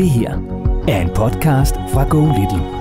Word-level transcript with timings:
Det 0.00 0.10
her 0.10 0.32
er 0.88 1.00
en 1.02 1.08
podcast 1.08 1.74
fra 1.92 2.04
Go 2.08 2.20
Little. 2.20 2.80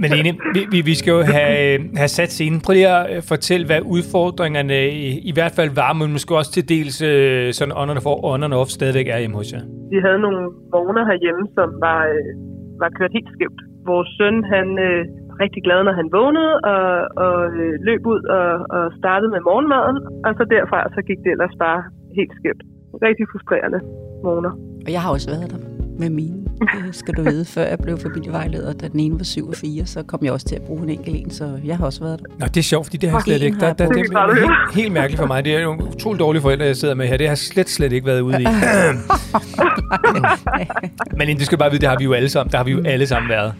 Malene, 0.00 0.38
vi, 0.54 0.66
vi, 0.70 0.80
vi 0.80 0.94
skal 0.94 1.10
jo 1.10 1.22
have, 1.22 1.80
have 1.96 2.08
sat 2.08 2.30
scenen. 2.32 2.60
Prøv 2.60 2.72
lige 2.72 2.88
at 2.88 3.16
øh, 3.16 3.22
fortælle, 3.22 3.66
hvad 3.66 3.80
udfordringerne 3.80 4.88
i, 4.88 5.18
i 5.18 5.32
hvert 5.32 5.52
fald 5.56 5.70
var, 5.74 5.92
men 5.92 6.12
måske 6.12 6.36
også 6.36 6.52
til 6.52 6.68
dels 6.68 7.02
øh, 7.02 7.52
sådan 7.52 7.74
on 7.76 7.90
and, 7.90 7.98
off, 7.98 8.06
on 8.06 8.42
and 8.42 8.54
off 8.54 8.70
stadigvæk 8.70 9.08
er 9.08 9.18
hjemme 9.18 9.36
hos 9.36 9.52
jer. 9.52 9.62
Vi 9.90 9.98
havde 10.04 10.18
nogle 10.18 10.42
vogner 10.72 11.04
herhjemme, 11.10 11.44
som 11.54 11.68
var, 11.86 12.00
øh, 12.14 12.51
var 12.80 12.90
kørt 12.98 13.12
helt 13.16 13.30
skævt. 13.34 13.60
Vores 13.90 14.08
søn, 14.18 14.36
han 14.54 14.66
øh, 14.86 15.00
var 15.28 15.36
rigtig 15.44 15.62
glad, 15.66 15.80
når 15.84 15.94
han 16.00 16.08
vågnede, 16.18 16.52
og, 16.72 16.86
og 17.24 17.36
øh, 17.62 17.74
løb 17.88 18.02
ud 18.12 18.22
og, 18.38 18.48
og 18.76 18.84
startede 19.00 19.30
med 19.34 19.40
morgenmaden, 19.48 19.96
og 20.26 20.32
så 20.38 20.44
derfra 20.54 20.78
så 20.96 21.00
gik 21.08 21.20
det 21.24 21.30
ellers 21.34 21.54
bare 21.64 21.80
helt 22.18 22.34
skævt. 22.38 22.62
Rigtig 23.06 23.24
frustrerende 23.32 23.80
morgener. 24.26 24.52
Og 24.86 24.90
jeg 24.94 25.00
har 25.04 25.10
også 25.16 25.28
været 25.30 25.50
der 25.52 25.71
med 26.02 26.10
mine, 26.10 26.36
det 26.60 26.96
skal 26.96 27.14
du 27.14 27.22
vide. 27.22 27.44
Før 27.44 27.64
jeg 27.64 27.78
blev 27.78 27.98
familievejleder, 27.98 28.72
da 28.72 28.88
den 28.88 29.00
ene 29.00 29.18
var 29.18 29.24
7 29.24 29.48
og 29.48 29.56
4, 29.56 29.86
så 29.86 30.02
kom 30.02 30.24
jeg 30.24 30.32
også 30.32 30.46
til 30.46 30.56
at 30.56 30.62
bruge 30.62 30.82
en 30.82 30.88
enkelt 30.88 31.16
en, 31.16 31.30
så 31.30 31.58
jeg 31.64 31.76
har 31.76 31.84
også 31.84 32.00
været 32.00 32.20
der. 32.20 32.26
Nå, 32.38 32.46
det 32.46 32.56
er 32.56 32.62
sjovt, 32.62 32.86
fordi 32.86 32.96
det 32.96 33.10
har 33.10 33.18
jeg 33.18 33.22
slet 33.22 33.42
ikke. 33.42 33.60
Der, 33.60 33.72
der, 33.72 33.88
det 33.88 33.98
er 33.98 34.34
helt, 34.34 34.74
helt 34.74 34.92
mærkeligt 34.92 35.20
for 35.20 35.26
mig. 35.26 35.44
Det 35.44 35.54
er 35.56 35.60
jo 35.60 35.72
utroligt 35.72 36.20
dårlige 36.20 36.42
forældre, 36.42 36.64
jeg 36.66 36.76
sidder 36.76 36.94
med 36.94 37.06
her. 37.06 37.16
Det 37.16 37.26
har 37.26 37.30
jeg 37.30 37.38
slet, 37.38 37.70
slet 37.70 37.92
ikke 37.92 38.06
været 38.06 38.20
ude 38.20 38.42
i. 38.42 38.46
Men 41.18 41.38
du 41.38 41.44
skal 41.44 41.58
bare 41.58 41.70
vide, 41.70 41.80
det 41.80 41.88
har 41.88 41.96
vi 41.98 42.04
jo 42.04 42.12
alle 42.12 42.28
sammen. 42.28 42.50
Der 42.50 42.56
har 42.56 42.64
vi 42.64 42.70
jo 42.70 42.82
alle 42.84 43.06
sammen 43.06 43.28
været. 43.28 43.52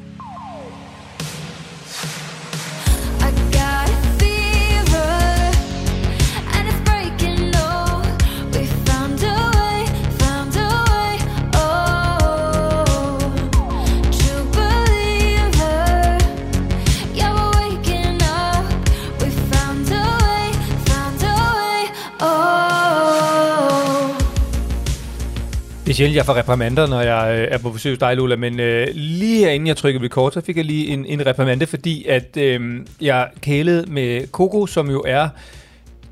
Er 25.92 25.96
sjældent, 25.96 26.16
jeg 26.16 26.26
får 26.26 26.36
reprimander, 26.36 26.86
når 26.86 27.00
jeg 27.00 27.38
øh, 27.38 27.48
er 27.50 27.58
på 27.58 27.70
besøg 27.70 27.92
hos 27.92 27.98
dig, 27.98 28.16
Lola, 28.16 28.36
men 28.36 28.60
øh, 28.60 28.86
lige 28.94 29.38
herinde 29.38 29.68
jeg 29.68 29.76
trykkede 29.76 30.08
kort, 30.08 30.34
så 30.34 30.40
fik 30.40 30.56
jeg 30.56 30.64
lige 30.64 30.86
en, 30.86 31.06
en 31.06 31.26
reprimande, 31.26 31.66
fordi 31.66 32.04
at 32.04 32.36
øh, 32.36 32.80
jeg 33.00 33.28
kælede 33.40 33.90
med 33.90 34.26
Coco, 34.32 34.66
som 34.66 34.90
jo 34.90 35.02
er 35.06 35.28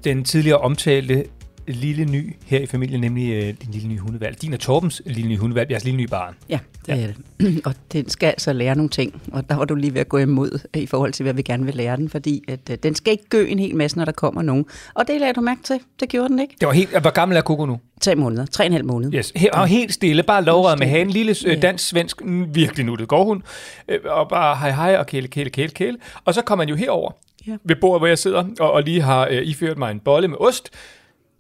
den 0.05 0.25
tidligere 0.25 0.59
omtalte 0.59 1.25
lille 1.67 2.05
ny 2.05 2.37
her 2.45 2.61
i 2.61 2.67
familien, 2.67 3.01
nemlig 3.01 3.33
øh, 3.33 3.43
din 3.43 3.71
lille 3.71 3.89
nye 3.89 3.99
hundevalg. 3.99 4.43
Din 4.43 4.53
er 4.53 4.57
Torbens 4.57 5.03
lille 5.07 5.29
nye 5.29 5.37
hundevalg, 5.37 5.71
jeres 5.71 5.85
lille 5.85 5.97
nye 5.97 6.07
barn. 6.07 6.35
Ja, 6.49 6.59
det 6.87 6.89
ja. 6.89 7.03
er 7.03 7.07
det. 7.07 7.61
Og 7.67 7.75
den 7.93 8.09
skal 8.09 8.27
altså 8.27 8.53
lære 8.53 8.75
nogle 8.75 8.89
ting, 8.89 9.23
og 9.33 9.49
der 9.49 9.57
var 9.57 9.65
du 9.65 9.75
lige 9.75 9.95
ved 9.95 10.01
at 10.01 10.09
gå 10.09 10.19
imod 10.19 10.69
i 10.75 10.87
forhold 10.87 11.13
til, 11.13 11.23
hvad 11.23 11.35
vi 11.35 11.43
gerne 11.43 11.65
vil 11.65 11.75
lære 11.75 11.97
den, 11.97 12.09
fordi 12.09 12.43
at, 12.49 12.71
øh, 12.71 12.79
den 12.83 12.95
skal 12.95 13.13
ikke 13.13 13.29
gø 13.29 13.47
en 13.47 13.59
hel 13.59 13.77
masse, 13.77 13.97
når 13.97 14.05
der 14.05 14.13
kommer 14.13 14.43
nogen. 14.43 14.67
Og 14.95 15.09
det 15.09 15.21
lagde 15.21 15.35
du 15.35 15.41
mærke 15.41 15.63
til. 15.63 15.81
Det 16.01 16.09
gjorde 16.09 16.29
den 16.29 16.39
ikke. 16.39 16.57
Det 16.61 16.67
var 16.67 16.73
helt, 16.73 17.01
hvor 17.01 17.11
gammel 17.11 17.37
er 17.37 17.43
Coco 17.43 17.67
nu? 17.67 17.81
Tre 18.01 18.15
måneder. 18.15 18.47
Tre 18.47 18.65
og 18.65 18.67
en 18.67 18.73
halv 18.73 18.85
måned. 18.85 19.15
Yes. 19.15 19.33
He- 19.39 19.51
og 19.53 19.67
helt 19.67 19.95
stille. 19.95 20.23
Bare 20.23 20.45
lovret 20.45 20.79
med 20.79 21.01
en 21.01 21.11
lille 21.11 21.35
øh, 21.47 21.63
dansk-svensk, 21.63 22.23
virkelig 22.49 22.87
nuttet 22.87 23.09
går 23.09 23.25
hun. 23.25 23.43
Øh, 23.89 23.99
og 24.05 24.29
bare 24.29 24.57
hej 24.57 24.71
hej 24.71 24.97
og 24.99 25.07
kæle, 25.07 25.29
kæle, 25.29 25.51
kæle, 25.51 25.69
kæle. 25.69 25.97
Og 26.25 26.35
så 26.35 26.43
kommer 26.43 26.65
man 26.65 26.69
jo 26.69 26.75
herover 26.75 27.13
ja. 27.47 27.57
ved 27.65 27.77
bordet, 27.77 28.01
hvor 28.01 28.07
jeg 28.07 28.19
sidder, 28.19 28.45
og, 28.61 28.73
og 28.73 28.83
lige 28.83 29.01
har 29.03 29.29
øh, 29.31 29.47
iført 29.47 29.79
mig 29.79 29.91
en 29.91 30.01
bolle 30.01 30.29
med 30.29 30.37
ost. 30.41 30.71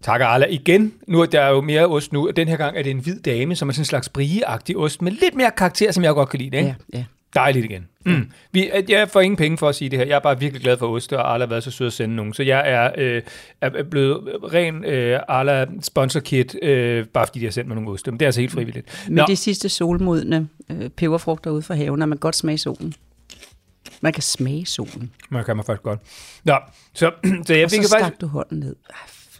Tak, 0.02 0.20
Arla. 0.20 0.46
Igen, 0.46 0.92
nu 1.06 1.20
er 1.20 1.26
der 1.26 1.48
jo 1.48 1.60
mere 1.60 1.86
ost 1.86 2.12
nu. 2.12 2.30
Den 2.36 2.48
her 2.48 2.56
gang 2.56 2.78
er 2.78 2.82
det 2.82 2.90
en 2.90 2.98
hvid 2.98 3.20
dame, 3.20 3.56
som 3.56 3.68
er 3.68 3.72
sådan 3.72 3.80
en 3.80 3.84
slags 3.84 4.08
brieagtig 4.08 4.76
ost, 4.76 5.02
med 5.02 5.12
lidt 5.12 5.34
mere 5.34 5.50
karakter, 5.56 5.92
som 5.92 6.04
jeg 6.04 6.14
godt 6.14 6.28
kan 6.28 6.38
lide. 6.40 6.56
Ikke? 6.56 6.76
Ja, 6.92 6.98
ja. 6.98 7.04
Dejligt 7.34 7.64
igen. 7.64 7.88
Mm. 8.04 8.30
Vi, 8.52 8.70
jeg 8.88 9.08
får 9.08 9.20
ingen 9.20 9.36
penge 9.36 9.58
for 9.58 9.68
at 9.68 9.74
sige 9.74 9.88
det 9.88 9.98
her. 9.98 10.06
Jeg 10.06 10.16
er 10.16 10.20
bare 10.20 10.38
virkelig 10.40 10.62
glad 10.62 10.78
for 10.78 10.88
ost, 10.88 11.12
og 11.12 11.32
Arla 11.32 11.44
har 11.44 11.48
været 11.48 11.64
så 11.64 11.70
sød 11.70 11.86
at 11.86 11.92
sende 11.92 12.16
nogen. 12.16 12.34
Så 12.34 12.42
jeg 12.42 12.70
er, 12.70 12.90
øh, 12.98 13.22
er 13.60 13.82
blevet 13.82 14.28
ren 14.52 14.84
øh, 14.84 15.20
Arla 15.28 15.66
sponsor 15.82 16.20
kit, 16.20 16.56
øh, 16.62 17.06
bare 17.06 17.26
fordi 17.26 17.38
de 17.40 17.44
har 17.44 17.52
sendt 17.52 17.68
mig 17.68 17.74
nogle 17.74 17.90
ost. 17.90 18.06
Men 18.06 18.14
det 18.14 18.22
er 18.22 18.28
altså 18.28 18.40
helt 18.40 18.52
frivilligt. 18.52 19.06
Med 19.08 19.16
Nå. 19.16 19.26
de 19.26 19.36
sidste 19.36 19.68
solmodne 19.68 20.48
øh, 20.70 20.88
peberfrugter 20.88 21.50
ude 21.50 21.62
fra 21.62 21.74
haven, 21.74 22.02
og 22.02 22.08
man 22.08 22.18
godt 22.18 22.36
smage 22.36 22.58
solen. 22.58 22.94
Man 24.00 24.12
kan 24.12 24.22
smage 24.22 24.66
solen. 24.66 25.10
Man 25.30 25.44
kan 25.44 25.56
man 25.56 25.64
faktisk 25.64 25.82
godt. 25.82 26.00
Nå, 26.44 26.54
så, 26.94 27.10
så 27.46 27.54
jeg 27.54 27.64
og 27.64 27.70
fik 27.70 27.84
så 27.84 27.98
faktisk... 27.98 28.20
du 28.20 28.26
hånden 28.26 28.58
ned 28.58 28.76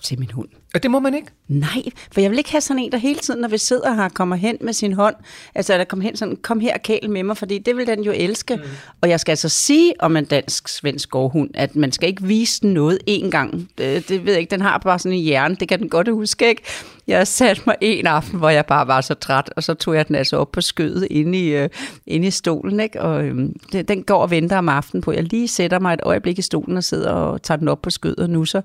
til 0.05 0.19
min 0.19 0.31
hund. 0.31 0.49
Og 0.75 0.83
det 0.83 0.91
må 0.91 1.01
man 1.01 1.15
ikke? 1.15 1.29
Nej, 1.49 1.83
for 2.13 2.21
jeg 2.21 2.31
vil 2.31 2.39
ikke 2.39 2.51
have 2.51 2.61
sådan 2.61 2.83
en, 2.83 2.93
der 2.93 2.99
hele 2.99 3.21
tiden, 3.21 3.41
når 3.41 3.49
vi 3.49 3.59
sidder 3.59 3.95
her, 3.95 4.09
kommer 4.09 4.37
hen 4.37 4.59
med 4.61 4.73
sin 4.73 4.93
hånd. 4.93 5.15
Altså, 5.55 5.79
der 5.79 5.85
kommer 5.85 6.05
hen 6.05 6.17
sådan, 6.17 6.37
kom 6.37 6.61
her 6.61 6.75
og 6.75 6.83
kæl 6.83 7.11
med 7.11 7.23
mig, 7.23 7.37
fordi 7.37 7.59
det 7.59 7.77
vil 7.77 7.87
den 7.87 8.03
jo 8.03 8.13
elske. 8.17 8.57
Mm. 8.57 8.63
Og 9.01 9.09
jeg 9.09 9.21
skal 9.21 9.33
altså 9.33 9.49
sige 9.49 9.95
om 9.99 10.17
en 10.17 10.25
dansk-svensk 10.25 11.11
gårdhund, 11.11 11.51
at 11.55 11.77
man 11.77 11.93
skal 11.93 12.09
ikke 12.09 12.23
vise 12.23 12.61
den 12.61 12.75
noget 12.75 12.99
én 13.11 13.31
gang. 13.31 13.69
Det, 13.79 14.09
det 14.09 14.25
ved 14.27 14.33
jeg 14.33 14.41
ikke, 14.41 14.51
den 14.51 14.61
har 14.61 14.79
bare 14.79 14.99
sådan 14.99 15.19
en 15.19 15.25
hjerne, 15.25 15.55
det 15.55 15.69
kan 15.69 15.79
den 15.79 15.89
godt 15.89 16.09
huske, 16.09 16.49
ikke? 16.49 16.63
Jeg 17.11 17.27
satte 17.27 17.63
mig 17.67 17.77
en 17.81 18.07
aften, 18.07 18.39
hvor 18.39 18.49
jeg 18.49 18.67
bare 18.67 18.87
var 18.87 19.01
så 19.01 19.15
træt, 19.15 19.51
og 19.57 19.63
så 19.63 19.75
tog 19.75 19.95
jeg 19.95 20.09
den 20.09 20.15
altså 20.15 20.37
op 20.37 20.53
på 20.53 20.61
skødet 20.61 21.09
inde 21.11 21.39
i, 21.39 21.49
øh, 21.49 21.69
inde 22.07 22.27
i 22.27 22.31
stolen, 22.31 22.81
ikke? 22.81 23.03
Og 23.03 23.25
øh, 23.25 23.35
den, 23.73 23.85
den 23.89 24.03
går 24.03 24.23
og 24.23 24.31
venter 24.31 24.59
om 24.59 24.69
aftenen 24.69 25.03
på, 25.03 25.13
jeg 25.13 25.25
lige 25.25 25.49
sætter 25.49 25.79
mig 25.79 25.95
et 25.95 26.01
øjeblik 26.03 26.39
i 26.39 26.43
stolen 26.43 26.77
og 26.77 26.85
sidder 26.85 27.11
og 27.11 27.43
tager 27.43 27.59
den 27.59 27.69
op 27.69 27.83
på 27.83 27.91
skødet 27.91 28.19
og 28.19 28.31
nusser. 28.31 28.63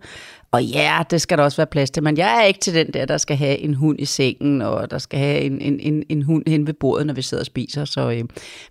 Og 0.52 0.64
ja, 0.64 1.04
det 1.10 1.22
skal 1.22 1.38
der 1.38 1.44
også 1.44 1.58
være 1.58 1.68
plads 1.68 1.92
til, 1.92 2.04
men 2.04 2.18
jeg 2.18 2.40
er 2.42 2.44
ikke 2.44 2.60
til 2.60 2.74
den 2.74 2.94
der, 2.94 3.06
der 3.06 3.18
skal 3.18 3.38
have 3.38 3.58
en 3.58 3.74
hund 3.74 4.00
i 4.00 4.06
sengen, 4.06 4.62
og 4.62 4.92
der 4.92 4.98
skal 4.98 5.20
have 5.20 5.40
en, 5.40 5.62
en, 5.62 5.80
en, 5.80 6.04
en 6.10 6.22
hund 6.22 6.44
hen 6.48 6.68
ved 6.68 6.74
bordet, 6.74 7.08
når 7.08 7.14
vi 7.14 7.22
sidder 7.22 7.42
og 7.42 7.46
spiser. 7.46 7.86
Så 7.86 8.12
øh, 8.12 8.24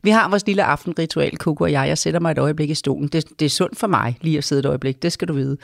vi 0.02 0.10
har 0.10 0.28
vores 0.28 0.46
lille 0.46 0.64
aftenritual, 0.64 1.36
Koko 1.36 1.64
og 1.64 1.72
jeg. 1.72 1.88
Jeg 1.88 1.98
sætter 1.98 2.20
mig 2.20 2.30
et 2.30 2.38
øjeblik 2.38 2.70
i 2.70 2.74
stolen. 2.74 3.08
Det, 3.08 3.24
det 3.38 3.46
er 3.46 3.50
sundt 3.50 3.78
for 3.78 3.86
mig 3.86 4.18
lige 4.20 4.38
at 4.38 4.44
sidde 4.44 4.60
et 4.60 4.66
øjeblik, 4.66 5.02
det 5.02 5.12
skal 5.12 5.28
du 5.28 5.32
vide. 5.32 5.56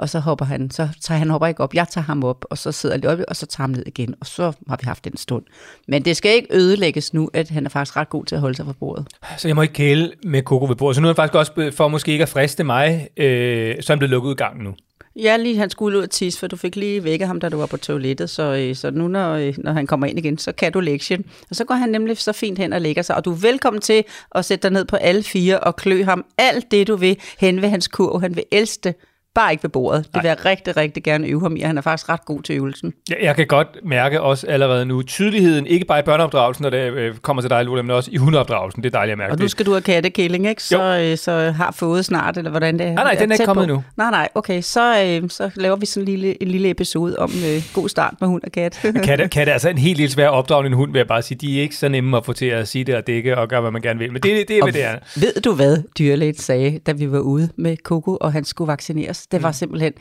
Og 0.00 0.08
så 0.08 0.18
hopper 0.18 0.44
han, 0.44 0.70
så 0.70 0.88
tager 1.00 1.18
han 1.18 1.30
hopper 1.30 1.46
ikke 1.46 1.62
op, 1.62 1.74
jeg 1.74 1.88
tager 1.88 2.04
ham 2.04 2.24
op, 2.24 2.44
og 2.50 2.58
så 2.58 2.72
sidder 2.72 2.98
jeg 3.02 3.10
op, 3.10 3.18
og 3.28 3.36
så 3.36 3.46
tager 3.46 3.62
ham 3.62 3.70
ned 3.70 3.82
igen, 3.86 4.14
og 4.20 4.26
så 4.26 4.52
har 4.68 4.76
vi 4.76 4.84
haft 4.84 5.04
den 5.04 5.16
stund. 5.16 5.44
Men 5.88 6.04
det 6.04 6.16
skal 6.16 6.34
ikke 6.34 6.48
ødelægges 6.50 7.14
nu, 7.14 7.30
at 7.32 7.50
han 7.50 7.66
er 7.66 7.70
faktisk 7.70 7.96
ret 7.96 8.08
god 8.08 8.24
til 8.24 8.34
at 8.34 8.40
holde 8.40 8.56
sig 8.56 8.66
fra 8.66 8.72
bordet. 8.72 9.06
Så 9.38 9.48
jeg 9.48 9.56
må 9.56 9.62
ikke 9.62 9.74
kæle 9.74 10.12
med 10.24 10.42
Coco 10.42 10.66
ved 10.66 10.76
bordet. 10.76 10.94
Så 10.94 11.00
nu 11.00 11.08
er 11.08 11.12
han 11.12 11.16
faktisk 11.16 11.34
også, 11.34 11.72
for 11.76 11.88
måske 11.88 12.12
ikke 12.12 12.22
at 12.22 12.28
friste 12.28 12.64
mig, 12.64 13.08
øh, 13.16 13.76
så 13.82 13.92
er 13.92 13.94
han 13.94 13.98
blevet 13.98 14.10
lukket 14.10 14.30
ud 14.30 14.34
gangen 14.34 14.64
nu. 14.64 14.74
Ja, 15.16 15.36
lige 15.36 15.58
han 15.58 15.70
skulle 15.70 15.98
ud 15.98 16.02
og 16.02 16.10
tisse, 16.10 16.38
for 16.40 16.46
du 16.46 16.56
fik 16.56 16.76
lige 16.76 17.04
vækket 17.04 17.28
ham, 17.28 17.40
da 17.40 17.48
du 17.48 17.56
var 17.56 17.66
på 17.66 17.76
toilettet, 17.76 18.30
så, 18.30 18.42
øh, 18.42 18.74
så 18.76 18.90
nu 18.90 19.08
når, 19.08 19.34
øh, 19.34 19.54
når 19.58 19.72
han 19.72 19.86
kommer 19.86 20.06
ind 20.06 20.18
igen, 20.18 20.38
så 20.38 20.52
kan 20.52 20.72
du 20.72 20.80
lektien. 20.80 21.24
Og 21.50 21.56
så 21.56 21.64
går 21.64 21.74
han 21.74 21.88
nemlig 21.88 22.18
så 22.18 22.32
fint 22.32 22.58
hen 22.58 22.72
og 22.72 22.80
lægger 22.80 23.02
sig, 23.02 23.16
og 23.16 23.24
du 23.24 23.32
er 23.32 23.36
velkommen 23.36 23.80
til 23.80 24.04
at 24.34 24.44
sætte 24.44 24.62
dig 24.62 24.70
ned 24.70 24.84
på 24.84 24.96
alle 24.96 25.22
fire 25.22 25.60
og 25.60 25.76
klø 25.76 26.04
ham 26.04 26.24
alt 26.38 26.70
det, 26.70 26.86
du 26.86 26.96
vil 26.96 27.16
hen 27.38 27.62
ved 27.62 27.68
hans 27.68 27.88
kurv. 27.88 28.20
Han 28.20 28.36
vil 28.36 28.44
elske 28.52 28.94
Bare 29.34 29.52
ikke 29.52 29.62
ved 29.62 29.70
bordet. 29.70 30.06
Det 30.14 30.22
vil 30.22 30.28
jeg 30.28 30.44
rigtig, 30.44 30.76
rigtig 30.76 31.02
gerne 31.02 31.26
øve 31.28 31.40
ham 31.40 31.56
i. 31.56 31.60
Han 31.60 31.78
er 31.78 31.82
faktisk 31.82 32.08
ret 32.08 32.24
god 32.24 32.42
til 32.42 32.56
øvelsen. 32.56 32.92
Jeg, 33.08 33.16
jeg 33.22 33.36
kan 33.36 33.46
godt 33.46 33.68
mærke 33.84 34.20
også 34.20 34.46
allerede 34.46 34.86
nu 34.86 35.02
tydeligheden, 35.02 35.66
ikke 35.66 35.84
bare 35.86 35.98
i 35.98 36.02
børneopdragelsen, 36.02 36.62
når 36.62 36.70
det 36.70 36.92
øh, 36.92 37.14
kommer 37.16 37.40
til 37.42 37.50
dig, 37.50 37.64
Lola, 37.64 37.82
men 37.82 37.90
også 37.90 38.10
i 38.12 38.16
hundeopdragelsen. 38.16 38.82
Det 38.82 38.88
er 38.88 38.98
dejligt 38.98 39.12
at 39.12 39.18
mærke. 39.18 39.32
Og 39.32 39.38
nu 39.38 39.48
skal 39.48 39.66
du 39.66 39.70
have 39.70 39.80
kattekilling, 39.80 40.48
ikke? 40.48 40.62
Så, 40.62 40.98
øh, 41.10 41.18
så 41.18 41.50
har 41.50 41.72
fået 41.72 42.04
snart, 42.04 42.36
eller 42.36 42.50
hvordan 42.50 42.78
det 42.78 42.86
er? 42.86 42.92
Nej, 42.94 43.04
nej, 43.04 43.14
den 43.14 43.30
er 43.30 43.34
ikke 43.34 43.44
kommet 43.44 43.68
på. 43.68 43.74
nu. 43.74 43.82
Nej, 43.96 44.10
nej, 44.10 44.28
okay. 44.34 44.60
Så, 44.60 45.04
øh, 45.04 45.30
så 45.30 45.50
laver 45.54 45.76
vi 45.76 45.86
sådan 45.86 46.08
en 46.08 46.14
lille, 46.14 46.42
en 46.42 46.48
lille 46.48 46.70
episode 46.70 47.18
om 47.18 47.30
øh, 47.30 47.62
god 47.74 47.88
start 47.88 48.14
med 48.20 48.28
hund 48.28 48.42
og 48.44 48.52
kat. 48.52 48.80
katte, 49.04 49.28
katte 49.28 49.50
er 49.50 49.52
altså 49.52 49.68
en 49.68 49.78
helt 49.78 49.96
lille 49.98 50.12
svær 50.12 50.28
opdragende 50.28 50.66
en 50.66 50.74
hund, 50.74 50.92
vil 50.92 50.98
jeg 50.98 51.06
bare 51.06 51.22
sige. 51.22 51.38
De 51.38 51.58
er 51.58 51.62
ikke 51.62 51.76
så 51.76 51.88
nemme 51.88 52.16
at 52.16 52.24
få 52.24 52.32
til 52.32 52.46
at 52.46 52.68
sige 52.68 52.84
det 52.84 52.94
og 52.94 53.06
dække 53.06 53.38
og 53.38 53.48
gøre, 53.48 53.60
hvad 53.60 53.70
man 53.70 53.82
gerne 53.82 53.98
vil. 53.98 54.12
Men 54.12 54.22
det, 54.22 54.48
det 54.48 54.58
er, 54.58 54.62
hvad 54.62 54.72
det 54.72 54.84
er. 54.84 54.96
Ved 55.16 55.40
du, 55.40 55.54
hvad 55.54 55.82
dyrlægen 55.98 56.34
sagde, 56.34 56.78
da 56.86 56.92
vi 56.92 57.12
var 57.12 57.18
ude 57.18 57.48
med 57.56 57.76
Coco, 57.76 58.16
og 58.20 58.32
han 58.32 58.44
skulle 58.44 58.68
vaccineres? 58.68 59.19
Det 59.26 59.42
var 59.42 59.48
mm. 59.48 59.52
simpelthen 59.52 59.92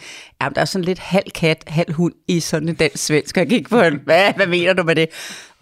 ja, 0.42 0.50
der 0.56 0.62
er 0.62 0.66
sådan 0.66 0.86
lidt 0.86 1.00
halv 1.00 1.32
kat, 1.36 1.64
halv 1.68 1.94
hund 1.94 2.14
i 2.28 2.40
sådan 2.40 2.70
en 2.70 2.76
dansk 2.76 3.06
svensk. 3.06 3.38
Jeg 3.38 3.48
gik 3.48 3.70
på 3.70 3.82
en, 3.82 4.00
hvad, 4.04 4.34
hvad 4.36 4.48
mener 4.48 4.74
du 4.74 4.84
med 4.84 4.96
det? 4.96 5.10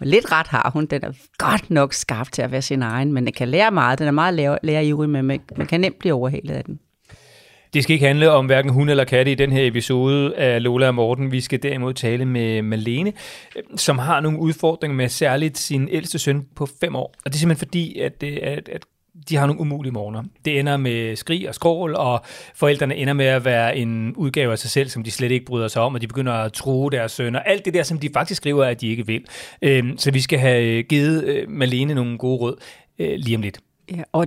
Og 0.00 0.06
lidt 0.06 0.32
ret 0.32 0.46
har 0.46 0.70
hun. 0.72 0.86
Den 0.86 1.04
er 1.04 1.12
godt 1.38 1.70
nok 1.70 1.92
skarp 1.92 2.32
til 2.32 2.42
at 2.42 2.50
være 2.50 2.62
sin 2.62 2.82
egen, 2.82 3.12
men 3.12 3.24
den 3.24 3.32
kan 3.32 3.48
lære 3.48 3.70
meget. 3.70 3.98
Den 3.98 4.06
er 4.06 4.10
meget 4.10 4.34
lære, 4.34 4.58
læreivrig, 4.62 5.10
men 5.10 5.24
man, 5.24 5.40
man 5.56 5.66
kan 5.66 5.80
nemt 5.80 5.98
blive 5.98 6.14
overhalet 6.14 6.54
af 6.54 6.64
den. 6.64 6.78
Det 7.74 7.82
skal 7.82 7.94
ikke 7.94 8.06
handle 8.06 8.30
om 8.30 8.46
hverken 8.46 8.72
hund 8.72 8.90
eller 8.90 9.04
katte 9.04 9.32
i 9.32 9.34
den 9.34 9.52
her 9.52 9.66
episode 9.66 10.36
af 10.36 10.62
Lola 10.62 10.86
og 10.86 10.94
Morten. 10.94 11.32
Vi 11.32 11.40
skal 11.40 11.62
derimod 11.62 11.94
tale 11.94 12.24
med 12.24 12.62
Malene, 12.62 13.12
som 13.76 13.98
har 13.98 14.20
nogle 14.20 14.38
udfordringer 14.38 14.96
med 14.96 15.08
særligt 15.08 15.58
sin 15.58 15.88
ældste 15.90 16.18
søn 16.18 16.46
på 16.56 16.68
fem 16.80 16.96
år. 16.96 17.14
Og 17.24 17.32
det 17.32 17.34
er 17.34 17.38
simpelthen 17.38 17.66
fordi, 17.66 17.98
at, 17.98 18.22
at, 18.22 18.68
at 18.68 18.84
de 19.28 19.36
har 19.36 19.46
nogle 19.46 19.60
umulige 19.60 19.92
morgener. 19.92 20.22
Det 20.44 20.58
ender 20.58 20.76
med 20.76 21.16
skrig 21.16 21.48
og 21.48 21.54
skrål, 21.54 21.94
og 21.94 22.20
forældrene 22.54 22.96
ender 22.96 23.12
med 23.12 23.26
at 23.26 23.44
være 23.44 23.76
en 23.76 24.14
udgave 24.16 24.52
af 24.52 24.58
sig 24.58 24.70
selv, 24.70 24.88
som 24.88 25.02
de 25.02 25.10
slet 25.10 25.30
ikke 25.30 25.46
bryder 25.46 25.68
sig 25.68 25.82
om, 25.82 25.94
og 25.94 26.00
de 26.00 26.06
begynder 26.06 26.32
at 26.32 26.52
true 26.52 26.90
deres 26.90 27.12
sønner. 27.12 27.40
Alt 27.40 27.64
det 27.64 27.74
der, 27.74 27.82
som 27.82 27.98
de 27.98 28.10
faktisk 28.12 28.36
skriver, 28.36 28.64
at 28.64 28.80
de 28.80 28.88
ikke 28.88 29.06
vil. 29.06 29.24
Øhm, 29.62 29.98
så 29.98 30.10
vi 30.10 30.20
skal 30.20 30.38
have 30.38 30.62
øh, 30.62 30.84
givet 30.88 31.24
øh, 31.24 31.50
Malene 31.50 31.94
nogle 31.94 32.18
gode 32.18 32.38
råd. 32.38 32.56
øh, 32.98 33.14
lige 33.18 33.36
om 33.36 33.42
lidt. 33.42 33.60
Ja, 33.90 34.02
og 34.12 34.26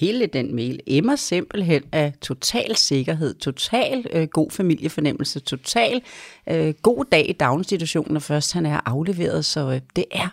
hele 0.00 0.26
den 0.26 0.54
mail 0.54 0.80
emmer 0.86 1.16
simpelthen 1.16 1.82
af 1.92 2.12
total 2.20 2.76
sikkerhed, 2.76 3.34
total 3.34 4.06
øh, 4.12 4.28
god 4.28 4.50
familiefornemmelse, 4.50 5.40
total 5.40 6.02
øh, 6.48 6.74
god 6.82 7.04
dag 7.12 7.28
i 7.28 7.32
daginstitutionen, 7.32 8.12
når 8.12 8.20
først 8.20 8.52
han 8.52 8.66
er 8.66 8.80
afleveret. 8.86 9.44
Så 9.44 9.70
øh, 9.70 9.80
det 9.96 10.04
er, 10.10 10.28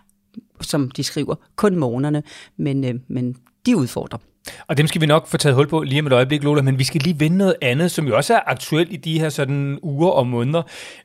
som 0.61 0.91
de 0.91 1.03
skriver, 1.03 1.35
kun 1.55 1.75
morgenerne, 1.75 2.23
men, 2.57 2.83
øh, 2.83 2.95
men 3.07 3.35
de 3.65 3.77
udfordrer. 3.77 4.19
Og 4.67 4.77
dem 4.77 4.87
skal 4.87 5.01
vi 5.01 5.05
nok 5.05 5.27
få 5.27 5.37
taget 5.37 5.55
hul 5.55 5.67
på 5.67 5.83
lige 5.83 5.99
om 5.99 6.07
et 6.07 6.13
øjeblik, 6.13 6.43
Lola, 6.43 6.61
men 6.61 6.79
vi 6.79 6.83
skal 6.83 7.01
lige 7.01 7.19
vende 7.19 7.37
noget 7.37 7.55
andet, 7.61 7.91
som 7.91 8.07
jo 8.07 8.15
også 8.15 8.33
er 8.33 8.39
aktuelt 8.45 8.93
i 8.93 8.95
de 8.95 9.19
her 9.19 9.29
sådan 9.29 9.79
uger 9.81 10.09
og 10.09 10.27
måneder, 10.27 10.61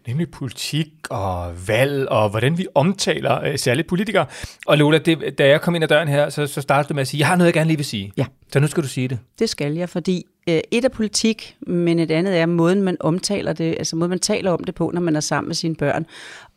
nemlig 0.07 0.31
politik 0.31 0.89
og 1.11 1.53
valg 1.69 2.09
og 2.09 2.31
hvordan 2.31 2.59
vi 2.59 2.67
omtaler 2.75 3.45
øh, 3.45 3.59
særligt 3.59 3.89
politikere. 3.89 4.27
Og 4.67 4.79
Lola, 4.79 4.99
det, 4.99 5.39
da 5.39 5.49
jeg 5.49 5.61
kom 5.61 5.75
ind 5.75 5.85
ad 5.85 5.89
døren 5.89 6.09
her, 6.09 6.29
så, 6.29 6.47
så 6.47 6.61
startede 6.61 6.89
du 6.89 6.95
med 6.95 7.01
at 7.01 7.09
sige, 7.09 7.19
jeg 7.19 7.27
har 7.27 7.37
noget, 7.37 7.47
jeg 7.47 7.55
gerne 7.55 7.69
lige 7.69 7.77
vil 7.77 7.87
sige. 7.87 8.13
Ja. 8.17 8.25
Så 8.53 8.61
nu 8.61 8.67
skal 8.67 8.83
du 8.83 8.89
sige 8.89 9.09
det. 9.09 9.19
Det 9.39 9.49
skal 9.49 9.75
jeg, 9.75 9.89
fordi 9.89 10.25
øh, 10.49 10.61
et 10.71 10.85
er 10.85 10.89
politik, 10.89 11.57
men 11.61 11.99
et 11.99 12.11
andet 12.11 12.39
er 12.39 12.47
måden, 12.47 12.83
man 12.83 12.97
omtaler 13.01 13.53
det, 13.53 13.75
altså 13.79 13.97
måden, 13.97 14.11
man 14.11 14.19
taler 14.19 14.51
om 14.51 14.65
det 14.65 14.75
på, 14.75 14.91
når 14.95 15.01
man 15.01 15.17
er 15.17 15.21
sammen 15.21 15.49
med 15.49 15.55
sine 15.55 15.75
børn. 15.75 16.07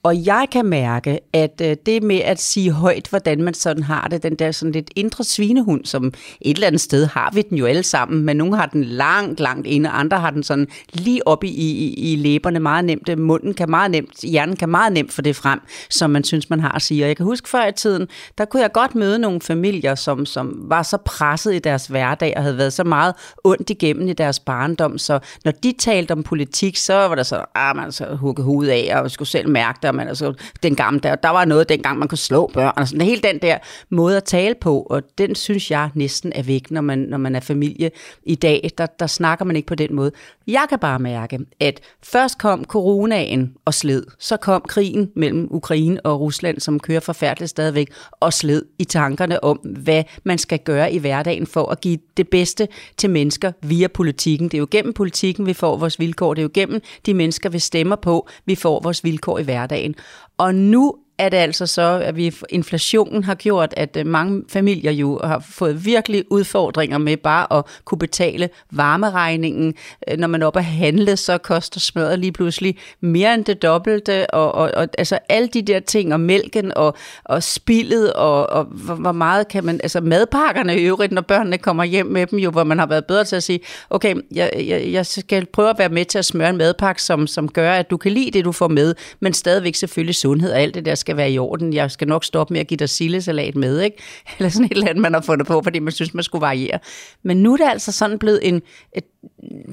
Og 0.03 0.25
jeg 0.25 0.47
kan 0.51 0.65
mærke, 0.65 1.19
at 1.33 1.61
øh, 1.63 1.75
det 1.85 2.03
med 2.03 2.19
at 2.19 2.41
sige 2.41 2.71
højt, 2.71 3.07
hvordan 3.09 3.43
man 3.43 3.53
sådan 3.53 3.83
har 3.83 4.07
det, 4.07 4.23
den 4.23 4.35
der 4.35 4.51
sådan 4.51 4.71
lidt 4.71 4.89
indre 4.95 5.23
svinehund, 5.23 5.85
som 5.85 6.13
et 6.41 6.55
eller 6.55 6.67
andet 6.67 6.81
sted 6.81 7.05
har 7.05 7.31
vi 7.33 7.41
den 7.41 7.57
jo 7.57 7.65
alle 7.65 7.83
sammen, 7.83 8.23
men 8.23 8.37
nogle 8.37 8.55
har 8.55 8.65
den 8.65 8.83
langt, 8.83 9.39
langt 9.39 9.67
inde, 9.67 9.89
andre 9.89 10.19
har 10.19 10.31
den 10.31 10.43
sådan 10.43 10.67
lige 10.93 11.27
oppe 11.27 11.47
i, 11.47 11.71
i, 11.71 12.13
i 12.13 12.15
læberne 12.15 12.59
meget 12.59 12.85
nemt. 12.85 13.09
Øh, 13.09 13.19
munden 13.19 13.53
kan 13.53 13.69
meget 13.69 13.91
nemt, 13.91 14.21
hjernen 14.21 14.55
kan 14.55 14.69
meget 14.69 14.93
nemt 14.93 15.13
få 15.13 15.21
det 15.21 15.35
frem, 15.35 15.59
som 15.89 16.09
man 16.09 16.23
synes, 16.23 16.49
man 16.49 16.59
har 16.59 16.71
at 16.71 16.81
sige. 16.81 17.03
Og 17.03 17.07
jeg 17.07 17.17
kan 17.17 17.25
huske 17.25 17.49
før 17.49 17.67
i 17.67 17.71
tiden, 17.71 18.07
der 18.37 18.45
kunne 18.45 18.61
jeg 18.61 18.71
godt 18.71 18.95
møde 18.95 19.19
nogle 19.19 19.41
familier, 19.41 19.95
som, 19.95 20.25
som 20.25 20.61
var 20.63 20.83
så 20.83 20.97
presset 20.97 21.53
i 21.53 21.59
deres 21.59 21.87
hverdag 21.87 22.33
og 22.37 22.43
havde 22.43 22.57
været 22.57 22.73
så 22.73 22.83
meget 22.83 23.13
ondt 23.43 23.69
igennem 23.69 24.07
i 24.07 24.13
deres 24.13 24.39
barndom, 24.39 24.97
så 24.97 25.19
når 25.45 25.51
de 25.51 25.73
talte 25.79 26.11
om 26.11 26.23
politik, 26.23 26.77
så 26.77 26.93
var 26.93 27.15
der 27.15 27.23
så, 27.23 27.45
ah, 27.55 27.75
man 27.75 27.91
så 27.91 28.15
hugge 28.15 28.43
hovedet 28.43 28.71
af, 28.71 29.01
og 29.01 29.11
skulle 29.11 29.29
selv 29.29 29.49
mærke 29.49 29.79
det, 29.81 29.90
og 29.91 29.95
man, 29.95 30.07
altså, 30.07 30.33
den 30.63 30.75
gamle, 30.75 30.99
der, 30.99 31.15
der 31.15 31.29
var 31.29 31.45
noget 31.45 31.69
dengang, 31.69 31.99
man 31.99 32.07
kunne 32.07 32.17
slå 32.17 32.51
børn, 32.53 32.73
altså, 32.77 32.81
og 32.81 32.87
sådan, 32.87 33.07
hele 33.07 33.21
den 33.21 33.39
der 33.39 33.57
måde 33.89 34.17
at 34.17 34.23
tale 34.23 34.55
på, 34.61 34.87
og 34.89 35.03
den 35.17 35.35
synes 35.35 35.71
jeg 35.71 35.89
næsten 35.93 36.31
er 36.35 36.43
væk, 36.43 36.71
når 36.71 36.81
man, 36.81 36.99
når 36.99 37.17
man 37.17 37.35
er 37.35 37.39
familie 37.39 37.91
i 38.23 38.35
dag, 38.35 38.71
der, 38.77 38.85
der 38.85 39.07
snakker 39.07 39.45
man 39.45 39.55
ikke 39.55 39.67
på 39.67 39.75
den 39.75 39.95
måde. 39.95 40.11
Jeg 40.51 40.65
kan 40.69 40.79
bare 40.79 40.99
mærke, 40.99 41.39
at 41.59 41.79
først 42.03 42.37
kom 42.37 42.65
coronaen 42.65 43.53
og 43.65 43.73
sled, 43.73 44.03
så 44.19 44.37
kom 44.37 44.61
krigen 44.67 45.11
mellem 45.15 45.47
Ukraine 45.51 46.05
og 46.05 46.19
Rusland, 46.19 46.59
som 46.59 46.79
kører 46.79 46.99
forfærdeligt 46.99 47.49
stadigvæk, 47.49 47.87
og 48.11 48.33
sled 48.33 48.65
i 48.79 48.83
tankerne 48.83 49.43
om, 49.43 49.57
hvad 49.57 50.03
man 50.23 50.37
skal 50.37 50.59
gøre 50.59 50.93
i 50.93 50.97
hverdagen 50.97 51.47
for 51.47 51.69
at 51.69 51.81
give 51.81 51.97
det 52.17 52.29
bedste 52.29 52.67
til 52.97 53.09
mennesker 53.09 53.51
via 53.61 53.87
politikken. 53.87 54.47
Det 54.47 54.53
er 54.53 54.59
jo 54.59 54.67
gennem 54.71 54.93
politikken, 54.93 55.45
vi 55.45 55.53
får 55.53 55.77
vores 55.77 55.99
vilkår. 55.99 56.33
Det 56.33 56.41
er 56.41 56.43
jo 56.43 56.51
gennem 56.53 56.81
de 57.05 57.13
mennesker, 57.13 57.49
vi 57.49 57.59
stemmer 57.59 57.95
på, 57.95 58.27
vi 58.45 58.55
får 58.55 58.79
vores 58.79 59.03
vilkår 59.03 59.39
i 59.39 59.43
hverdagen. 59.43 59.95
Og 60.37 60.55
nu 60.55 60.95
er 61.21 61.29
det 61.29 61.37
altså 61.37 61.65
så, 61.65 62.01
at 62.03 62.15
vi 62.15 62.35
inflationen 62.49 63.23
har 63.23 63.35
gjort, 63.35 63.73
at 63.77 63.97
øh, 63.97 64.05
mange 64.05 64.43
familier 64.49 64.91
jo 64.91 65.19
har 65.23 65.39
fået 65.39 65.85
virkelig 65.85 66.23
udfordringer 66.29 66.97
med 66.97 67.17
bare 67.17 67.57
at 67.57 67.65
kunne 67.85 67.99
betale 67.99 68.49
varmeregningen. 68.71 69.73
Øh, 70.07 70.17
når 70.17 70.27
man 70.27 70.41
er 70.41 70.45
oppe 70.45 70.59
at 70.59 70.65
handle, 70.65 71.17
så 71.17 71.37
koster 71.37 71.79
smøret 71.79 72.19
lige 72.19 72.31
pludselig 72.31 72.77
mere 73.01 73.33
end 73.33 73.45
det 73.45 73.61
dobbelte, 73.61 74.33
og, 74.33 74.55
og, 74.55 74.71
og 74.75 74.87
altså 74.97 75.19
alle 75.29 75.47
de 75.47 75.61
der 75.61 75.79
ting, 75.79 76.13
og 76.13 76.19
mælken, 76.19 76.77
og, 76.77 76.95
og 77.23 77.43
spillet, 77.43 78.13
og, 78.13 78.49
og 78.49 78.63
hvor, 78.63 78.95
hvor 78.95 79.11
meget 79.11 79.47
kan 79.47 79.63
man, 79.63 79.79
altså 79.83 80.01
madpakkerne 80.01 80.77
i 80.77 80.83
øvrigt, 80.83 81.11
når 81.11 81.21
børnene 81.21 81.57
kommer 81.57 81.83
hjem 81.83 82.05
med 82.05 82.27
dem, 82.27 82.39
jo, 82.39 82.51
hvor 82.51 82.63
man 82.63 82.79
har 82.79 82.85
været 82.85 83.05
bedre 83.05 83.23
til 83.23 83.35
at 83.35 83.43
sige, 83.43 83.59
okay, 83.89 84.15
jeg, 84.31 84.51
jeg, 84.67 84.91
jeg 84.91 85.05
skal 85.05 85.45
prøve 85.45 85.69
at 85.69 85.79
være 85.79 85.89
med 85.89 86.05
til 86.05 86.17
at 86.17 86.25
smøre 86.25 86.49
en 86.49 86.57
madpakke, 86.57 87.03
som, 87.03 87.27
som 87.27 87.49
gør, 87.49 87.73
at 87.73 87.89
du 87.89 87.97
kan 87.97 88.11
lide 88.11 88.31
det, 88.31 88.45
du 88.45 88.51
får 88.51 88.67
med, 88.67 88.95
men 89.19 89.33
stadigvæk 89.33 89.75
selvfølgelig 89.75 90.15
sundhed 90.15 90.51
og 90.51 90.59
alt 90.59 90.75
det 90.75 90.85
der 90.85 90.95
skal 90.95 91.10
være 91.17 91.31
i 91.31 91.39
orden. 91.39 91.73
Jeg 91.73 91.91
skal 91.91 92.07
nok 92.07 92.25
stoppe 92.25 92.53
med 92.53 92.61
at 92.61 92.67
give 92.67 92.77
dig 92.77 92.89
sillesalat 92.89 93.55
med, 93.55 93.81
ikke? 93.81 93.97
Eller 94.39 94.49
sådan 94.49 94.65
et 94.65 94.71
eller 94.71 94.87
andet, 94.87 95.01
man 95.01 95.13
har 95.13 95.21
fundet 95.21 95.47
på, 95.47 95.61
fordi 95.63 95.79
man 95.79 95.93
synes, 95.93 96.13
man 96.13 96.23
skulle 96.23 96.41
variere. 96.41 96.79
Men 97.23 97.37
nu 97.37 97.53
er 97.53 97.57
det 97.57 97.67
altså 97.69 97.91
sådan 97.91 98.19
blevet 98.19 98.47
en 98.47 98.61
et, 98.95 99.03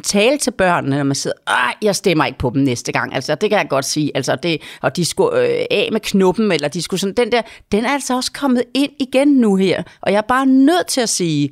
tale 0.02 0.38
til 0.38 0.50
børnene, 0.50 0.96
når 0.96 1.05
man 1.05 1.14
sidder, 1.14 1.37
Åh, 1.50 1.73
jeg 1.82 1.96
stemmer 1.96 2.25
ikke 2.25 2.38
på 2.38 2.50
dem 2.55 2.62
næste 2.62 2.93
gang. 2.93 3.14
Altså, 3.14 3.35
det 3.35 3.50
kan 3.50 3.58
jeg 3.58 3.69
godt 3.69 3.85
sige. 3.85 4.11
Altså, 4.14 4.37
det, 4.43 4.62
og 4.81 4.96
de 4.96 5.05
skulle 5.05 5.40
øh, 5.40 5.64
af 5.70 5.88
med 5.93 6.00
knuppen, 6.00 6.52
eller 6.52 6.69
de 6.69 6.82
skulle 6.82 7.00
sådan, 7.00 7.14
den 7.14 7.32
der, 7.32 7.43
den 7.73 7.84
er 7.84 7.91
altså 7.91 8.17
også 8.17 8.32
kommet 8.32 8.62
ind 8.75 8.93
igen 9.00 9.29
nu 9.29 9.56
her. 9.56 9.82
Og 10.00 10.12
jeg 10.12 10.19
er 10.19 10.23
bare 10.29 10.46
nødt 10.46 10.87
til 10.87 11.00
at 11.00 11.08
sige, 11.08 11.50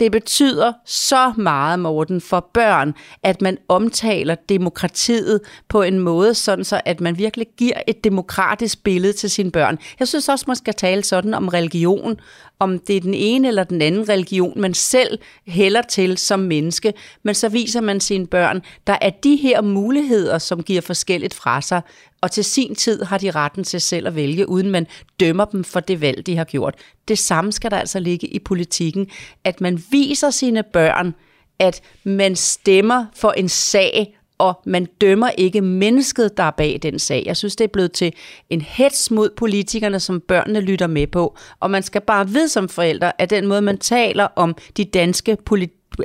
det 0.00 0.12
betyder 0.12 0.72
så 0.86 1.32
meget, 1.36 1.78
Morten, 1.78 2.20
for 2.20 2.50
børn, 2.54 2.94
at 3.22 3.42
man 3.42 3.58
omtaler 3.68 4.34
demokratiet 4.34 5.40
på 5.68 5.82
en 5.82 5.98
måde, 5.98 6.34
sådan 6.34 6.64
så 6.64 6.80
at 6.84 7.00
man 7.00 7.18
virkelig 7.18 7.46
giver 7.58 7.82
et 7.86 8.04
demokratisk 8.04 8.84
billede 8.84 9.12
til 9.12 9.30
sine 9.30 9.50
børn. 9.50 9.78
Jeg 9.98 10.08
synes 10.08 10.28
også, 10.28 10.44
man 10.48 10.56
skal 10.56 10.74
tale 10.74 11.04
sådan 11.04 11.34
om 11.34 11.48
religion, 11.48 12.20
om 12.58 12.78
det 12.78 12.96
er 12.96 13.00
den 13.00 13.14
ene 13.14 13.48
eller 13.48 13.64
den 13.64 13.82
anden 13.82 14.08
religion, 14.08 14.60
man 14.60 14.74
selv 14.74 15.18
hælder 15.46 15.82
til 15.82 16.18
som 16.18 16.40
menneske, 16.40 16.92
men 17.22 17.34
så 17.34 17.48
viser 17.48 17.80
man 17.80 18.00
sine 18.00 18.26
børn, 18.26 18.62
der 18.86 18.96
er 19.00 19.10
de 19.10 19.36
her 19.36 19.60
muligheder, 19.60 20.38
som 20.38 20.62
giver 20.62 20.80
forskelligt 20.80 21.34
fra 21.34 21.60
sig, 21.60 21.80
og 22.20 22.30
til 22.30 22.44
sin 22.44 22.74
tid 22.74 23.02
har 23.02 23.18
de 23.18 23.30
retten 23.30 23.64
til 23.64 23.80
selv 23.80 24.06
at 24.06 24.14
vælge, 24.14 24.48
uden 24.48 24.70
man 24.70 24.86
dømmer 25.20 25.44
dem 25.44 25.64
for 25.64 25.80
det 25.80 26.00
valg, 26.00 26.26
de 26.26 26.36
har 26.36 26.44
gjort. 26.44 26.74
Det 27.08 27.18
samme 27.18 27.52
skal 27.52 27.70
der 27.70 27.78
altså 27.78 28.00
ligge 28.00 28.26
i 28.26 28.38
politikken, 28.38 29.06
at 29.44 29.60
man 29.60 29.82
viser 29.90 30.30
sine 30.30 30.62
børn, 30.62 31.14
at 31.58 31.82
man 32.04 32.36
stemmer 32.36 33.06
for 33.14 33.30
en 33.30 33.48
sag, 33.48 34.16
og 34.38 34.60
man 34.66 34.86
dømmer 35.00 35.30
ikke 35.30 35.60
mennesket, 35.60 36.36
der 36.36 36.42
er 36.42 36.50
bag 36.50 36.78
den 36.82 36.98
sag. 36.98 37.22
Jeg 37.26 37.36
synes, 37.36 37.56
det 37.56 37.64
er 37.64 37.68
blevet 37.68 37.92
til 37.92 38.12
en 38.50 38.60
hets 38.60 39.10
mod 39.10 39.30
politikerne, 39.36 40.00
som 40.00 40.20
børnene 40.20 40.60
lytter 40.60 40.86
med 40.86 41.06
på. 41.06 41.36
Og 41.60 41.70
man 41.70 41.82
skal 41.82 42.00
bare 42.00 42.28
vide 42.28 42.48
som 42.48 42.68
forældre, 42.68 43.20
at 43.20 43.30
den 43.30 43.46
måde, 43.46 43.62
man 43.62 43.78
taler 43.78 44.28
om 44.36 44.56
de 44.76 44.84
danske 44.84 45.36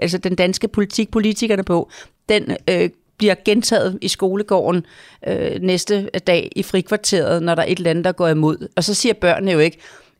altså 0.01 0.17
den 0.17 0.35
danske 0.35 0.67
politik, 0.67 1.11
politikerne 1.11 1.63
på, 1.63 1.89
den 2.29 2.57
øh, 2.69 2.89
bliver 3.17 3.35
gentaget 3.45 3.97
i 4.01 4.07
skolegården 4.07 4.85
øh, 5.27 5.61
næste 5.61 6.09
dag 6.27 6.51
i 6.55 6.63
frikvarteret, 6.63 7.43
når 7.43 7.55
der 7.55 7.61
er 7.61 7.67
et 7.67 7.77
eller 7.77 7.89
andet, 7.89 8.05
der 8.05 8.11
går 8.11 8.27
imod. 8.27 8.67
Og 8.75 8.83
så 8.83 8.93
siger 8.93 9.13
børnene 9.13 9.51
jo 9.51 9.59
ikke, 9.59 9.77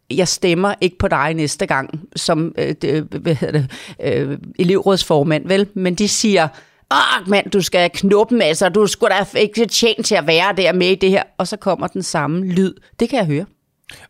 jeg 0.09 0.27
stemmer 0.27 0.73
ikke 0.81 0.97
på 0.97 1.07
dig 1.07 1.33
næste 1.33 1.65
gang 1.65 2.09
som 2.15 2.55
øh, 2.57 2.75
det, 2.81 2.83
øh, 2.83 3.21
hvad 3.21 3.35
hedder 3.35 3.59
det, 3.59 3.71
øh, 4.03 4.37
elevrådsformand, 4.59 5.47
vel? 5.47 5.67
Men 5.73 5.95
de 5.95 6.07
siger, 6.07 6.47
åh 6.91 7.29
mand, 7.29 7.51
du 7.51 7.61
skal 7.61 7.89
knuppe 7.93 8.35
med, 8.35 8.53
så 8.53 8.69
du 8.69 8.87
skulle 8.87 9.15
da 9.15 9.37
ikke 9.39 9.65
tjent 9.65 10.05
til 10.05 10.15
at 10.15 10.27
være 10.27 10.53
der 10.57 10.73
med 10.73 10.87
i 10.87 10.95
det 10.95 11.09
her. 11.09 11.23
Og 11.37 11.47
så 11.47 11.57
kommer 11.57 11.87
den 11.87 12.03
samme 12.03 12.45
lyd. 12.45 12.73
Det 12.99 13.09
kan 13.09 13.19
jeg 13.19 13.25
høre. 13.25 13.45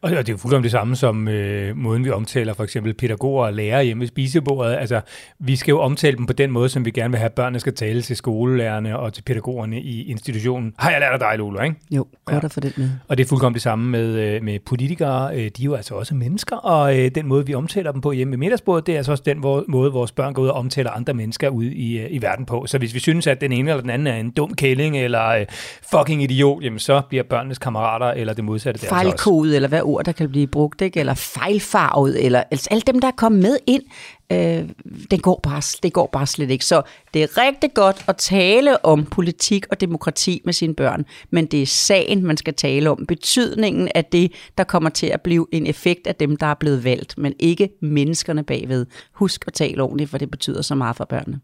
Og 0.02 0.12
det 0.12 0.18
er 0.18 0.24
jo 0.34 0.38
fuldkommen 0.38 0.64
det 0.64 0.72
samme 0.72 0.96
som 0.96 1.28
øh, 1.28 1.78
måden, 1.78 2.06
vi 2.06 2.10
omtaler 2.10 2.54
for 2.54 2.64
eksempel 2.64 2.94
pædagoger 2.94 3.46
og 3.46 3.54
lærere 3.54 3.84
hjemme 3.84 4.02
ved 4.02 4.08
spisebordet. 4.08 4.76
Altså, 4.76 5.02
vi 5.40 5.56
skal 5.56 5.72
jo 5.72 5.80
omtale 5.80 6.18
dem 6.18 6.26
på 6.26 6.34
den 6.34 6.52
måde, 6.52 6.70
som 6.70 6.86
vi 6.86 6.92
gerne 6.92 7.12
vil 7.12 7.18
have, 7.18 7.26
at 7.26 7.34
børnene 7.34 7.60
skal 7.60 7.74
tale 7.74 8.02
til 8.02 8.16
skolelærerne 8.16 9.00
og 9.00 9.14
til 9.14 9.22
pædagogerne 9.22 9.82
i 9.82 10.04
institutionen. 10.12 10.74
Har 10.78 10.92
jeg 10.92 11.00
lært 11.00 11.20
dig, 11.20 11.38
Lolo, 11.38 11.62
ikke? 11.62 11.76
Jo, 11.92 12.06
godt 12.26 12.44
ja. 12.44 12.46
at 12.46 12.52
få 12.52 12.60
det 12.60 12.78
med. 12.78 12.90
Og 13.08 13.18
det 13.18 13.24
er 13.24 13.28
fuldkommen 13.28 13.54
det 13.54 13.62
samme 13.62 13.90
med, 13.90 14.06
øh, 14.06 14.44
med 14.44 14.60
politikere. 14.60 15.36
Øh, 15.36 15.42
de 15.42 15.46
er 15.46 15.66
jo 15.66 15.74
altså 15.74 15.96
også 15.96 16.16
mennesker, 16.16 16.56
og 16.56 17.00
øh, 17.00 17.12
den 17.16 17.28
måde, 17.28 17.46
vi 17.46 17.54
omtaler 17.54 17.92
dem 17.92 18.02
på 18.02 18.12
hjemme 18.12 18.32
ved 18.32 18.38
middagsbordet, 18.38 18.88
det 18.88 18.94
er 18.94 18.98
altså 18.98 19.12
også 19.12 19.24
den 19.26 19.42
måde, 19.68 19.92
vores 19.92 20.12
børn 20.12 20.34
går 20.34 20.42
ud 20.42 20.48
og 20.48 20.56
omtaler 20.56 20.92
andre 20.92 21.14
mennesker 21.14 21.50
ud 21.50 21.64
i, 21.64 22.08
i 22.08 22.22
verden 22.22 22.46
på. 22.46 22.66
Så 22.68 22.78
hvis 22.78 22.94
vi 22.94 23.00
synes, 23.00 23.28
at 23.28 23.42
den 23.42 23.52
ene 23.52 23.70
eller 23.70 23.82
den 23.82 23.90
anden 23.90 24.08
er 24.08 24.16
en 24.16 24.32
dum 24.32 24.54
kælling 24.54 24.98
eller 24.98 25.46
fucking 25.92 26.24
idiot, 26.24 26.64
jamen 26.64 26.80
så 26.80 27.02
bliver 27.10 27.24
børnenes 27.24 27.58
kammerater 27.58 28.08
eller 28.08 28.34
det 28.34 28.44
modsatte 28.44 28.82
der 28.82 28.88
Fejlkode, 28.88 29.56
eller 29.66 29.78
hvad 29.78 29.82
ord, 29.82 30.06
der 30.06 30.12
kan 30.12 30.30
blive 30.30 30.48
brugt, 30.48 30.82
ikke? 30.82 31.00
eller 31.00 31.14
fejlfarvet, 31.14 32.26
eller 32.26 32.44
altså 32.52 32.68
alle 32.72 32.82
dem, 32.82 33.00
der 33.02 33.08
er 33.08 33.12
kommet 33.12 33.42
med 33.42 33.58
ind, 33.68 33.84
øh, 34.32 34.70
det, 35.12 35.22
går 35.22 35.40
bare, 35.44 35.62
det 35.84 35.94
går 35.94 36.10
bare 36.12 36.28
slet 36.28 36.52
ikke. 36.52 36.66
Så 36.66 36.82
det 37.14 37.24
er 37.24 37.38
rigtig 37.38 37.74
godt 37.74 38.06
at 38.08 38.18
tale 38.18 38.86
om 38.86 39.06
politik 39.06 39.66
og 39.72 39.82
demokrati 39.82 40.42
med 40.46 40.54
sine 40.54 40.76
børn, 40.76 41.06
men 41.30 41.46
det 41.46 41.62
er 41.62 41.66
sagen, 41.66 42.26
man 42.26 42.38
skal 42.38 42.54
tale 42.54 42.90
om. 42.90 43.06
Betydningen 43.08 43.90
af 43.96 44.06
det, 44.06 44.32
der 44.58 44.64
kommer 44.64 44.90
til 44.90 45.08
at 45.08 45.22
blive 45.22 45.48
en 45.52 45.68
effekt 45.68 46.08
af 46.08 46.16
dem, 46.16 46.38
der 46.38 46.46
er 46.46 46.54
blevet 46.54 46.84
valgt, 46.84 47.18
men 47.18 47.34
ikke 47.40 47.70
menneskerne 47.82 48.44
bagved. 48.44 48.86
Husk 49.14 49.44
at 49.48 49.54
tale 49.54 49.84
ordentligt, 49.84 50.10
for 50.10 50.18
det 50.18 50.32
betyder 50.32 50.62
så 50.62 50.76
meget 50.76 50.96
for 50.96 51.06
børnene. 51.06 51.40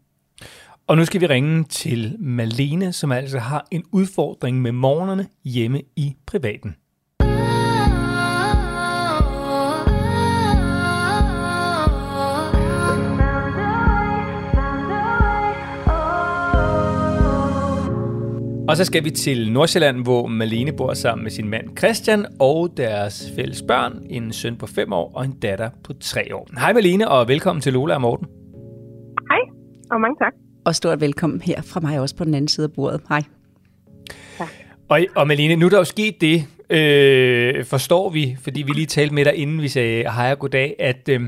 Og 0.86 0.96
nu 0.96 1.04
skal 1.04 1.20
vi 1.20 1.26
ringe 1.26 1.64
til 1.64 2.16
Malene, 2.18 2.92
som 2.92 3.12
altså 3.12 3.38
har 3.38 3.66
en 3.70 3.84
udfordring 3.92 4.62
med 4.62 4.72
morgenerne 4.72 5.26
hjemme 5.44 5.82
i 5.96 6.14
privaten. 6.26 6.74
Og 18.72 18.76
så 18.76 18.84
skal 18.84 19.04
vi 19.04 19.10
til 19.10 19.52
Nordsjælland, 19.52 20.02
hvor 20.02 20.26
Malene 20.26 20.72
bor 20.72 20.94
sammen 20.94 21.22
med 21.22 21.30
sin 21.30 21.48
mand 21.48 21.78
Christian 21.78 22.26
og 22.40 22.72
deres 22.76 23.32
fælles 23.36 23.62
børn, 23.62 24.06
en 24.10 24.32
søn 24.32 24.56
på 24.56 24.66
5 24.66 24.92
år 24.92 25.12
og 25.14 25.24
en 25.24 25.32
datter 25.32 25.70
på 25.84 25.92
3 26.00 26.34
år. 26.34 26.48
Hej 26.58 26.72
Malene, 26.72 27.08
og 27.08 27.28
velkommen 27.28 27.60
til 27.60 27.72
Lola 27.72 27.94
og 27.94 28.00
Morten. 28.00 28.26
Hej, 29.30 29.38
og 29.90 30.00
mange 30.00 30.16
tak. 30.20 30.32
Og 30.64 30.74
stort 30.74 31.00
velkommen 31.00 31.40
her 31.40 31.62
fra 31.62 31.80
mig 31.80 32.00
også 32.00 32.16
på 32.16 32.24
den 32.24 32.34
anden 32.34 32.48
side 32.48 32.64
af 32.64 32.72
bordet. 32.72 33.00
Hej. 33.08 33.22
Og, 34.88 35.00
og 35.16 35.26
Malene, 35.26 35.56
nu 35.56 35.66
er 35.66 35.70
der 35.70 35.78
jo 35.78 35.84
sket 35.84 36.20
det, 36.20 36.44
øh, 36.70 37.64
forstår 37.64 38.10
vi, 38.10 38.36
fordi 38.40 38.62
vi 38.62 38.72
lige 38.72 38.86
talte 38.86 39.14
med 39.14 39.24
dig, 39.24 39.34
inden 39.34 39.62
vi 39.62 39.68
sagde 39.68 40.02
hej 40.02 40.32
og 40.32 40.38
goddag, 40.38 40.76
at 40.78 41.08
øh, 41.08 41.20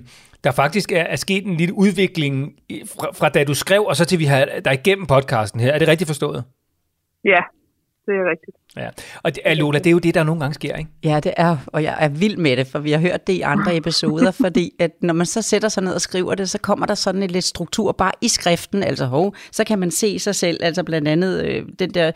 der 0.45 0.51
faktisk 0.51 0.93
er, 0.93 1.03
er 1.03 1.17
sket 1.17 1.47
en 1.47 1.57
lille 1.57 1.75
udvikling 1.75 2.53
fra, 2.87 3.09
fra 3.15 3.29
da 3.29 3.45
du 3.45 3.55
skrev, 3.55 3.83
og 3.83 3.97
så 3.97 4.05
til 4.05 4.19
vi 4.19 4.25
har 4.25 4.49
dig 4.65 4.75
igennem 4.75 5.07
podcasten 5.07 5.61
her. 5.61 5.73
Er 5.73 5.79
det 5.79 5.89
rigtigt 5.89 6.09
forstået? 6.09 6.45
Ja, 7.25 7.43
det 8.07 8.15
er 8.15 8.31
rigtigt. 8.31 8.57
Ja, 8.77 8.89
og 9.23 9.35
det, 9.35 9.57
Lola, 9.57 9.79
det 9.79 9.87
er 9.87 9.91
jo 9.91 9.99
det, 9.99 10.15
der 10.15 10.25
nogle 10.25 10.41
gange 10.41 10.55
sker, 10.55 10.77
ikke? 10.77 10.91
Ja, 11.05 11.21
det 11.21 11.33
er, 11.37 11.57
og 11.67 11.83
jeg 11.83 11.97
er 12.01 12.09
vild 12.09 12.37
med 12.37 12.57
det, 12.57 12.67
for 12.67 12.79
vi 12.79 12.93
har 12.93 12.99
hørt 12.99 13.27
det 13.27 13.33
i 13.33 13.41
andre 13.41 13.77
episoder, 13.77 14.31
fordi 14.45 14.73
at 14.79 14.91
når 15.01 15.15
man 15.15 15.27
så 15.27 15.43
sætter 15.43 15.69
sig 15.69 15.83
ned 15.83 15.93
og 15.93 16.01
skriver 16.01 16.35
det, 16.35 16.51
så 16.51 16.59
kommer 16.59 16.87
der 16.87 16.95
sådan 16.95 17.23
en 17.23 17.31
lidt 17.31 17.45
struktur 17.45 17.93
bare 17.93 18.13
i 18.21 18.29
skriften, 18.29 18.83
altså 18.83 19.05
hov, 19.05 19.35
så 19.53 19.65
kan 19.65 19.79
man 19.79 19.91
se 19.91 20.19
sig 20.19 20.35
selv, 20.35 20.59
altså 20.63 20.83
blandt 20.83 21.09
andet 21.09 21.45
øh, 21.45 21.63
den 21.79 21.91
der 21.91 22.13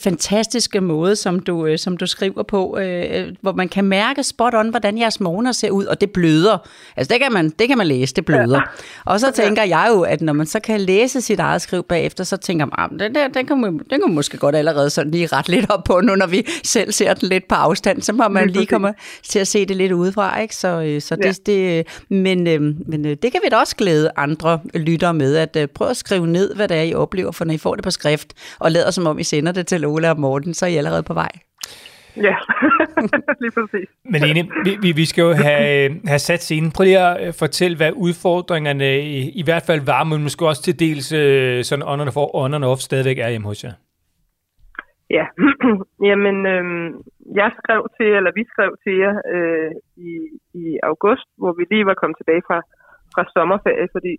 fantastiske 0.00 0.80
måde, 0.80 1.16
som 1.16 1.40
du, 1.40 1.66
øh, 1.66 1.78
som 1.78 1.96
du 1.96 2.06
skriver 2.06 2.42
på, 2.42 2.78
øh, 2.78 3.32
hvor 3.40 3.52
man 3.52 3.68
kan 3.68 3.84
mærke 3.84 4.22
spot 4.22 4.54
on, 4.54 4.68
hvordan 4.68 4.98
jeres 4.98 5.20
morgener 5.20 5.52
ser 5.52 5.70
ud, 5.70 5.84
og 5.84 6.00
det 6.00 6.10
bløder. 6.10 6.68
Altså 6.96 7.14
det 7.14 7.22
kan 7.22 7.32
man, 7.32 7.50
det 7.50 7.68
kan 7.68 7.78
man 7.78 7.86
læse, 7.86 8.14
det 8.14 8.24
bløder. 8.24 8.60
Og 9.04 9.20
så 9.20 9.30
tænker 9.30 9.62
jeg 9.62 9.86
jo, 9.90 10.00
at 10.02 10.20
når 10.20 10.32
man 10.32 10.46
så 10.46 10.60
kan 10.60 10.80
læse 10.80 11.20
sit 11.20 11.40
eget 11.40 11.62
skriv 11.62 11.82
bagefter, 11.82 12.24
så 12.24 12.36
tænker 12.36 12.66
man, 12.66 12.74
ah, 12.78 12.90
den, 12.98 13.14
der, 13.14 13.28
den, 13.28 13.46
kan 13.46 13.60
man, 13.60 13.72
den 13.72 13.84
kan 13.90 14.00
man 14.00 14.14
måske 14.14 14.36
godt 14.36 14.56
allerede 14.56 14.90
sådan 14.90 15.10
lige 15.10 15.26
ret 15.26 15.48
lidt 15.48 15.70
op 15.70 15.84
på, 15.84 15.97
nu 16.00 16.14
når 16.14 16.26
vi 16.26 16.46
selv 16.64 16.92
ser 16.92 17.14
den 17.14 17.28
lidt 17.28 17.48
på 17.48 17.54
afstand, 17.54 18.02
så 18.02 18.12
må 18.12 18.28
man 18.28 18.50
lige 18.50 18.66
komme 18.66 18.94
til 19.22 19.38
at 19.38 19.48
se 19.48 19.66
det 19.66 19.76
lidt 19.76 19.92
udefra, 19.92 20.40
ikke? 20.40 20.56
Så, 20.56 20.82
øh, 20.82 21.00
så 21.00 21.16
det, 21.16 21.24
ja. 21.48 21.52
det, 21.52 21.86
men, 22.08 22.46
øh, 22.46 22.60
men 22.88 23.06
øh, 23.06 23.16
det 23.22 23.32
kan 23.32 23.40
vi 23.44 23.48
da 23.48 23.56
også 23.56 23.76
glæde 23.76 24.10
andre 24.16 24.60
lyttere 24.74 25.14
med, 25.14 25.36
at 25.36 25.70
prøve 25.70 25.90
at 25.90 25.96
skrive 25.96 26.26
ned, 26.26 26.54
hvad 26.54 26.68
det 26.68 26.76
er, 26.76 26.82
I 26.82 26.94
oplever, 26.94 27.32
for 27.32 27.44
når 27.44 27.54
I 27.54 27.58
får 27.58 27.74
det 27.74 27.84
på 27.84 27.90
skrift, 27.90 28.32
og 28.58 28.70
lader 28.70 28.90
som 28.90 29.06
om 29.06 29.18
I 29.18 29.24
sender 29.24 29.52
det 29.52 29.66
til 29.66 29.80
Lola 29.80 30.10
og 30.10 30.20
Morten, 30.20 30.54
så 30.54 30.66
er 30.66 30.70
I 30.70 30.76
allerede 30.76 31.02
på 31.02 31.14
vej. 31.14 31.30
Ja, 32.16 32.34
lige 33.42 33.50
præcis. 33.50 33.88
Men 34.04 34.24
Ine, 34.24 34.48
vi, 34.64 34.76
vi, 34.82 34.92
vi 34.92 35.04
skal 35.04 35.22
jo 35.22 35.32
have, 35.32 36.00
have 36.06 36.18
sat 36.18 36.42
scenen. 36.42 36.70
Prøv 36.72 36.84
lige 36.84 36.98
at 36.98 37.34
fortælle, 37.34 37.76
hvad 37.76 37.92
udfordringerne 37.96 39.00
i, 39.00 39.30
i 39.30 39.42
hvert 39.42 39.62
fald 39.62 39.80
var, 39.80 40.04
men 40.04 40.22
måske 40.22 40.46
også 40.46 40.62
til 40.62 40.78
dels 40.78 41.06
sådan 41.66 41.82
on 41.82 42.00
and, 42.00 42.08
off, 42.08 42.16
on 42.16 42.54
and 42.54 42.64
off 42.64 42.80
stadigvæk 42.80 43.18
er 43.18 43.28
hjemme 43.28 43.46
hos 43.46 43.64
jer. 43.64 43.72
Ja, 45.10 45.26
jamen 46.08 46.46
øh, 46.46 46.64
jeg 47.40 47.50
skrev 47.58 47.80
til, 47.96 48.06
eller 48.18 48.32
vi 48.38 48.44
skrev 48.52 48.76
til 48.84 48.94
jer 49.02 49.14
øh, 49.34 49.72
i, 49.96 50.10
i 50.62 50.78
august, 50.82 51.28
hvor 51.40 51.52
vi 51.52 51.64
lige 51.70 51.86
var 51.86 51.94
kommet 51.94 52.16
tilbage 52.18 52.42
fra, 52.48 52.58
fra 53.14 53.22
sommerferie, 53.34 53.88
fordi 53.92 54.14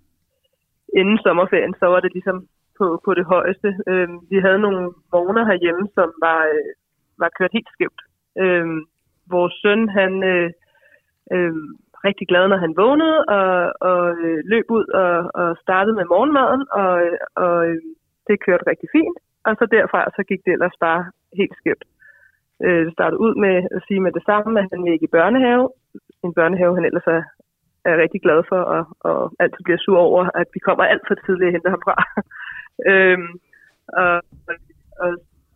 inden 0.99 1.17
sommerferien, 1.25 1.75
så 1.79 1.85
var 1.85 1.99
det 1.99 2.11
ligesom 2.13 2.47
på, 2.77 3.01
på 3.05 3.13
det 3.13 3.25
højeste. 3.25 3.69
Øh, 3.87 4.09
vi 4.31 4.37
havde 4.45 4.59
nogle 4.65 4.81
vogner 5.11 5.45
herhjemme, 5.45 5.85
som 5.97 6.09
var, 6.25 6.41
øh, 6.53 6.71
var 7.21 7.29
kørt 7.37 7.55
helt 7.57 7.71
skævt. 7.75 8.01
Øh, 8.43 8.67
vores 9.33 9.53
søn, 9.61 9.89
han 9.89 10.23
øh, 10.23 10.49
øh, 11.33 11.55
rigtig 12.07 12.27
glad, 12.27 12.47
når 12.47 12.57
han 12.65 12.77
vågnede, 12.77 13.19
og, 13.37 13.73
og 13.89 14.03
øh, 14.25 14.39
løb 14.51 14.65
ud 14.77 14.85
og, 15.03 15.15
og 15.41 15.57
startede 15.61 15.95
med 15.95 16.05
morgenmaden, 16.13 16.63
og, 16.81 16.93
og 17.45 17.57
øh, 17.69 17.81
det 18.27 18.43
kørte 18.45 18.69
rigtig 18.71 18.89
fint. 18.95 19.17
Og 19.45 19.53
så 19.59 19.65
derfra, 19.75 20.01
så 20.15 20.21
gik 20.29 20.41
det 20.45 20.53
ellers 20.53 20.77
bare 20.79 21.01
helt 21.39 21.55
skævt. 21.59 21.83
Øh, 22.63 22.85
det 22.85 22.93
startede 22.93 23.23
ud 23.25 23.33
med 23.45 23.55
at 23.75 23.81
sige 23.87 24.01
med 24.05 24.11
det 24.11 24.23
samme, 24.29 24.59
at 24.59 24.67
han 24.71 24.83
vil 24.83 24.93
ikke 24.93 25.09
i 25.09 25.15
børnehave. 25.17 25.65
En 26.23 26.33
børnehave, 26.33 26.75
han 26.77 26.85
ellers 26.85 27.07
er, 27.17 27.23
er 27.89 28.01
rigtig 28.03 28.21
glad 28.21 28.39
for, 28.49 28.61
og, 28.75 28.83
og 28.99 29.19
altid 29.39 29.63
bliver 29.63 29.81
sur 29.85 29.97
over, 29.97 30.23
at 30.41 30.47
vi 30.53 30.59
kommer 30.59 30.83
alt 30.83 31.05
for 31.07 31.15
tidligt 31.15 31.47
at 31.47 31.55
hente 31.55 31.69
ham 31.75 31.81
fra. 31.87 31.95
øhm, 32.91 33.31
og, 34.01 34.13
og, 35.03 35.11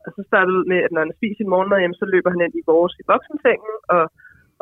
og, 0.06 0.10
så 0.16 0.22
startede 0.28 0.58
ud 0.60 0.66
med, 0.72 0.80
at 0.86 0.92
når 0.92 1.02
han 1.06 1.18
spiser 1.18 1.38
sin 1.38 1.50
morgenmad, 1.54 1.80
hjemme, 1.80 2.02
så 2.02 2.06
løber 2.06 2.30
han 2.30 2.42
ind 2.46 2.56
i 2.56 2.68
vores 2.72 2.94
i 3.02 3.04
voksensengen, 3.14 3.76
og, 3.96 4.04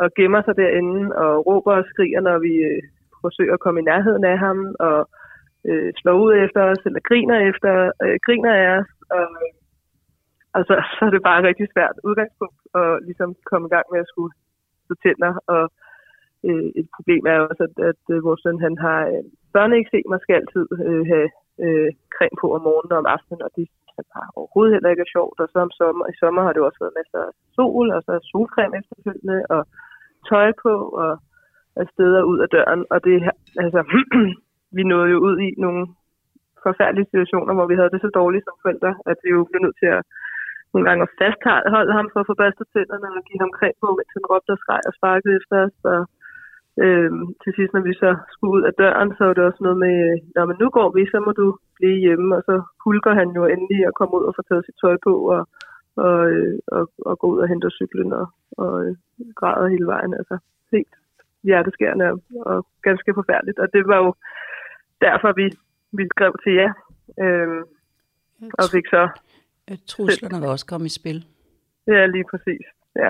og 0.02 0.08
gemmer 0.18 0.42
sig 0.44 0.56
derinde, 0.62 1.16
og 1.24 1.32
råber 1.48 1.74
og 1.80 1.86
skriger, 1.92 2.22
når 2.22 2.38
vi 2.48 2.54
øh, 2.70 2.82
forsøger 3.24 3.54
at 3.54 3.64
komme 3.66 3.80
i 3.80 3.90
nærheden 3.92 4.24
af 4.34 4.38
ham, 4.46 4.76
og 4.80 4.98
øh, 5.70 5.90
slår 6.00 6.18
ud 6.26 6.34
efter 6.46 6.62
os, 6.72 6.82
eller 6.88 7.02
griner 7.10 7.38
efter, 7.52 7.72
øh, 8.04 8.18
griner 8.26 8.54
af 8.62 8.68
os, 8.80 8.92
og, 9.18 9.28
og 10.56 10.62
så, 10.68 10.74
så 10.94 11.02
er 11.08 11.12
det 11.14 11.24
bare 11.28 11.40
et 11.40 11.50
rigtig 11.50 11.68
svært 11.74 11.96
udgangspunkt 12.10 12.60
at 12.82 12.90
ligesom 13.08 13.30
komme 13.50 13.66
i 13.68 13.74
gang 13.76 13.86
med 13.92 14.00
at 14.00 14.12
skulle 14.12 14.34
fortælle. 14.90 15.22
tænder. 15.22 15.34
Og 15.56 15.64
øh, 16.48 16.70
et 16.82 16.88
problem 16.98 17.24
er 17.32 17.38
også, 17.50 17.64
at, 17.70 17.76
at 17.92 18.04
øh, 18.14 18.24
vores 18.28 18.42
søn 18.44 18.66
han 18.68 18.76
har 18.86 19.00
øh, 19.14 19.24
børneeksem 19.56 20.16
og 20.16 20.20
skal 20.22 20.36
altid 20.42 20.66
øh, 20.88 21.04
have 21.12 21.30
øh, 21.66 21.90
creme 22.16 22.38
på 22.42 22.48
om 22.56 22.62
morgenen 22.68 22.96
og 22.96 23.02
om 23.04 23.12
aftenen, 23.16 23.42
og 23.46 23.52
det 23.58 23.68
han 23.98 24.06
bare 24.16 24.30
overhovedet 24.40 24.74
heller 24.76 24.90
ikke 24.92 25.06
er 25.08 25.16
sjovt. 25.16 25.38
Og 25.42 25.48
så 25.52 25.58
om 25.68 25.72
sommer, 25.80 26.06
i 26.14 26.16
sommer 26.22 26.42
har 26.44 26.54
det 26.54 26.62
også 26.62 26.80
været 26.84 26.98
masser 27.00 27.22
af 27.28 27.34
sol, 27.56 27.88
og 27.96 28.02
så 28.08 28.14
solcreme 28.32 28.78
efterfølgende, 28.82 29.40
og 29.56 29.62
tøj 30.30 30.48
på, 30.64 30.74
og 31.04 31.12
af 31.82 31.86
steder 31.94 32.22
ud 32.32 32.40
af 32.46 32.50
døren. 32.56 32.82
Og 32.94 33.00
det, 33.06 33.18
altså, 33.64 33.80
vi 34.78 34.84
nåede 34.84 35.10
jo 35.14 35.18
ud 35.28 35.36
i 35.48 35.50
nogle 35.66 35.82
forfærdelige 36.66 37.10
situationer, 37.10 37.54
hvor 37.54 37.68
vi 37.72 37.76
havde 37.80 37.94
det 37.94 38.02
så 38.02 38.10
dårligt 38.20 38.46
som 38.46 38.58
forældre, 38.66 38.92
at 39.12 39.18
vi 39.24 39.30
jo 39.36 39.40
blev 39.50 39.62
nødt 39.62 39.78
til 39.82 39.90
at 39.98 40.04
nogle 40.74 40.86
gange 40.90 41.04
at 41.08 41.14
fastholde 41.20 41.94
ham 42.00 42.08
for 42.14 42.20
at 42.20 42.30
få 42.30 42.36
børstet 42.42 42.68
tænderne 42.74 43.08
og 43.20 43.24
give 43.28 43.42
ham 43.44 43.52
kræm 43.58 43.76
på, 43.82 43.88
mens 43.98 44.16
han 44.16 44.30
råbte 44.32 44.52
og 44.56 44.62
skreg 44.64 44.84
og 44.90 44.94
sparkede 45.00 45.36
efter 45.40 45.56
os. 45.66 45.78
Og, 45.94 46.02
øh, 46.84 47.12
til 47.44 47.52
sidst, 47.58 47.74
når 47.74 47.84
vi 47.90 47.94
så 48.04 48.12
skulle 48.34 48.56
ud 48.58 48.64
af 48.70 48.74
døren, 48.82 49.10
så 49.18 49.22
var 49.26 49.34
det 49.36 49.44
også 49.50 49.62
noget 49.64 49.80
med, 49.86 49.96
øh, 50.08 50.18
når 50.36 50.46
men 50.50 50.58
nu 50.64 50.68
går 50.78 50.90
vi, 50.98 51.04
så 51.14 51.18
må 51.26 51.32
du 51.42 51.48
blive 51.78 52.00
hjemme. 52.06 52.36
Og 52.38 52.42
så 52.50 52.56
hulker 52.86 53.14
han 53.20 53.30
jo 53.38 53.44
endelig 53.54 53.82
og 53.90 53.94
komme 54.00 54.14
ud 54.18 54.26
og 54.30 54.34
få 54.36 54.42
taget 54.50 54.66
sit 54.66 54.80
tøj 54.82 54.96
på 55.08 55.14
og, 55.36 55.42
og, 56.06 56.18
øh, 56.32 56.60
og, 56.78 56.84
og 57.10 57.14
gå 57.20 57.26
ud 57.34 57.40
og 57.44 57.48
hente 57.52 57.70
cyklen 57.80 58.14
og, 58.22 58.28
og 58.64 58.74
øh, 58.86 58.96
græder 59.40 59.74
hele 59.74 59.88
vejen. 59.94 60.14
Altså 60.20 60.36
helt 60.72 60.94
hjerteskærende 61.44 62.06
og 62.52 62.66
ganske 62.88 63.14
forfærdeligt. 63.20 63.60
Og 63.60 63.68
det 63.74 63.84
var 63.88 63.98
jo 64.04 64.14
derfor, 65.08 65.30
vi, 65.40 65.46
vi 65.98 66.04
skrev 66.14 66.34
til 66.44 66.54
jer 66.62 66.74
Øh, 67.20 67.48
og 68.60 68.66
fik 68.72 68.88
så... 68.94 69.02
Truslerne 69.88 70.42
var 70.42 70.48
også 70.48 70.66
kommet 70.66 70.88
i 70.92 71.00
spil. 71.00 71.26
Ja, 71.88 72.06
lige 72.06 72.26
præcis. 72.32 72.66
Ja. 72.96 73.10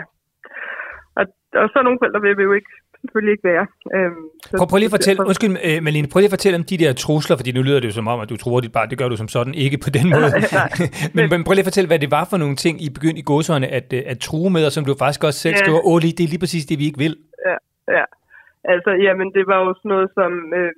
Og, 1.20 1.26
og 1.62 1.68
så 1.74 1.82
nogle 1.84 2.00
forældre 2.02 2.22
vil 2.22 2.38
vi 2.38 2.44
jo 2.44 2.54
ikke 2.54 2.72
selvfølgelig 3.02 3.32
ikke 3.32 3.48
være. 3.52 3.66
Øhm, 3.96 4.26
så 4.46 4.58
prøv, 4.58 4.68
prøv 4.70 4.78
lige 4.78 4.92
at 4.92 4.98
fortælle, 4.98 5.20
undskyld 5.30 5.50
uh, 5.50 5.84
Malene, 5.84 6.08
prøv 6.12 6.20
lige 6.20 6.32
at 6.32 6.38
fortælle 6.38 6.58
om 6.62 6.64
de 6.64 6.78
der 6.78 6.94
trusler, 6.94 7.36
fordi 7.38 7.52
nu 7.52 7.62
lyder 7.62 7.80
det 7.80 7.88
jo 7.88 7.98
som 8.00 8.08
om, 8.08 8.20
at 8.20 8.30
du 8.30 8.38
tror 8.38 8.60
dit 8.60 8.74
barn, 8.78 8.90
det 8.90 8.98
gør 8.98 9.10
du 9.10 9.18
som 9.18 9.28
sådan 9.28 9.54
ikke 9.54 9.78
på 9.86 9.90
den 9.98 10.08
måde. 10.16 10.30
men, 11.16 11.24
men 11.32 11.44
prøv 11.44 11.54
lige 11.54 11.66
at 11.66 11.72
fortælle, 11.72 11.88
hvad 11.88 12.00
det 12.00 12.12
var 12.12 12.26
for 12.30 12.38
nogle 12.38 12.56
ting, 12.56 12.76
I 12.86 12.90
begyndte 12.90 13.20
i 13.20 13.30
godsøjne 13.32 13.68
at, 13.68 13.94
øh, 13.94 14.04
at 14.12 14.18
true 14.20 14.50
med, 14.56 14.66
og 14.66 14.72
som 14.72 14.86
du 14.86 14.96
faktisk 15.04 15.24
også 15.24 15.40
selv 15.40 15.56
ja. 15.56 15.62
skriver, 15.64 15.82
åh, 15.90 16.02
det 16.02 16.24
er 16.26 16.32
lige 16.34 16.44
præcis 16.46 16.66
det, 16.66 16.80
vi 16.80 16.86
ikke 16.86 17.02
vil. 17.06 17.16
Ja, 17.48 17.58
ja. 17.98 18.06
Altså, 18.74 18.92
jamen, 19.06 19.28
det 19.36 19.44
var 19.48 19.60
jo 19.66 19.74
sådan 19.80 19.90
noget 19.90 20.10
som, 20.18 20.32
øh, 20.60 20.72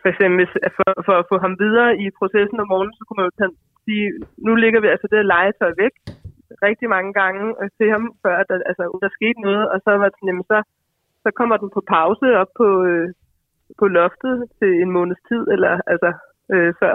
for 0.00 0.08
eksempel 0.12 0.42
for, 0.76 0.88
for 1.06 1.14
at 1.20 1.28
få 1.30 1.36
ham 1.44 1.54
videre 1.64 1.90
i 2.04 2.06
processen 2.20 2.60
om 2.62 2.68
morgenen, 2.72 2.96
så 2.98 3.02
kunne 3.04 3.20
man 3.20 3.28
jo 3.28 3.48
sige, 3.86 4.06
nu 4.46 4.52
ligger 4.54 4.80
vi 4.80 4.88
altså 4.94 5.06
det 5.12 5.30
legetøj 5.34 5.72
væk 5.82 5.94
rigtig 6.66 6.88
mange 6.96 7.12
gange 7.20 7.44
øh, 7.48 7.54
og 7.60 7.66
se 7.78 7.84
ham, 7.94 8.04
før 8.22 8.36
der, 8.48 8.58
altså, 8.70 8.84
der 9.02 9.16
skete 9.18 9.40
noget, 9.40 9.64
og 9.72 9.78
så 9.84 9.90
var 10.00 10.08
det 10.08 10.20
jamen, 10.26 10.44
så, 10.52 10.58
så 11.24 11.28
kommer 11.38 11.56
den 11.56 11.70
på 11.76 11.82
pause 11.96 12.26
op 12.42 12.52
på, 12.60 12.68
øh, 12.90 13.08
på 13.78 13.86
loftet 13.98 14.34
til 14.58 14.70
en 14.82 14.90
måneds 14.90 15.22
tid, 15.28 15.42
eller 15.54 15.72
altså, 15.92 16.10
øh, 16.52 16.72
før, 16.80 16.94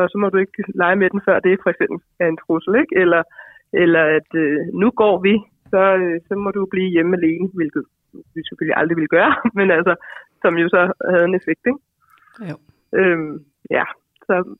og 0.00 0.06
så 0.10 0.16
må 0.18 0.26
du 0.28 0.38
ikke 0.38 0.62
lege 0.74 0.96
med 0.96 1.10
den, 1.10 1.20
før 1.26 1.40
det 1.40 1.62
for 1.62 1.70
eksempel 1.70 1.98
er 2.20 2.28
en 2.28 2.42
trussel, 2.42 2.74
ikke? 2.82 2.94
Eller, 3.02 3.22
eller 3.72 4.02
at 4.18 4.30
øh, 4.44 4.58
nu 4.82 4.88
går 4.90 5.16
vi, 5.26 5.34
så, 5.72 5.82
øh, 6.02 6.20
så 6.28 6.34
må 6.34 6.50
du 6.50 6.66
blive 6.74 6.90
hjemme 6.94 7.16
alene, 7.16 7.48
hvilket 7.58 7.84
vi 8.34 8.40
selvfølgelig 8.48 8.78
aldrig 8.80 8.96
ville 8.96 9.14
gøre, 9.18 9.32
men 9.58 9.70
altså, 9.70 9.94
som 10.42 10.54
jo 10.62 10.68
så 10.68 10.82
havde 11.10 11.24
en 11.24 11.38
effekt, 11.40 11.62
ikke? 11.66 11.80
Jo. 12.40 12.56
Øhm, 12.98 13.44
ja, 13.70 13.84
så, 14.26 14.56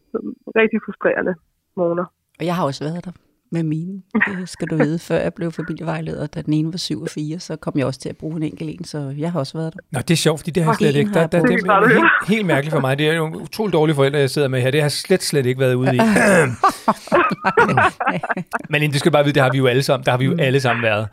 rigtig 0.56 0.80
frustrerende 0.84 1.34
morgener. 1.76 2.04
Og 2.38 2.46
jeg 2.46 2.54
har 2.56 2.64
også 2.64 2.84
været 2.84 3.04
der. 3.04 3.12
Med 3.52 3.62
mine, 3.62 4.02
det 4.14 4.48
skal 4.48 4.68
du 4.68 4.76
vide. 4.76 4.98
Før 4.98 5.18
jeg 5.18 5.34
blev 5.34 5.52
familievejleder, 5.52 6.26
da 6.26 6.42
den 6.42 6.52
ene 6.52 6.72
var 6.72 6.78
7 6.78 7.02
og 7.02 7.08
4, 7.08 7.38
så 7.38 7.56
kom 7.56 7.72
jeg 7.76 7.86
også 7.86 8.00
til 8.00 8.08
at 8.08 8.16
bruge 8.16 8.36
en 8.36 8.42
enkelt 8.42 8.70
en, 8.70 8.84
så 8.84 9.14
jeg 9.18 9.32
har 9.32 9.38
også 9.38 9.58
været 9.58 9.74
der. 9.74 9.80
Nå, 9.92 10.00
det 10.00 10.10
er 10.10 10.16
sjovt, 10.16 10.40
fordi 10.40 10.50
det 10.50 10.62
har 10.62 10.70
jeg 10.70 10.76
slet 10.76 10.96
ikke. 10.96 11.12
Der, 11.12 11.26
der, 11.26 11.42
det 11.42 11.50
er 11.50 11.88
helt, 11.88 12.04
helt 12.28 12.46
mærkeligt 12.46 12.72
for 12.72 12.80
mig. 12.80 12.98
Det 12.98 13.08
er 13.08 13.16
nogle 13.16 13.40
utroligt 13.40 13.72
dårlige 13.72 13.96
forældre, 13.96 14.18
jeg 14.18 14.30
sidder 14.30 14.48
med 14.48 14.62
her. 14.62 14.70
Det 14.70 14.80
har 14.80 14.84
jeg 14.84 14.92
slet, 14.92 15.22
slet 15.22 15.46
ikke 15.46 15.60
været 15.60 15.74
ude 15.74 15.96
i. 15.96 16.00
Men 18.70 18.92
du 18.92 18.98
skal 18.98 19.12
bare 19.12 19.24
vide, 19.24 19.34
det 19.34 19.42
har 19.42 19.50
vi 19.50 19.58
jo 19.58 19.66
alle 19.66 19.82
sammen. 19.82 20.04
Der 20.04 20.10
har 20.10 20.18
vi 20.18 20.24
jo 20.24 20.36
alle 20.38 20.60
sammen 20.60 20.82
været. 20.82 21.08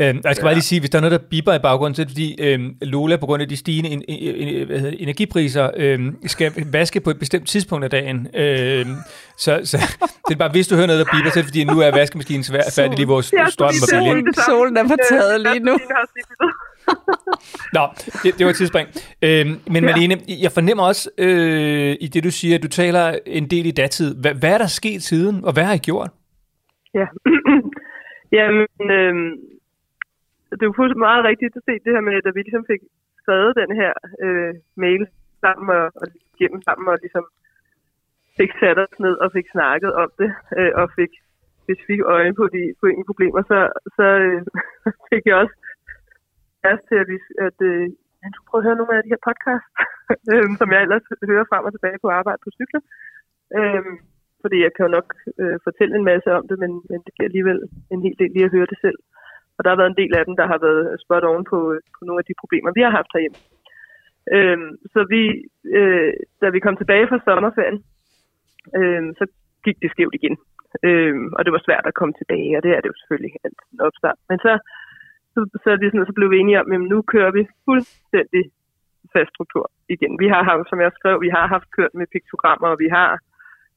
Øhm, 0.00 0.18
og 0.18 0.28
jeg 0.28 0.36
skal 0.36 0.44
bare 0.44 0.54
lige 0.54 0.62
sige, 0.62 0.80
hvis 0.80 0.90
der 0.90 0.98
er 0.98 1.02
noget, 1.02 1.20
der 1.20 1.26
biber 1.30 1.54
i 1.54 1.58
baggrunden, 1.58 1.94
så 1.94 2.02
er 2.02 2.04
det 2.04 2.12
fordi 2.12 2.36
øhm, 2.40 2.74
Lola 2.82 3.16
på 3.16 3.26
grund 3.26 3.42
af 3.42 3.48
de 3.48 3.56
stigende 3.56 3.90
en, 3.90 4.02
en, 4.08 4.34
en, 4.34 4.66
hvad 4.66 4.76
hedder 4.76 4.90
det, 4.90 5.02
energipriser 5.02 5.70
øhm, 5.76 6.16
skal 6.26 6.52
vaske 6.72 7.00
på 7.00 7.10
et 7.10 7.18
bestemt 7.18 7.48
tidspunkt 7.48 7.84
af 7.84 7.90
dagen. 7.90 8.26
Øhm, 8.34 8.96
så, 9.44 9.52
så 9.70 9.76
det 10.26 10.32
er 10.34 10.40
bare, 10.44 10.54
hvis 10.56 10.68
du 10.68 10.74
hører 10.78 10.90
noget, 10.90 11.00
der 11.04 11.10
biber, 11.14 11.30
så 11.30 11.38
er 11.38 11.42
det 11.42 11.50
fordi, 11.50 11.62
nu 11.72 11.76
er 11.86 11.90
vaskemaskinen 12.00 12.44
svær, 12.50 12.64
færdig 12.78 12.96
lige, 12.98 13.10
hvor 13.12 13.20
Ja, 13.38 13.46
strømmen 13.56 13.80
var 13.82 13.90
solen-. 13.94 14.34
Solen 14.48 14.74
er 14.80 14.84
på 14.92 14.96
taget 15.10 15.36
lige 15.46 15.62
nu. 15.68 15.74
Nå, 17.76 17.84
det, 18.22 18.28
det 18.36 18.42
var 18.46 18.50
et 18.54 18.58
tidsspring. 18.60 18.88
Øhm, 19.26 19.54
men 19.74 19.80
ja. 19.82 19.86
Malene, 19.88 20.14
jeg 20.44 20.52
fornemmer 20.58 20.84
også 20.90 21.04
øh, 21.24 21.92
i 22.04 22.06
det, 22.12 22.20
du 22.28 22.32
siger, 22.40 22.54
at 22.58 22.62
du 22.66 22.70
taler 22.80 23.04
en 23.38 23.46
del 23.54 23.66
i 23.66 23.74
datid. 23.80 24.08
Hvad, 24.22 24.34
hvad 24.40 24.52
er 24.54 24.60
der 24.64 24.70
sket 24.80 25.00
siden, 25.10 25.36
og 25.46 25.52
hvad 25.54 25.64
har 25.68 25.74
I 25.80 25.82
gjort? 25.88 26.10
Ja. 26.98 27.06
Jamen, 28.36 28.84
øhm, 28.98 29.30
det 30.50 30.62
er 30.62 30.70
jo 30.70 30.78
fuldstændig 30.78 31.06
meget 31.08 31.22
rigtigt 31.30 31.56
at 31.56 31.62
se 31.68 31.74
det 31.84 31.92
her 31.94 32.02
med, 32.08 32.14
at 32.28 32.34
vi 32.36 32.42
ligesom 32.42 32.64
fik 32.72 32.82
skrevet 33.20 33.52
den 33.62 33.70
her 33.80 33.92
øh, 34.24 34.54
mail 34.84 35.02
sammen 35.44 35.66
og, 35.78 35.86
og 36.00 36.06
gennem 36.38 36.60
sammen 36.68 36.84
og 36.92 36.98
ligesom 37.04 37.24
fik 38.38 38.52
sat 38.60 38.78
os 38.84 38.94
ned 39.04 39.14
og 39.24 39.28
fik 39.36 39.46
snakket 39.54 39.92
om 40.02 40.10
det 40.20 40.30
øh, 40.58 40.72
og 40.80 40.86
fik 40.98 41.12
specifikt 41.62 42.04
øjne 42.14 42.34
på 42.40 42.44
de 42.54 42.62
på 42.80 42.84
de 42.88 43.08
problemer, 43.10 43.42
så, 43.50 43.58
så 43.96 44.06
øh, 44.26 44.40
fik 45.10 45.24
jeg 45.26 45.36
også 45.42 45.56
plads 46.62 46.80
til, 46.88 46.96
at, 47.02 47.06
vi, 47.12 47.16
at 47.46 47.58
øh, 47.70 47.84
han 48.22 48.30
skulle 48.32 48.48
prøve 48.50 48.60
at 48.62 48.66
høre 48.68 48.80
nogle 48.80 48.96
af 48.96 49.02
de 49.04 49.12
her 49.12 49.26
podcasts, 49.28 49.70
øh, 50.32 50.48
som 50.60 50.68
jeg 50.72 50.80
ellers 50.82 51.06
hører 51.30 51.48
frem 51.50 51.64
og 51.68 51.72
tilbage 51.72 52.02
på 52.02 52.08
arbejde 52.18 52.40
på 52.44 52.50
cykler. 52.58 52.82
Øh, 53.58 53.84
fordi 54.42 54.56
jeg 54.64 54.72
kan 54.72 54.84
jo 54.86 54.90
nok 54.98 55.08
øh, 55.40 55.56
fortælle 55.66 55.94
en 55.96 56.08
masse 56.10 56.28
om 56.38 56.44
det, 56.50 56.56
men, 56.62 56.72
men 56.90 56.98
det 57.04 57.12
bliver 57.12 57.28
alligevel 57.30 57.60
en 57.94 58.02
hel 58.04 58.16
del 58.20 58.30
lige 58.32 58.48
at 58.48 58.54
høre 58.56 58.70
det 58.72 58.78
selv. 58.84 58.98
Og 59.56 59.60
der 59.64 59.70
har 59.70 59.80
været 59.80 59.92
en 59.92 60.00
del 60.02 60.12
af 60.18 60.24
dem, 60.26 60.34
der 60.40 60.46
har 60.52 60.60
været 60.66 61.00
spot 61.04 61.24
oven 61.30 61.44
på, 61.52 61.58
øh, 61.74 61.80
på 61.96 62.00
nogle 62.06 62.20
af 62.22 62.26
de 62.28 62.40
problemer, 62.42 62.70
vi 62.74 62.82
har 62.86 62.92
haft 62.98 63.12
herhjemme. 63.14 63.40
Øh, 64.36 64.58
så 64.92 65.00
vi, 65.14 65.22
øh, 65.78 66.12
da 66.42 66.46
vi 66.50 66.60
kom 66.64 66.76
tilbage 66.76 67.08
fra 67.08 67.24
sommerferien, 67.26 67.78
øh, 68.78 69.02
så 69.18 69.24
gik 69.64 69.76
det 69.82 69.90
skævt 69.90 70.14
igen. 70.20 70.36
Øh, 70.86 71.14
og 71.36 71.40
det 71.44 71.52
var 71.52 71.62
svært 71.64 71.86
at 71.86 71.98
komme 71.98 72.14
tilbage, 72.16 72.56
og 72.56 72.62
det 72.64 72.70
er 72.72 72.80
det 72.80 72.90
jo 72.90 73.00
selvfølgelig 73.00 73.34
alt 73.44 73.60
en 73.72 73.80
opstart. 73.88 74.18
Men 74.28 74.38
så, 74.44 74.52
så, 75.34 75.38
så, 75.62 75.66
er 75.70 75.76
det 75.76 75.90
sådan, 75.90 76.10
så 76.10 76.16
blev 76.18 76.30
vi 76.30 76.38
enige 76.38 76.60
om, 76.60 76.72
at 76.72 76.80
nu 76.80 76.98
kører 77.12 77.32
vi 77.38 77.42
fuldstændig 77.66 78.44
fast 79.14 79.30
struktur 79.34 79.64
igen. 79.94 80.12
Vi 80.22 80.28
har 80.34 80.42
haft, 80.50 80.68
som 80.68 80.80
jeg 80.80 80.92
skrev, 80.98 81.16
vi 81.26 81.30
har 81.36 81.46
haft 81.54 81.68
kørt 81.76 81.94
med 81.94 82.06
piktogrammer, 82.12 82.68
og 82.68 82.78
vi 82.84 82.88
har 82.98 83.10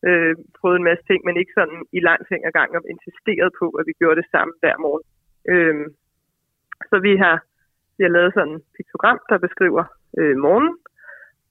øh, 0.07 0.35
prøvet 0.59 0.77
en 0.77 0.89
masse 0.89 1.03
ting, 1.09 1.19
men 1.25 1.37
ikke 1.37 1.53
sådan 1.59 1.79
i 1.97 1.99
lang 1.99 2.19
ting 2.29 2.39
ad 2.45 2.53
gang 2.59 2.69
og 2.77 2.83
insisteret 2.93 3.51
på, 3.59 3.65
at 3.79 3.83
vi 3.89 3.93
gjorde 3.99 4.19
det 4.21 4.31
samme 4.33 4.53
hver 4.61 4.75
morgen. 4.85 5.05
Øh, 5.51 5.85
så 6.89 6.95
vi 7.07 7.13
har, 7.23 7.37
vi 7.97 8.01
har 8.03 8.13
lavet 8.17 8.33
sådan 8.33 8.55
et 8.55 8.65
piktogram, 8.77 9.19
der 9.29 9.37
beskriver 9.45 9.83
øh, 10.19 10.35
morgenen, 10.45 10.75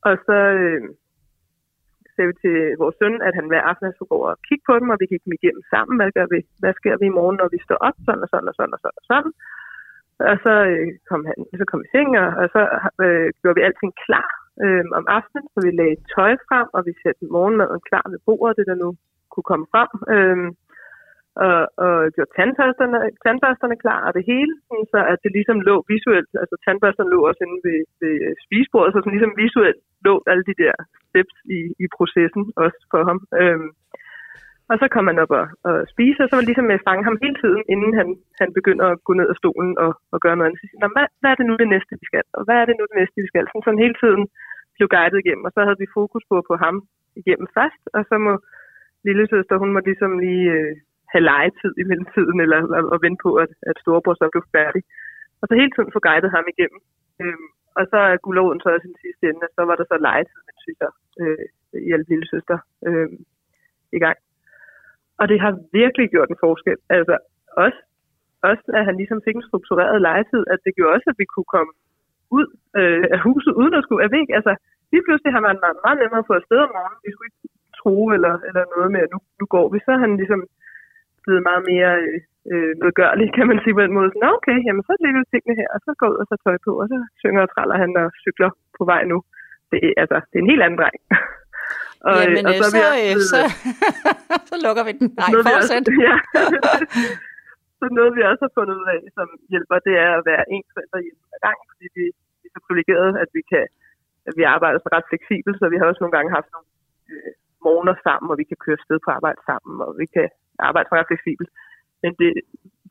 og 0.09 0.15
så 0.27 0.39
øh, 0.61 0.83
sagde 2.21 2.33
vi 2.33 2.43
til 2.45 2.57
vores 2.83 2.97
søn, 3.01 3.17
at 3.29 3.35
han 3.39 3.47
hver 3.51 3.63
aften 3.71 3.93
skulle 3.93 4.13
gå 4.13 4.17
over 4.21 4.31
og 4.35 4.43
kigge 4.49 4.65
på 4.69 4.75
dem, 4.81 4.89
og 4.93 4.99
vi 5.01 5.07
gik 5.13 5.23
dem 5.25 5.37
igennem 5.39 5.65
sammen. 5.73 5.95
Hvad, 5.99 6.11
gør 6.17 6.27
vi, 6.33 6.39
hvad 6.63 6.75
sker 6.81 6.95
vi 7.01 7.07
i 7.09 7.17
morgen, 7.19 7.37
når 7.41 7.49
vi 7.55 7.59
står 7.67 7.79
op? 7.89 7.97
Sådan 8.07 8.25
og 8.25 8.29
sådan 8.31 8.51
og 8.51 8.55
sådan 8.57 8.77
og 8.77 8.81
sådan 8.83 9.01
og 9.01 9.07
sådan. 9.11 9.33
Og 10.31 10.37
så 10.45 10.53
øh, 10.71 10.87
kom, 11.09 11.21
han, 11.29 11.37
så 11.61 11.65
kom 11.69 11.81
vi 11.83 11.87
i 11.89 11.93
seng, 11.95 12.11
og, 12.23 12.29
og 12.43 12.47
så 12.55 12.63
øh, 13.05 13.27
gjorde 13.41 13.59
vi 13.59 13.67
alting 13.69 13.93
klar 14.07 14.31
øh, 14.65 14.85
om 14.99 15.05
aftenen, 15.19 15.47
så 15.53 15.59
vi 15.67 15.71
lagde 15.81 16.03
tøj 16.15 16.33
frem, 16.49 16.69
og 16.77 16.81
vi 16.89 16.93
satte 17.03 17.33
morgenmaden 17.37 17.81
klar 17.89 18.05
ved 18.13 18.21
bordet, 18.27 18.59
det 18.59 18.67
der 18.71 18.79
nu 18.85 18.89
kunne 19.33 19.49
komme 19.51 19.67
frem. 19.73 19.91
Øh, 20.15 20.39
og, 21.47 21.59
og 21.85 21.95
gjort 22.15 22.31
tandbørsterne, 22.37 22.99
tandbørsterne 23.25 23.77
klar 23.85 24.01
og 24.09 24.13
det 24.17 24.25
hele, 24.33 24.53
så 24.93 24.99
at 25.13 25.19
det 25.25 25.33
ligesom 25.39 25.59
lå 25.69 25.77
visuelt, 25.93 26.31
altså 26.43 26.57
tandbørsterne 26.65 27.13
lå 27.15 27.21
også 27.29 27.41
inde 27.47 27.59
ved, 27.67 27.81
ved 28.03 28.15
øh, 28.27 28.35
spisebordet, 28.45 28.93
så 28.93 28.99
sådan 28.99 29.15
ligesom 29.17 29.35
visuelt 29.43 29.81
lå 30.07 30.15
alle 30.31 30.45
de 30.51 30.59
der 30.63 30.75
steps 31.09 31.37
i, 31.57 31.61
i 31.85 31.87
processen 31.97 32.43
også 32.65 32.81
for 32.91 33.03
ham. 33.09 33.19
Øhm, 33.41 33.71
og 34.71 34.77
så 34.81 34.87
kom 34.95 35.07
han 35.11 35.23
op 35.25 35.33
og, 35.41 35.47
og 35.69 35.77
spise, 35.93 36.21
og 36.23 36.29
så 36.29 36.35
var 36.35 36.43
det 36.43 36.51
ligesom 36.51 36.71
at 36.71 36.87
fange 36.89 37.05
ham 37.09 37.17
hele 37.25 37.37
tiden, 37.43 37.63
inden 37.75 37.93
han, 37.99 38.09
han 38.41 38.51
begynder 38.59 38.87
at 38.91 39.01
gå 39.07 39.13
ned 39.21 39.29
af 39.33 39.37
stolen 39.43 39.73
og, 39.85 39.93
og 40.15 40.19
gøre 40.25 40.37
noget 40.37 40.49
andet. 40.49 40.61
Så 40.61 40.67
siger, 40.67 40.83
han, 40.85 40.95
hvad, 40.97 41.07
hvad 41.21 41.31
er 41.31 41.39
det 41.39 41.47
nu 41.49 41.55
det 41.63 41.69
næste, 41.75 41.93
vi 42.03 42.07
skal? 42.11 42.27
Og 42.39 42.43
hvad 42.47 42.57
er 42.61 42.67
det 42.69 42.77
nu 42.79 42.85
det 42.91 42.99
næste, 43.01 43.19
vi 43.25 43.31
skal? 43.33 43.45
Sådan, 43.47 43.65
sådan 43.67 43.85
hele 43.85 43.97
tiden 44.03 44.23
blev 44.77 44.89
guidet 44.95 45.23
igennem, 45.23 45.47
og 45.49 45.53
så 45.55 45.61
havde 45.67 45.83
vi 45.83 45.95
fokus 45.99 46.23
på, 46.31 46.37
på 46.49 46.55
ham 46.65 46.77
igennem 47.21 47.49
først, 47.57 47.83
og 47.97 48.03
så 48.11 48.17
må 48.27 48.33
lille 49.09 49.25
søster, 49.33 49.63
hun 49.63 49.73
må 49.75 49.81
ligesom 49.89 50.13
lige 50.27 50.49
øh, 50.59 50.75
have 51.13 51.25
legetid 51.31 51.73
i 51.83 51.85
mellemtiden, 51.91 52.39
eller 52.45 52.59
at 52.79 52.85
og 52.95 52.99
vente 53.05 53.21
på, 53.27 53.31
at, 53.45 53.53
at 53.71 53.77
storebror 53.83 54.15
så 54.15 54.27
blev 54.33 54.45
færdig. 54.59 54.83
Og 55.41 55.45
så 55.49 55.55
hele 55.61 55.73
tiden 55.73 55.95
få 55.95 56.01
guidet 56.09 56.31
ham 56.37 56.47
igennem. 56.53 56.81
Øhm, 57.21 57.49
og 57.79 57.85
så 57.91 57.99
er 58.11 58.23
guleroden 58.25 58.61
så 58.61 58.69
også 58.75 58.87
i 58.87 58.93
den 58.93 59.03
sidste 59.05 59.25
ende, 59.31 59.47
og 59.49 59.53
så 59.57 59.63
var 59.69 59.77
der 59.77 59.87
så 59.89 59.97
legetid, 60.09 60.41
mens 60.47 60.63
vi 60.69 60.75
øh, 61.23 61.47
hjælpe 61.89 62.11
lille 62.11 62.27
søster 62.33 62.59
øh, 62.89 63.11
i 63.97 63.99
gang. 64.05 64.19
Og 65.21 65.25
det 65.31 65.39
har 65.45 65.53
virkelig 65.81 66.07
gjort 66.15 66.31
en 66.31 66.43
forskel. 66.45 66.79
Altså 66.97 67.17
også, 67.65 67.81
også 68.49 68.65
at 68.79 68.85
han 68.89 68.97
ligesom 69.01 69.21
fik 69.27 69.37
en 69.37 69.49
struktureret 69.49 69.99
legetid, 70.09 70.43
at 70.53 70.61
det 70.65 70.73
gjorde 70.77 70.95
også, 70.97 71.09
at 71.13 71.19
vi 71.23 71.27
kunne 71.33 71.51
komme 71.57 71.73
ud 72.39 72.47
øh, 72.79 73.05
af 73.15 73.21
huset, 73.27 73.53
uden 73.61 73.75
at 73.75 73.85
skulle 73.85 74.05
af 74.07 74.11
væk. 74.19 74.29
Altså 74.39 74.53
lige 74.93 75.05
pludselig 75.07 75.33
har 75.37 75.43
man 75.47 75.63
meget, 75.65 75.79
meget 75.85 75.99
nemmere 76.01 76.23
at 76.23 76.29
få 76.31 76.35
afsted 76.41 76.59
om 76.67 76.73
morgenen. 76.77 77.05
Vi 77.07 77.13
skulle 77.13 77.29
ikke 77.31 77.43
tro 77.81 77.95
eller, 78.17 78.35
eller 78.49 78.63
noget 78.75 78.91
med, 78.95 79.01
at 79.07 79.13
nu, 79.15 79.19
nu 79.41 79.45
går 79.55 79.67
vi. 79.73 79.79
Så 79.87 79.93
han 80.05 80.13
ligesom 80.21 80.41
blevet 81.25 81.43
meget 81.49 81.63
mere 81.73 81.93
øh, 82.53 82.73
medgørlig, 82.83 83.27
kan 83.37 83.47
man 83.51 83.59
sige 83.63 83.75
på 83.77 83.83
den 83.85 83.95
måde. 83.99 84.11
Nå 84.23 84.29
okay, 84.39 84.59
jamen 84.67 84.83
så 84.89 84.93
ligger 85.05 85.23
tingene 85.33 85.55
her, 85.61 85.69
og 85.75 85.81
så 85.87 85.91
går 86.01 86.09
ud 86.13 86.19
og 86.23 86.27
så 86.31 86.37
tøj 86.45 86.57
på, 86.67 86.73
og 86.81 86.87
så 86.93 86.97
synger 87.23 87.43
og 87.47 87.51
traller 87.55 87.77
han 87.83 87.91
og 88.03 88.07
cykler 88.25 88.51
på 88.79 88.83
vej 88.93 89.03
nu. 89.13 89.19
Det 89.71 89.79
er, 89.87 89.93
altså, 90.03 90.17
det 90.29 90.37
er 90.37 90.45
en 90.45 90.53
helt 90.53 90.65
anden 90.65 90.79
dreng. 90.81 90.99
og, 92.09 92.17
Jamen, 92.25 92.45
og 92.49 92.53
så, 92.61 92.67
så, 92.75 92.77
vi 92.77 93.03
øh, 93.11 93.17
så, 93.33 93.41
så 94.51 94.57
lukker 94.67 94.83
vi 94.89 94.93
den. 94.99 95.07
Nej, 95.21 95.31
fortsæt. 95.49 95.87
Ja. 96.07 96.17
så 97.79 97.85
noget, 97.99 98.13
vi 98.17 98.23
også 98.31 98.43
har 98.47 98.55
fundet 98.59 98.75
ud 98.81 98.89
af, 98.95 99.01
som 99.17 99.29
hjælper, 99.53 99.77
det 99.89 99.95
er 100.05 100.11
at 100.19 100.25
være 100.31 100.45
en 100.55 100.65
forælder 100.75 101.01
hjemme 101.07 101.23
ad 101.37 101.41
gang, 101.47 101.59
fordi 101.71 101.87
vi, 101.97 102.05
vi 102.41 102.47
er 102.49 102.53
så 102.55 102.61
privilegerede, 102.67 103.13
at 103.25 103.31
vi 103.37 103.43
kan 103.53 103.65
at 104.29 104.35
vi 104.39 104.45
arbejder 104.55 104.79
så 104.81 104.89
ret 104.97 105.11
fleksibelt, 105.11 105.57
så 105.59 105.65
vi 105.73 105.79
har 105.79 105.87
også 105.87 106.03
nogle 106.03 106.17
gange 106.17 106.37
haft 106.37 106.51
nogle 106.55 106.69
øh, 107.13 107.33
morgener 107.65 107.97
sammen, 108.07 108.29
og 108.33 108.37
vi 108.41 108.47
kan 108.51 108.59
køre 108.65 108.85
sted 108.87 108.99
på 109.05 109.11
arbejde 109.19 109.41
sammen, 109.51 109.75
og 109.87 109.91
vi 110.03 110.07
kan 110.17 110.29
arbejde 110.69 110.89
ret 110.93 111.11
fleksibelt. 111.11 111.51
Men 112.03 112.13
det 112.21 112.31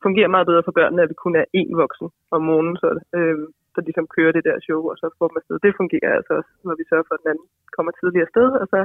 fungerer 0.04 0.34
meget 0.34 0.46
bedre 0.50 0.66
for 0.66 0.76
børnene, 0.78 1.02
at 1.02 1.10
vi 1.12 1.22
kun 1.24 1.36
er 1.42 1.46
én 1.60 1.72
voksen 1.82 2.08
om 2.34 2.40
morgenen, 2.48 2.76
så, 2.82 2.88
øh, 3.16 3.38
så 3.74 3.78
ligesom 3.86 4.06
kører 4.16 4.32
det 4.32 4.44
der 4.48 4.56
show, 4.66 4.80
og 4.90 4.96
så 5.00 5.06
får 5.18 5.28
dem 5.28 5.40
afsted. 5.40 5.56
Det 5.66 5.78
fungerer 5.80 6.12
altså 6.18 6.32
også, 6.38 6.52
når 6.66 6.74
vi 6.80 6.84
sørger 6.90 7.06
for, 7.06 7.14
at 7.14 7.22
den 7.22 7.30
anden 7.32 7.46
kommer 7.76 7.92
tidligere 7.92 8.26
afsted, 8.28 8.48
og 8.62 8.66
så, 8.72 8.80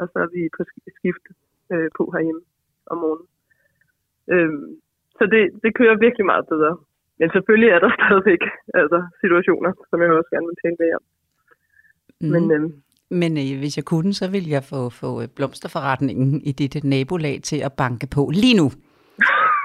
og 0.00 0.06
så 0.12 0.18
er 0.24 0.30
vi 0.36 0.42
på 0.56 0.62
skift 0.98 1.24
øh, 1.72 1.88
på 1.96 2.02
herhjemme 2.14 2.42
om 2.92 2.96
morgenen. 3.02 3.28
Øh, 4.32 4.52
så 5.18 5.24
det, 5.34 5.42
det 5.64 5.76
kører 5.78 6.04
virkelig 6.04 6.26
meget 6.32 6.46
bedre. 6.52 6.72
Men 7.18 7.28
selvfølgelig 7.34 7.70
er 7.70 7.80
der 7.84 7.90
stadigvæk 7.98 8.42
altså, 8.80 8.98
situationer, 9.22 9.72
som 9.90 9.98
jeg 10.02 10.10
også 10.10 10.30
gerne 10.34 10.48
vil 10.50 10.62
tale 10.62 10.76
med 10.82 10.90
om. 10.98 11.04
Mm. 12.20 12.30
Men, 12.34 12.44
øh, 12.56 12.64
men 13.12 13.38
øh, 13.38 13.58
hvis 13.58 13.76
jeg 13.76 13.84
kunne, 13.84 14.14
så 14.14 14.28
ville 14.28 14.50
jeg 14.50 14.64
få, 14.64 14.90
få 14.90 15.22
øh, 15.22 15.28
blomsterforretningen 15.28 16.40
i 16.44 16.52
dit 16.52 16.84
nabolag 16.84 17.40
til 17.42 17.56
at 17.56 17.72
banke 17.72 18.06
på 18.06 18.30
lige 18.34 18.54
nu. 18.54 18.72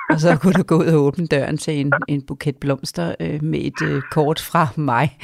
Og 0.09 0.19
så 0.19 0.37
kunne 0.41 0.53
du 0.53 0.63
gå 0.63 0.75
ud 0.75 0.85
og 0.85 1.01
åbne 1.01 1.27
døren 1.27 1.57
til 1.57 1.79
en, 1.79 1.93
en 2.07 2.21
buket 2.21 2.57
blomster 2.57 3.15
øh, 3.19 3.43
med 3.43 3.59
et 3.59 3.81
øh, 3.83 4.01
kort 4.11 4.39
fra 4.39 4.67
mig. 4.75 5.17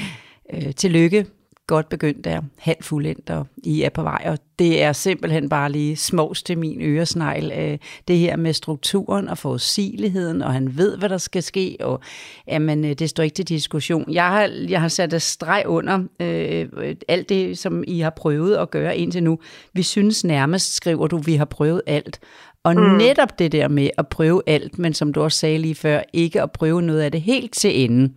Øh, 0.53 0.73
tillykke. 0.75 1.25
Godt 1.67 1.89
begyndt 1.89 2.25
der. 2.25 2.41
Halv 2.57 2.77
fuldendt, 2.81 3.29
og 3.29 3.47
I 3.63 3.81
er 3.81 3.89
på 3.89 4.03
vej. 4.03 4.23
Og 4.25 4.37
det 4.59 4.83
er 4.83 4.93
simpelthen 4.93 5.49
bare 5.49 5.71
lige 5.71 5.95
smås 5.95 6.43
til 6.43 6.57
min 6.57 6.81
øresnegl. 6.81 7.51
Øh, 7.57 7.77
det 8.07 8.17
her 8.17 8.35
med 8.35 8.53
strukturen 8.53 9.29
og 9.29 9.37
forudsigeligheden, 9.37 10.41
og 10.41 10.53
han 10.53 10.77
ved, 10.77 10.97
hvad 10.97 11.09
der 11.09 11.17
skal 11.17 11.43
ske. 11.43 11.77
Og 11.79 11.99
jamen, 12.47 12.85
øh, 12.85 12.93
det 12.93 13.09
står 13.09 13.23
ikke 13.23 13.33
til 13.33 13.47
diskussion. 13.47 14.11
Jeg 14.11 14.27
har, 14.27 14.49
jeg 14.69 14.81
har 14.81 14.87
sat 14.87 15.13
et 15.13 15.21
streg 15.21 15.63
under 15.65 15.99
øh, 16.19 16.95
alt 17.07 17.29
det, 17.29 17.57
som 17.57 17.83
I 17.87 17.99
har 17.99 18.13
prøvet 18.15 18.55
at 18.55 18.71
gøre 18.71 18.97
indtil 18.97 19.23
nu. 19.23 19.39
Vi 19.73 19.83
synes 19.83 20.23
nærmest, 20.23 20.75
skriver 20.75 21.07
du, 21.07 21.17
vi 21.17 21.35
har 21.35 21.45
prøvet 21.45 21.81
alt. 21.85 22.19
Og 22.63 22.75
mm. 22.75 22.81
netop 22.81 23.39
det 23.39 23.51
der 23.51 23.67
med 23.67 23.89
at 23.97 24.07
prøve 24.07 24.41
alt, 24.47 24.79
men 24.79 24.93
som 24.93 25.13
du 25.13 25.21
også 25.21 25.37
sagde 25.37 25.57
lige 25.57 25.75
før, 25.75 26.01
ikke 26.13 26.41
at 26.41 26.51
prøve 26.51 26.81
noget 26.81 27.01
af 27.01 27.11
det 27.11 27.21
helt 27.21 27.53
til 27.53 27.83
enden. 27.83 28.15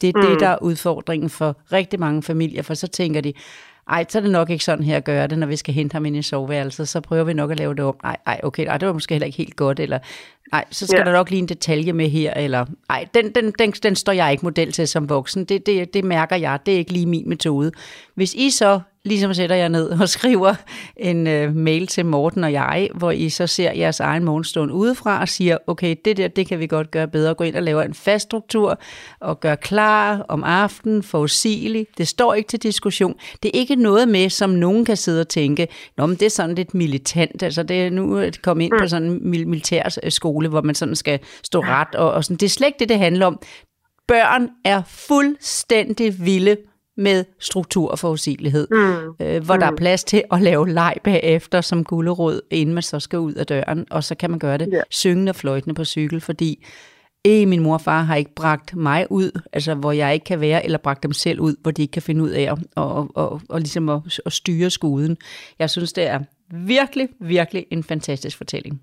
Det 0.00 0.08
er 0.08 0.12
mm. 0.22 0.26
det, 0.26 0.40
der 0.40 0.48
er 0.48 0.62
udfordringen 0.62 1.30
for 1.30 1.56
rigtig 1.72 2.00
mange 2.00 2.22
familier, 2.22 2.62
for 2.62 2.74
så 2.74 2.86
tænker 2.86 3.20
de, 3.20 3.32
ej, 3.90 4.04
så 4.08 4.18
er 4.18 4.22
det 4.22 4.30
nok 4.30 4.50
ikke 4.50 4.64
sådan 4.64 4.84
her 4.84 4.96
at 4.96 5.04
gøre 5.04 5.26
det, 5.26 5.38
når 5.38 5.46
vi 5.46 5.56
skal 5.56 5.74
hente 5.74 5.92
ham 5.92 6.06
ind 6.06 6.16
i 6.16 6.22
soveværelset, 6.22 6.88
så 6.88 7.00
prøver 7.00 7.24
vi 7.24 7.32
nok 7.32 7.50
at 7.50 7.58
lave 7.58 7.74
det 7.74 7.84
om. 7.84 7.96
Ej, 8.04 8.16
ej 8.26 8.40
okay, 8.42 8.66
ej, 8.66 8.78
det 8.78 8.86
var 8.86 8.92
måske 8.92 9.14
heller 9.14 9.26
ikke 9.26 9.38
helt 9.38 9.56
godt, 9.56 9.80
eller 9.80 9.98
Nej, 10.52 10.64
så 10.70 10.86
skal 10.86 10.98
Ja. 10.98 11.04
der 11.04 11.12
nok 11.12 11.30
lige 11.30 11.38
en 11.40 11.48
detalje 11.48 11.92
med 11.92 12.08
her, 12.08 12.34
eller... 12.34 12.64
Nej, 12.88 13.06
den, 13.14 13.30
den, 13.34 13.52
den, 13.58 13.70
den 13.72 13.96
står 13.96 14.12
jeg 14.12 14.32
ikke 14.32 14.44
model 14.46 14.72
til 14.72 14.88
som 14.88 15.08
voksen. 15.08 15.44
Det, 15.44 15.66
det, 15.66 15.94
det 15.94 16.04
mærker 16.04 16.36
jeg. 16.36 16.58
Det 16.66 16.74
er 16.74 16.78
ikke 16.78 16.92
lige 16.92 17.06
min 17.06 17.28
metode. 17.28 17.72
Hvis 18.14 18.34
I 18.34 18.50
så 18.50 18.80
ligesom 19.04 19.34
sætter 19.34 19.56
jer 19.56 19.68
ned 19.68 19.88
og 20.00 20.08
skriver 20.18 20.54
en 20.96 21.26
uh, 21.26 21.56
mail 21.56 21.86
til 21.86 22.06
Morten 22.06 22.44
og 22.44 22.52
jeg, 22.52 22.88
hvor 22.94 23.10
I 23.10 23.28
så 23.28 23.46
ser 23.46 23.72
jeres 23.72 24.00
egen 24.00 24.24
morgenstund 24.24 24.72
udefra 24.72 25.20
og 25.20 25.28
siger, 25.28 25.58
okay, 25.66 25.96
det 26.04 26.16
der, 26.16 26.28
det 26.28 26.46
kan 26.48 26.58
vi 26.58 26.66
godt 26.66 26.90
gøre 26.90 27.08
bedre. 27.08 27.34
Gå 27.34 27.44
ind 27.44 27.56
og 27.56 27.62
lave 27.62 27.84
en 27.84 27.94
fast 27.94 28.22
struktur 28.22 28.80
og 29.20 29.40
gør 29.40 29.54
klar 29.54 30.24
om 30.28 30.44
aftenen, 30.44 31.02
forudsigelig. 31.02 31.86
Det 31.98 32.08
står 32.08 32.34
ikke 32.34 32.48
til 32.48 32.62
diskussion. 32.62 33.14
Det 33.42 33.48
er 33.54 33.58
ikke 33.58 33.76
noget 33.76 34.08
med, 34.08 34.30
som 34.30 34.50
nogen 34.50 34.84
kan 34.84 34.96
sidde 34.96 35.20
og 35.20 35.28
tænke, 35.28 35.68
Nå, 35.96 36.06
men 36.06 36.16
det 36.16 36.26
er 36.26 36.30
sådan 36.30 36.54
lidt 36.54 36.74
militant. 36.74 37.42
Altså, 37.42 37.62
det 37.62 37.82
er 37.86 37.90
nu 37.90 38.18
at 38.18 38.42
komme 38.42 38.64
ind 38.64 38.72
på 38.80 38.88
sådan 38.88 39.08
en 39.10 39.30
mil- 39.30 39.48
militær 39.48 39.98
øh, 40.02 40.10
skole, 40.36 40.48
hvor 40.48 40.62
man 40.62 40.74
sådan 40.74 40.96
skal 40.96 41.20
stå 41.42 41.60
ret. 41.60 41.94
Og, 41.94 42.12
og 42.12 42.24
sådan. 42.24 42.36
Det 42.36 42.46
er 42.46 42.50
slet 42.50 42.66
ikke 42.66 42.78
det, 42.78 42.88
det 42.88 42.98
handler 42.98 43.26
om. 43.26 43.40
Børn 44.08 44.48
er 44.64 44.82
fuldstændig 44.86 46.24
vilde 46.24 46.56
med 46.96 47.24
struktur 47.40 47.90
og 47.90 47.98
forudsigelighed, 47.98 48.68
mm. 48.70 49.26
øh, 49.26 49.44
hvor 49.44 49.54
mm. 49.54 49.60
der 49.60 49.66
er 49.66 49.76
plads 49.76 50.04
til 50.04 50.22
at 50.32 50.42
lave 50.42 50.68
leg 50.68 50.94
bagefter 51.04 51.60
som 51.60 51.84
gullerod, 51.84 52.40
inden 52.50 52.74
man 52.74 52.82
så 52.82 53.00
skal 53.00 53.18
ud 53.18 53.34
af 53.34 53.46
døren, 53.46 53.86
og 53.90 54.04
så 54.04 54.14
kan 54.14 54.30
man 54.30 54.38
gøre 54.38 54.58
det 54.58 54.68
Ja. 54.72 54.80
syngende 54.90 55.30
og 55.30 55.36
fløjtende 55.36 55.74
på 55.74 55.84
cykel, 55.84 56.20
fordi 56.20 56.64
eh, 57.24 57.48
min 57.48 57.62
mor 57.62 57.74
og 57.74 57.80
far 57.80 58.02
har 58.02 58.16
ikke 58.16 58.34
bragt 58.34 58.76
mig 58.76 59.06
ud, 59.10 59.40
altså 59.52 59.74
hvor 59.74 59.92
jeg 59.92 60.14
ikke 60.14 60.24
kan 60.24 60.40
være, 60.40 60.64
eller 60.64 60.78
bragt 60.78 61.02
dem 61.02 61.12
selv 61.12 61.40
ud, 61.40 61.54
hvor 61.62 61.70
de 61.70 61.82
ikke 61.82 61.92
kan 61.92 62.02
finde 62.02 62.22
ud 62.24 62.30
af 62.30 62.52
at, 62.52 62.58
og, 62.76 63.10
og, 63.14 63.40
og 63.48 63.60
ligesom 63.60 63.88
at, 63.88 64.00
at 64.26 64.32
styre 64.32 64.70
skuden. 64.70 65.16
Jeg 65.58 65.70
synes, 65.70 65.92
det 65.92 66.06
er 66.06 66.20
virkelig, 66.50 67.08
virkelig 67.20 67.66
en 67.70 67.84
fantastisk 67.84 68.36
fortælling. 68.36 68.80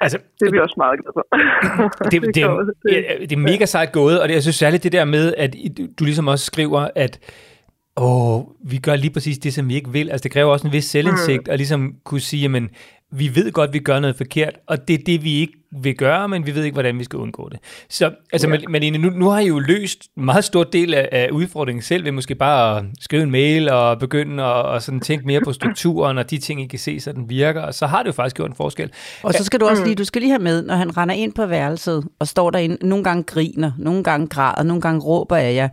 Altså, 0.00 0.18
Det 0.40 0.46
er 0.46 0.52
vi 0.52 0.58
også 0.58 0.74
meget 0.76 1.00
glade 1.00 1.12
for. 1.14 1.26
det, 2.10 2.22
det, 2.22 2.34
det, 2.34 2.42
ja, 2.92 3.16
det 3.20 3.32
er 3.32 3.36
mega 3.36 3.64
sejt 3.64 3.92
gået, 3.92 4.20
og 4.20 4.28
det, 4.28 4.34
jeg 4.34 4.42
synes 4.42 4.56
særligt 4.56 4.82
det 4.82 4.92
der 4.92 5.04
med, 5.04 5.34
at 5.36 5.56
du 5.98 6.04
ligesom 6.04 6.28
også 6.28 6.44
skriver, 6.44 6.88
at 6.94 7.18
åh, 8.00 8.42
vi 8.64 8.78
gør 8.78 8.96
lige 8.96 9.10
præcis 9.10 9.38
det, 9.38 9.54
som 9.54 9.68
vi 9.68 9.74
ikke 9.74 9.90
vil. 9.90 10.10
Altså 10.10 10.22
det 10.22 10.30
kræver 10.30 10.52
også 10.52 10.66
en 10.66 10.72
vis 10.72 10.84
selvindsigt, 10.84 11.48
at 11.48 11.58
ligesom 11.58 11.94
kunne 12.04 12.20
sige, 12.20 12.42
jamen, 12.42 12.70
vi 13.12 13.34
ved 13.34 13.52
godt, 13.52 13.72
vi 13.72 13.78
gør 13.78 14.00
noget 14.00 14.16
forkert, 14.16 14.54
og 14.66 14.88
det 14.88 14.94
er 14.94 15.04
det, 15.06 15.24
vi 15.24 15.34
ikke 15.34 15.52
vil 15.72 15.96
gøre, 15.96 16.28
men 16.28 16.46
vi 16.46 16.54
ved 16.54 16.64
ikke, 16.64 16.74
hvordan 16.74 16.98
vi 16.98 17.04
skal 17.04 17.18
undgå 17.18 17.48
det. 17.48 17.58
Så 17.88 18.10
altså, 18.32 18.48
ja. 18.48 18.58
Malene, 18.68 18.98
nu, 18.98 19.10
nu 19.10 19.28
har 19.28 19.40
I 19.40 19.46
jo 19.46 19.58
løst 19.58 20.08
en 20.16 20.24
meget 20.24 20.44
stor 20.44 20.64
del 20.64 20.94
af, 20.94 21.08
af 21.12 21.28
udfordringen 21.32 21.82
selv, 21.82 22.04
ved 22.04 22.12
måske 22.12 22.34
bare 22.34 22.78
at 22.78 22.84
skrive 23.00 23.22
en 23.22 23.30
mail 23.30 23.68
og 23.68 23.98
begynde 23.98 24.42
at 24.42 24.52
og 24.52 24.82
sådan 24.82 25.00
tænke 25.00 25.26
mere 25.26 25.40
på 25.44 25.52
strukturen 25.52 26.18
og 26.18 26.30
de 26.30 26.38
ting, 26.38 26.62
I 26.62 26.66
kan 26.66 26.78
se, 26.78 27.00
så 27.00 27.12
den 27.12 27.30
virker, 27.30 27.60
og 27.60 27.74
så 27.74 27.86
har 27.86 28.02
det 28.02 28.06
jo 28.06 28.12
faktisk 28.12 28.36
gjort 28.36 28.50
en 28.50 28.56
forskel. 28.56 28.90
Og 29.22 29.34
så 29.34 29.44
skal 29.44 29.60
du 29.60 29.66
også 29.66 29.84
lige, 29.84 29.94
du 29.94 30.04
skal 30.04 30.22
lige 30.22 30.30
have 30.30 30.42
med, 30.42 30.62
når 30.62 30.74
han 30.74 30.96
render 30.96 31.14
ind 31.14 31.32
på 31.32 31.46
værelset 31.46 32.04
og 32.18 32.28
står 32.28 32.50
derinde, 32.50 32.86
nogle 32.86 33.04
gange 33.04 33.22
griner, 33.22 33.72
nogle 33.78 34.04
gange 34.04 34.26
græder, 34.26 34.62
nogle 34.62 34.80
gange 34.80 35.00
råber 35.00 35.36
af 35.36 35.54
jer. 35.54 35.68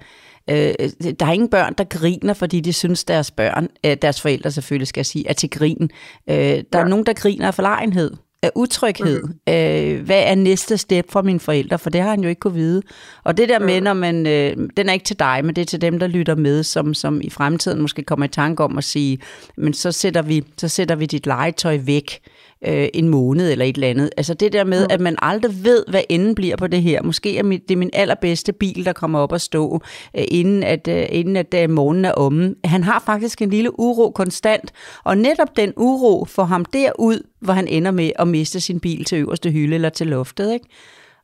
Øh, 0.49 0.73
der 1.19 1.25
er 1.25 1.31
ingen 1.31 1.49
børn, 1.49 1.73
der 1.77 1.83
griner, 1.83 2.33
fordi 2.33 2.59
de 2.59 2.73
synes, 2.73 3.03
deres 3.03 3.31
børn, 3.31 3.67
øh, 3.85 3.97
deres 4.01 4.21
forældre 4.21 4.51
selvfølgelig 4.51 4.87
skal 4.87 5.05
sige, 5.05 5.29
er 5.29 5.33
til 5.33 5.49
grin. 5.49 5.89
Øh, 6.29 6.63
der 6.73 6.79
er 6.79 6.87
nogen, 6.87 7.05
der 7.05 7.13
griner 7.13 7.47
af 7.47 7.53
forlegenhed, 7.53 8.11
af 8.41 8.51
utryghed. 8.55 9.23
Øh, 9.49 10.05
hvad 10.05 10.23
er 10.25 10.35
næste 10.35 10.77
step 10.77 11.11
for 11.11 11.21
mine 11.21 11.39
forældre? 11.39 11.79
For 11.79 11.89
det 11.89 12.01
har 12.01 12.09
han 12.09 12.21
jo 12.21 12.29
ikke 12.29 12.39
kunne 12.39 12.53
vide. 12.53 12.81
Og 13.23 13.37
det 13.37 13.49
der 13.49 13.59
med, 13.59 13.81
når 13.81 13.93
man, 13.93 14.27
øh, 14.27 14.57
den 14.77 14.89
er 14.89 14.93
ikke 14.93 15.05
til 15.05 15.19
dig, 15.19 15.41
men 15.43 15.55
det 15.55 15.61
er 15.61 15.65
til 15.65 15.81
dem, 15.81 15.99
der 15.99 16.07
lytter 16.07 16.35
med, 16.35 16.63
som, 16.63 16.93
som 16.93 17.21
i 17.21 17.29
fremtiden 17.29 17.81
måske 17.81 18.03
kommer 18.03 18.25
i 18.25 18.29
tanke 18.29 18.63
om 18.63 18.77
at 18.77 18.83
sige, 18.83 19.19
men 19.57 19.73
så 19.73 19.91
sætter 19.91 20.21
vi, 20.21 20.43
så 20.57 20.67
sætter 20.67 20.95
vi 20.95 21.05
dit 21.05 21.25
legetøj 21.25 21.79
væk 21.85 22.19
øh, 22.23 22.36
en 22.61 23.09
måned 23.09 23.51
eller 23.51 23.65
et 23.65 23.75
eller 23.75 23.87
andet. 23.87 24.09
Altså 24.17 24.33
det 24.33 24.53
der 24.53 24.63
med, 24.63 24.87
at 24.89 25.01
man 25.01 25.15
aldrig 25.21 25.63
ved, 25.63 25.83
hvad 25.87 26.01
enden 26.09 26.35
bliver 26.35 26.55
på 26.55 26.67
det 26.67 26.81
her. 26.81 27.03
Måske 27.03 27.37
er 27.37 27.43
mit, 27.43 27.69
det 27.69 27.75
er 27.75 27.77
min 27.79 27.89
allerbedste 27.93 28.53
bil, 28.53 28.85
der 28.85 28.93
kommer 28.93 29.19
op 29.19 29.31
og 29.31 29.41
stå, 29.41 29.81
øh, 30.17 30.23
inden 30.27 30.63
at, 30.63 30.87
øh, 30.87 31.05
inden 31.09 31.35
at 31.35 31.53
øh, 31.53 31.69
morgenen 31.69 32.05
er 32.05 32.11
omme. 32.11 32.55
Han 32.63 32.83
har 32.83 33.03
faktisk 33.05 33.41
en 33.41 33.49
lille 33.49 33.79
uro 33.79 34.11
konstant, 34.11 34.71
og 35.03 35.17
netop 35.17 35.57
den 35.57 35.73
uro 35.75 36.25
får 36.25 36.43
ham 36.43 36.65
derud, 36.65 37.23
hvor 37.39 37.53
han 37.53 37.67
ender 37.67 37.91
med 37.91 38.11
at 38.19 38.27
miste 38.27 38.59
sin 38.59 38.79
bil 38.79 39.05
til 39.05 39.17
øverste 39.17 39.51
hylde 39.51 39.75
eller 39.75 39.89
til 39.89 40.07
loftet, 40.07 40.53
ikke? 40.53 40.65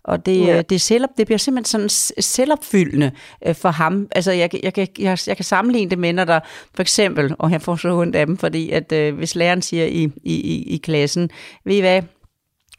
Og 0.03 0.25
det, 0.25 0.41
Ja. 0.47 0.55
ja. 0.55 0.61
det, 0.61 0.81
selv, 0.81 1.05
det 1.17 1.25
bliver 1.25 1.37
simpelthen 1.37 1.89
sådan 1.89 1.89
selvopfyldende 2.23 3.11
øh, 3.47 3.55
for 3.55 3.69
ham. 3.69 4.07
Altså, 4.11 4.31
jeg, 4.31 4.49
jeg, 4.63 4.87
jeg, 4.99 5.17
jeg 5.27 5.35
kan 5.37 5.45
sammenligne 5.45 5.89
det 5.89 5.99
med, 5.99 6.13
når 6.13 6.25
der 6.25 6.39
for 6.75 6.81
eksempel, 6.81 7.35
og 7.39 7.51
jeg 7.51 7.61
får 7.61 7.75
så 7.75 7.89
ondt 7.89 8.15
af 8.15 8.25
dem, 8.25 8.37
fordi 8.37 8.69
at 8.69 8.91
øh, 8.91 9.15
hvis 9.15 9.35
læreren 9.35 9.61
siger 9.61 9.85
i, 9.85 10.03
i, 10.23 10.33
i, 10.33 10.73
i 10.73 10.77
klassen, 10.77 11.29
ved 11.65 11.75
I 11.75 11.79
hvad, 11.79 12.01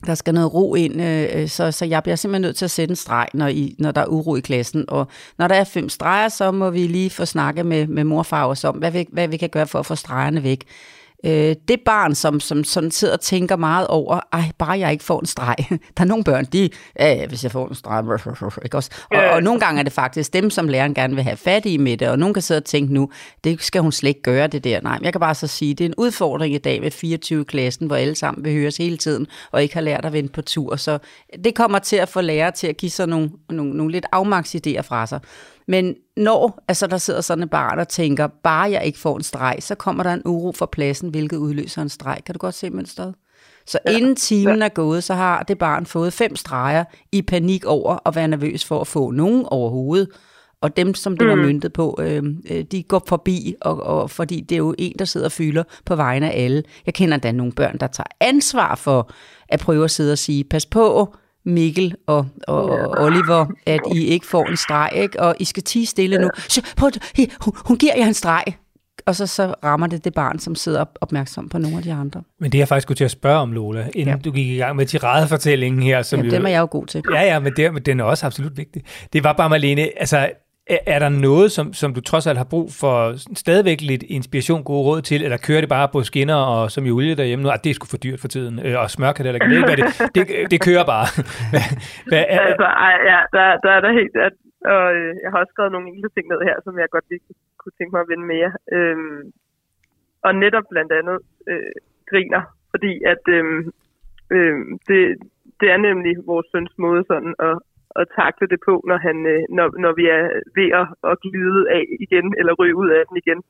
der 0.06 0.14
skal 0.14 0.34
noget 0.34 0.54
ro 0.54 0.74
ind, 0.74 1.02
øh, 1.02 1.48
så, 1.48 1.72
så 1.72 1.84
jeg 1.84 2.02
bliver 2.02 2.16
simpelthen 2.16 2.42
nødt 2.42 2.56
til 2.56 2.64
at 2.64 2.70
sætte 2.70 2.92
en 2.92 2.96
streg, 2.96 3.26
når, 3.34 3.46
I, 3.46 3.74
når 3.78 3.92
der 3.92 4.00
er 4.00 4.06
uro 4.06 4.36
i 4.36 4.40
klassen. 4.40 4.84
Og 4.88 5.06
når 5.38 5.48
der 5.48 5.54
er 5.54 5.64
fem 5.64 5.88
streger, 5.88 6.28
så 6.28 6.50
må 6.50 6.70
vi 6.70 6.86
lige 6.86 7.10
få 7.10 7.24
snakket 7.24 7.66
med, 7.66 7.86
med 7.86 8.04
mor 8.04 8.32
og 8.32 8.56
om, 8.64 8.76
hvad 8.76 8.90
vi, 8.90 9.06
hvad 9.12 9.28
vi 9.28 9.36
kan 9.36 9.48
gøre 9.48 9.66
for 9.66 9.78
at 9.78 9.86
få 9.86 9.94
stregerne 9.94 10.42
væk. 10.42 10.64
Øh, 11.26 11.56
det 11.68 11.80
barn, 11.84 12.14
som, 12.14 12.40
som 12.40 12.64
sådan 12.64 12.90
sidder 12.90 13.14
og 13.14 13.20
tænker 13.20 13.56
meget 13.56 13.86
over, 13.86 14.20
ej, 14.32 14.50
bare 14.58 14.78
jeg 14.78 14.92
ikke 14.92 15.04
får 15.04 15.20
en 15.20 15.26
streg. 15.26 15.56
Der 15.96 16.02
er 16.02 16.04
nogle 16.04 16.24
børn, 16.24 16.44
de, 16.44 16.70
ja, 16.98 17.26
hvis 17.26 17.44
jeg 17.44 17.52
får 17.52 17.68
en 17.68 17.74
streg, 17.74 18.04
ikke 18.64 18.76
også? 18.76 18.90
Og, 19.10 19.18
og 19.18 19.42
nogle 19.42 19.60
gange 19.60 19.78
er 19.78 19.82
det 19.82 19.92
faktisk 19.92 20.32
dem, 20.32 20.50
som 20.50 20.68
læreren 20.68 20.94
gerne 20.94 21.14
vil 21.14 21.24
have 21.24 21.36
fat 21.36 21.66
i 21.66 21.76
med 21.76 21.96
det, 21.96 22.08
og 22.08 22.18
nogen 22.18 22.34
kan 22.34 22.42
sidde 22.42 22.58
og 22.58 22.64
tænke 22.64 22.94
nu, 22.94 23.10
det 23.44 23.62
skal 23.62 23.82
hun 23.82 23.92
slet 23.92 24.08
ikke 24.08 24.22
gøre 24.22 24.46
det 24.46 24.64
der. 24.64 24.80
Nej, 24.80 24.98
jeg 25.02 25.12
kan 25.12 25.20
bare 25.20 25.34
så 25.34 25.46
sige, 25.46 25.74
det 25.74 25.84
er 25.84 25.88
en 25.88 25.94
udfordring 25.98 26.54
i 26.54 26.58
dag 26.58 26.80
med 26.80 26.90
24 26.90 27.40
i 27.40 27.44
klassen, 27.44 27.86
hvor 27.86 27.96
alle 27.96 28.14
sammen 28.14 28.44
vil 28.44 28.52
høres 28.52 28.76
hele 28.76 28.96
tiden, 28.96 29.26
og 29.52 29.62
ikke 29.62 29.74
har 29.74 29.80
lært 29.80 30.04
at 30.04 30.12
vende 30.12 30.28
på 30.28 30.42
tur. 30.42 30.76
Så 30.76 30.98
det 31.44 31.54
kommer 31.54 31.78
til 31.78 31.96
at 31.96 32.08
få 32.08 32.20
lærere 32.20 32.50
til 32.50 32.66
at 32.66 32.76
give 32.76 32.90
sig 32.90 33.08
nogle, 33.08 33.30
nogle, 33.50 33.76
nogle 33.76 33.92
lidt 33.92 34.06
afmagtsidéer 34.12 34.80
fra 34.80 35.06
sig. 35.06 35.20
Men 35.68 35.94
når 36.16 36.64
altså, 36.68 36.86
der 36.86 36.98
sidder 36.98 37.20
sådan 37.20 37.44
et 37.44 37.50
barn 37.50 37.78
og 37.78 37.88
tænker, 37.88 38.26
bare 38.26 38.70
jeg 38.70 38.84
ikke 38.84 38.98
får 38.98 39.16
en 39.16 39.22
streg, 39.22 39.56
så 39.60 39.74
kommer 39.74 40.02
der 40.02 40.12
en 40.12 40.22
uro 40.24 40.52
for 40.52 40.66
pladsen, 40.66 41.08
hvilket 41.08 41.36
udløser 41.36 41.82
en 41.82 41.88
streg. 41.88 42.18
Kan 42.26 42.32
du 42.32 42.38
godt 42.38 42.54
se 42.54 42.70
mønstret? 42.70 43.14
Så 43.66 43.78
ja. 43.86 43.96
inden 43.96 44.16
timen 44.16 44.62
er 44.62 44.68
gået, 44.68 45.04
så 45.04 45.14
har 45.14 45.42
det 45.42 45.58
barn 45.58 45.86
fået 45.86 46.12
fem 46.12 46.36
streger 46.36 46.84
i 47.12 47.22
panik 47.22 47.64
over 47.64 48.08
at 48.08 48.16
være 48.16 48.28
nervøs 48.28 48.64
for 48.64 48.80
at 48.80 48.86
få 48.86 49.10
nogen 49.10 49.44
overhovedet. 49.46 50.08
Og 50.60 50.76
dem, 50.76 50.94
som 50.94 51.16
det 51.16 51.28
var 51.28 51.34
myntet 51.34 51.72
på, 51.72 51.98
øh, 52.02 52.22
øh, 52.50 52.64
de 52.64 52.82
går 52.82 53.04
forbi, 53.08 53.54
og, 53.60 53.82
og, 53.82 54.10
fordi 54.10 54.40
det 54.40 54.54
er 54.54 54.58
jo 54.58 54.74
en, 54.78 54.94
der 54.98 55.04
sidder 55.04 55.26
og 55.26 55.32
fylder 55.32 55.62
på 55.84 55.96
vegne 55.96 56.32
af 56.32 56.44
alle. 56.44 56.62
Jeg 56.86 56.94
kender 56.94 57.16
da 57.16 57.32
nogle 57.32 57.52
børn, 57.52 57.78
der 57.78 57.86
tager 57.86 58.06
ansvar 58.20 58.74
for 58.74 59.10
at 59.48 59.60
prøve 59.60 59.84
at 59.84 59.90
sidde 59.90 60.12
og 60.12 60.18
sige, 60.18 60.44
pas 60.44 60.66
på, 60.66 61.14
Mikkel 61.46 61.94
og, 62.06 62.26
og, 62.48 62.64
og 62.64 63.04
Oliver, 63.04 63.46
at 63.66 63.80
I 63.94 64.04
ikke 64.04 64.26
får 64.26 64.46
en 64.46 64.56
streg, 64.56 64.90
ikke? 64.94 65.20
og 65.20 65.34
I 65.40 65.44
skal 65.44 65.62
tige 65.62 65.86
stille 65.86 66.18
nu. 66.18 66.30
Så, 66.48 66.62
prøv, 66.76 66.90
hun, 67.40 67.54
hun 67.64 67.76
giver 67.76 67.92
jer 67.96 68.06
en 68.06 68.14
streg. 68.14 68.44
Og 69.06 69.16
så, 69.16 69.26
så 69.26 69.54
rammer 69.64 69.86
det 69.86 70.04
det 70.04 70.14
barn, 70.14 70.38
som 70.38 70.54
sidder 70.54 70.80
op- 70.80 70.98
opmærksom 71.00 71.48
på 71.48 71.58
nogle 71.58 71.76
af 71.76 71.82
de 71.82 71.92
andre. 71.92 72.22
Men 72.40 72.52
det 72.52 72.58
er 72.58 72.60
jeg 72.60 72.68
faktisk 72.68 72.82
skulle 72.82 72.96
til 72.96 73.04
at 73.04 73.10
spørge 73.10 73.38
om, 73.38 73.52
Lola, 73.52 73.88
inden 73.94 74.14
ja. 74.14 74.20
Du 74.24 74.30
gik 74.32 74.46
i 74.46 74.56
gang 74.56 74.76
med 74.76 74.86
tiradefortællingen 74.86 75.82
her. 75.82 76.02
Som 76.02 76.18
Jamen, 76.18 76.30
jo, 76.30 76.36
dem 76.36 76.46
er 76.46 76.50
jeg 76.50 76.60
jo 76.60 76.68
god 76.70 76.86
til. 76.86 77.02
Ja, 77.12 77.20
ja, 77.22 77.38
men, 77.38 77.52
det, 77.56 77.74
men 77.74 77.82
den 77.82 78.00
er 78.00 78.04
også 78.04 78.26
absolut 78.26 78.56
vigtig. 78.56 78.82
Det 79.12 79.24
var 79.24 79.32
bare, 79.32 79.48
Marlene, 79.50 79.88
altså, 80.00 80.30
er, 80.66 80.78
er 80.86 80.98
der 80.98 81.08
noget, 81.08 81.52
som, 81.52 81.72
som 81.72 81.94
du 81.94 82.00
trods 82.00 82.26
alt 82.26 82.38
har 82.38 82.48
brug 82.54 82.68
for 82.80 82.96
stadigvæk 83.44 83.80
lidt 83.80 84.02
inspiration, 84.02 84.64
gode 84.64 84.82
råd 84.88 85.00
til, 85.02 85.20
eller 85.24 85.36
kører 85.46 85.60
det 85.60 85.68
bare 85.68 85.88
på 85.92 86.02
skinner 86.02 86.34
og 86.54 86.70
som 86.70 86.86
i 86.86 86.90
olie 86.90 87.14
derhjemme 87.20 87.42
nu? 87.42 87.48
Ah, 87.50 87.58
det 87.64 87.70
er 87.70 87.74
sgu 87.74 87.86
for 87.86 87.96
dyrt 88.06 88.20
for 88.20 88.28
tiden, 88.28 88.54
øh, 88.66 88.74
og 88.80 88.90
smør 88.90 89.12
kan 89.12 89.24
det 89.24 89.28
heller 89.32 89.40
ikke. 89.44 89.76
Det, 89.76 90.12
det, 90.14 90.50
det, 90.50 90.58
kører 90.68 90.84
bare. 90.94 91.06
Hvad, 92.10 92.24
er, 92.34 92.38
Altså, 92.48 92.66
ej, 92.88 92.94
ja, 93.10 93.18
der, 93.36 93.44
der 93.64 93.70
er 93.76 93.80
der 93.86 93.92
helt... 94.00 94.16
At, 94.28 94.34
og 94.74 94.84
øh, 94.98 95.12
jeg 95.22 95.28
har 95.30 95.38
også 95.42 95.52
skrevet 95.54 95.72
nogle 95.72 95.88
enkelte 95.88 96.10
ting 96.14 96.26
ned 96.32 96.40
her, 96.48 96.56
som 96.64 96.74
jeg 96.78 96.88
godt 96.96 97.06
lige 97.10 97.20
kunne- 97.60 97.76
tænke 97.78 97.92
mig 97.94 98.02
at 98.04 98.10
vende 98.12 98.26
mere. 98.34 98.50
Øhm, 98.76 99.20
og 100.26 100.32
netop 100.44 100.66
blandt 100.72 100.92
andet 100.98 101.18
øh, 101.50 101.74
griner, 102.10 102.42
fordi 102.72 102.92
at 103.12 103.22
øhm, 103.36 103.60
øhm, 104.36 104.66
det, 104.88 105.00
det 105.60 105.68
er 105.74 105.80
nemlig 105.88 106.14
vores 106.30 106.46
søns 106.52 106.74
måde 106.84 107.02
sådan 107.10 107.34
at, 107.48 107.54
at 108.00 108.06
takle 108.20 108.46
det 108.52 108.60
på, 108.68 108.74
når, 108.90 108.98
han, 109.06 109.16
øh, 109.32 109.42
når, 109.56 109.66
når 109.84 109.92
vi 110.00 110.04
er 110.18 110.24
ved 110.58 110.68
at, 110.80 110.86
at 111.10 111.20
glide 111.24 111.60
af 111.76 111.84
igen, 112.06 112.26
eller 112.38 112.52
ryge 112.60 112.76
ud 112.82 112.90
af 112.98 113.02
den 113.08 113.16
igen. 113.22 113.40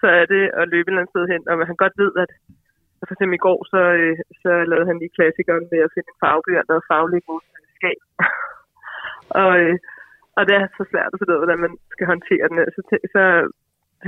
Så 0.00 0.06
er 0.20 0.26
det 0.34 0.44
at 0.60 0.64
løbe 0.72 0.86
et 0.86 0.92
eller 0.92 1.02
andet 1.02 1.14
sted 1.14 1.24
hen, 1.32 1.42
og 1.48 1.66
han 1.70 1.82
godt 1.82 1.96
ved, 2.02 2.12
at 2.24 2.30
for 3.08 3.14
eksempel 3.14 3.38
i 3.38 3.46
går, 3.46 3.58
så, 3.72 3.80
øh, 4.00 4.16
så 4.42 4.50
lavede 4.70 4.88
han 4.90 4.98
lige 4.98 5.16
klassikeren 5.16 5.66
med 5.72 5.80
at 5.86 5.92
finde 5.94 6.10
en 6.12 6.20
farvebjørn 6.22 6.74
og 6.74 6.86
farvelægge 6.90 7.30
vores 7.32 7.48
skab. 7.78 8.00
og, 9.42 9.50
øh, 9.62 9.76
og 10.36 10.42
det 10.46 10.54
er 10.56 10.64
så 10.78 10.84
svært 10.90 11.12
at 11.12 11.18
finde 11.18 11.30
ud 11.32 11.38
af, 11.38 11.42
hvordan 11.42 11.64
man 11.66 11.74
skal 11.94 12.06
håndtere 12.12 12.44
den. 12.50 12.58
Så, 12.74 12.80
så 13.14 13.22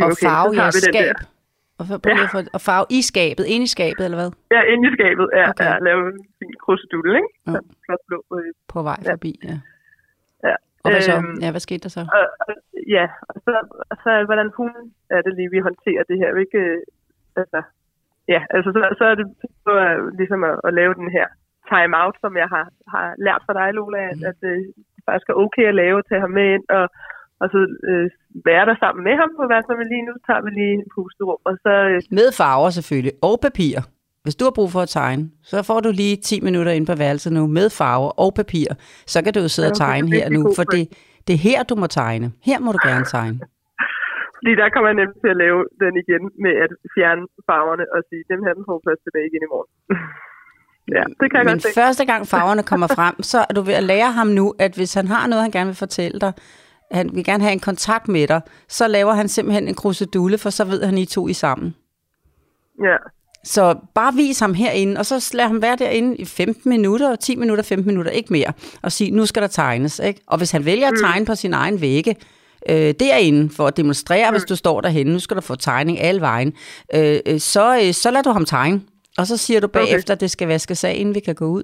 Og 0.03 0.09
okay, 0.13 0.27
farve 0.29 0.51
så 0.51 0.59
tager 0.59 0.75
vi 0.77 0.81
den 0.87 0.95
skab. 0.95 1.15
der. 1.21 1.36
Og, 1.81 1.85
for, 1.89 1.95
at 2.25 2.31
få- 2.35 2.51
og 2.57 2.61
farve 2.69 2.87
i 2.99 3.01
skabet, 3.11 3.45
ind 3.55 3.63
i 3.69 3.71
skabet, 3.77 4.03
eller 4.07 4.19
hvad? 4.21 4.31
Ja, 4.57 4.61
inde 4.73 4.85
i 4.89 4.93
skabet. 4.99 5.27
Ja, 5.39 5.45
Okay. 5.51 5.65
ja 5.65 5.79
lave 5.89 6.01
en 6.15 6.21
fin 6.39 6.55
krusedulle, 6.65 7.13
ikke? 7.21 7.31
Ja. 7.47 7.53
Så 7.53 7.59
flot 7.85 8.03
blå. 8.09 8.19
Øh, 8.39 8.51
På 8.75 8.79
vej 8.89 8.99
Ja. 9.05 9.13
forbi, 9.13 9.33
ja. 9.51 9.57
ja. 10.49 10.55
Og 10.85 10.89
hvad 10.93 11.01
så? 11.11 11.15
Øhm, 11.17 11.37
Ja, 11.45 11.51
hvad 11.55 11.63
skete 11.67 11.83
der 11.87 11.93
så? 11.99 12.03
Og, 12.19 12.25
og, 12.49 12.53
ja, 12.97 13.07
og 13.31 13.35
så, 13.45 13.53
og 13.91 13.97
så 14.03 14.11
hvordan 14.29 14.49
hun 14.59 14.71
er 15.17 15.21
det 15.27 15.33
lige, 15.39 15.51
vi 15.57 15.59
håndterer 15.69 16.03
det 16.11 16.17
her. 16.23 16.31
Ikke, 16.45 16.59
øh, 16.59 16.79
altså, 17.43 17.61
ja, 18.35 18.41
altså 18.55 18.69
så, 18.77 18.81
så 19.01 19.05
er 19.13 19.15
det 19.21 19.27
på, 19.67 19.73
at, 19.89 19.97
ligesom 20.21 20.41
at, 20.51 20.57
at 20.69 20.73
lave 20.81 20.95
den 21.01 21.11
her 21.17 21.27
time-out, 21.73 22.17
som 22.21 22.33
jeg 22.43 22.49
har, 22.55 22.65
har 22.95 23.07
lært 23.27 23.43
fra 23.47 23.55
dig, 23.61 23.69
Lola, 23.79 24.01
at, 24.13 24.19
at 24.31 24.39
øh, 24.51 24.59
det 24.95 25.03
faktisk 25.09 25.29
er 25.31 25.41
okay 25.45 25.65
at 25.69 25.79
lave, 25.83 26.03
tage 26.09 26.21
ham 26.25 26.31
med 26.39 26.47
ind 26.57 26.65
og, 26.79 26.85
og 27.41 27.47
så 27.53 27.61
øh, 27.91 28.07
være 28.49 28.65
der 28.69 28.77
sammen 28.83 29.03
med 29.09 29.15
ham 29.21 29.31
på 29.39 29.45
værelset, 29.51 29.79
men 29.81 29.89
lige 29.93 30.07
nu 30.09 30.15
tager 30.27 30.43
vi 30.45 30.51
lige 30.61 30.75
en 30.79 30.85
pusterum, 30.95 31.41
og 31.49 31.55
så... 31.65 31.73
Øh, 31.91 31.99
Med 32.19 32.29
farver 32.41 32.71
selvfølgelig, 32.79 33.15
og 33.29 33.37
papir. 33.47 33.77
Hvis 34.25 34.37
du 34.41 34.45
har 34.49 34.55
brug 34.59 34.71
for 34.77 34.83
at 34.87 34.93
tegne, 35.01 35.23
så 35.51 35.57
får 35.69 35.81
du 35.87 35.91
lige 36.03 36.17
10 36.17 36.41
minutter 36.47 36.73
ind 36.79 36.87
på 36.91 36.95
værelset 37.03 37.33
nu 37.33 37.43
med 37.59 37.67
farver 37.79 38.11
og 38.25 38.31
papir. 38.41 38.69
Så 39.13 39.19
kan 39.25 39.33
du 39.35 39.41
jo 39.47 39.51
sidde 39.55 39.69
og 39.73 39.77
Ja, 39.79 39.85
okay, 39.85 39.87
tegne 39.87 40.07
er 40.17 40.21
her 40.21 40.29
nu, 40.37 40.43
for 40.57 40.65
det, 40.75 40.83
det 41.27 41.33
er 41.39 41.43
her, 41.49 41.59
du 41.71 41.75
må 41.83 41.87
tegne. 42.01 42.27
Her 42.49 42.59
må 42.65 42.69
du 42.77 42.81
gerne 42.89 43.05
tegne. 43.17 43.39
fordi 44.37 44.53
der 44.61 44.69
kommer 44.73 44.89
jeg 44.91 44.99
nemlig 45.01 45.19
til 45.25 45.31
at 45.35 45.39
lave 45.45 45.61
den 45.83 45.95
igen 46.03 46.23
med 46.45 46.55
at 46.65 46.71
fjerne 46.95 47.23
farverne 47.49 47.85
og 47.95 48.01
sige, 48.09 48.23
dem 48.33 48.41
her 48.45 48.53
den 48.59 48.65
får 48.71 48.79
først 48.87 49.03
tilbage 49.07 49.27
igen 49.31 49.43
i 49.47 49.51
morgen. 49.55 49.71
ja, 50.97 51.03
det 51.21 51.27
kan 51.31 51.37
jeg 51.41 51.47
Men 51.51 51.59
godt 51.59 51.79
første 51.83 52.05
gang 52.11 52.21
farverne 52.35 52.63
kommer 52.71 52.89
frem, 52.99 53.15
så 53.33 53.39
er 53.49 53.53
du 53.59 53.63
ved 53.69 53.77
at 53.83 53.87
lære 53.93 54.11
ham 54.19 54.29
nu, 54.41 54.47
at 54.65 54.73
hvis 54.79 54.93
han 54.99 55.07
har 55.15 55.25
noget, 55.31 55.43
han 55.47 55.55
gerne 55.57 55.71
vil 55.73 55.85
fortælle 55.87 56.19
dig, 56.27 56.33
han 56.91 57.11
vil 57.15 57.25
gerne 57.25 57.43
have 57.43 57.53
en 57.53 57.61
kontakt 57.61 58.09
med 58.09 58.29
dig, 58.29 58.41
så 58.69 58.89
laver 58.89 59.15
han 59.15 59.29
simpelthen 59.29 59.69
en 59.69 59.75
krusedulle, 59.75 60.39
for 60.39 60.51
så 60.51 60.65
ved 60.65 60.85
han, 60.85 60.99
I 60.99 61.05
to 61.05 61.29
I 61.29 61.33
sammen. 61.33 61.75
Ja. 62.83 62.97
Så 63.45 63.75
bare 63.95 64.15
vis 64.15 64.39
ham 64.39 64.55
herinde, 64.55 64.99
og 64.99 65.07
så 65.07 65.31
lad 65.35 65.47
ham 65.47 65.63
være 65.63 65.77
derinde 65.77 66.17
i 66.17 66.25
15 66.25 66.71
minutter, 66.71 67.17
10 67.17 67.37
minutter, 67.37 67.65
15 67.65 67.87
minutter, 67.87 68.11
ikke 68.11 68.33
mere, 68.33 68.53
og 68.83 68.93
sige, 68.93 69.11
nu 69.11 69.27
skal 69.27 69.43
der 69.43 69.49
tegnes. 69.49 69.99
Ikke? 69.99 70.21
Og 70.27 70.39
hvis 70.39 70.51
han 70.51 70.65
vælger 70.65 70.89
at 70.89 70.95
tegne 71.01 71.27
på 71.27 71.35
sin 71.35 71.53
egen 71.53 71.81
vægge, 71.81 72.17
øh, 72.69 72.95
derinde 73.01 73.51
for 73.51 73.67
at 73.67 73.77
demonstrere, 73.77 74.31
hvis 74.31 74.45
du 74.45 74.57
står 74.57 74.81
derhenne, 74.81 75.13
nu 75.13 75.19
skal 75.19 75.37
du 75.37 75.41
få 75.41 75.55
tegning 75.55 76.01
alle 76.01 76.21
vejen, 76.21 76.53
øh, 76.95 77.21
øh, 77.27 77.41
så, 77.41 77.81
øh, 77.85 77.95
så 77.95 78.11
lader 78.11 78.23
du 78.23 78.31
ham 78.31 78.45
tegne. 78.45 78.81
Og 79.19 79.27
så 79.27 79.37
siger 79.37 79.61
du 79.61 79.69
bagefter, 79.69 80.15
at 80.15 80.21
det 80.21 80.31
skal 80.31 80.49
vaskes 80.49 80.85
af, 80.85 80.95
inden 80.97 81.15
vi 81.15 81.21
kan 81.21 81.35
gå 81.35 81.47
ud. 81.47 81.63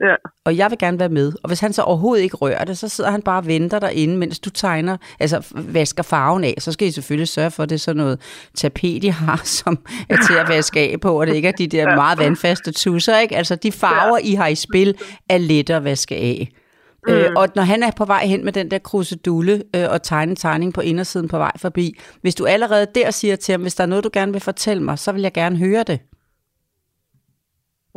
Ja. 0.00 0.14
Og 0.44 0.56
jeg 0.56 0.70
vil 0.70 0.78
gerne 0.78 0.98
være 0.98 1.08
med. 1.08 1.32
Og 1.42 1.48
hvis 1.48 1.60
han 1.60 1.72
så 1.72 1.82
overhovedet 1.82 2.22
ikke 2.22 2.36
rører 2.36 2.64
det, 2.64 2.78
så 2.78 2.88
sidder 2.88 3.10
han 3.10 3.22
bare 3.22 3.38
og 3.38 3.46
venter 3.46 3.78
derinde, 3.78 4.16
mens 4.16 4.38
du 4.38 4.50
tegner, 4.50 4.96
altså 5.20 5.46
vasker 5.54 6.02
farven 6.02 6.44
af. 6.44 6.54
Så 6.58 6.72
skal 6.72 6.88
I 6.88 6.90
selvfølgelig 6.90 7.28
sørge 7.28 7.50
for, 7.50 7.62
at 7.62 7.68
det 7.68 7.74
er 7.74 7.78
sådan 7.78 7.96
noget 7.96 8.20
tapet, 8.54 9.04
I 9.04 9.08
har, 9.08 9.40
som 9.60 9.78
er 10.08 10.16
til 10.26 10.34
at 10.34 10.48
vaske 10.48 10.80
af 10.80 11.00
på, 11.00 11.20
og 11.20 11.26
det 11.26 11.34
ikke 11.34 11.48
er 11.48 11.52
de 11.52 11.66
der 11.66 11.96
meget 11.96 12.18
vandfaste 12.18 12.72
tusser, 12.72 13.18
ikke? 13.18 13.36
Altså 13.36 13.54
de 13.54 13.72
farver, 13.72 14.18
I 14.22 14.34
har 14.34 14.46
i 14.46 14.54
spil, 14.54 14.94
er 15.28 15.38
lette 15.38 15.74
at 15.74 15.84
vaske 15.84 16.16
af. 16.16 16.48
Mm. 17.06 17.12
Øh, 17.12 17.30
og 17.36 17.48
når 17.54 17.62
han 17.62 17.82
er 17.82 17.90
på 17.96 18.04
vej 18.04 18.26
hen 18.26 18.44
med 18.44 18.52
den 18.52 18.70
der 18.70 18.78
krusedulle 18.78 19.62
øh, 19.76 19.86
og 19.90 20.02
tegne 20.02 20.36
tegning 20.36 20.74
på 20.74 20.80
indersiden 20.80 21.28
på 21.28 21.38
vej 21.38 21.52
forbi, 21.56 22.00
hvis 22.22 22.34
du 22.34 22.46
allerede 22.46 22.86
der 22.94 23.10
siger 23.10 23.36
til 23.36 23.52
ham, 23.52 23.60
hvis 23.60 23.74
der 23.74 23.84
er 23.84 23.88
noget, 23.88 24.04
du 24.04 24.10
gerne 24.12 24.32
vil 24.32 24.40
fortælle 24.40 24.82
mig, 24.82 24.98
så 24.98 25.12
vil 25.12 25.22
jeg 25.22 25.32
gerne 25.32 25.56
høre 25.56 25.82
det. 25.82 26.00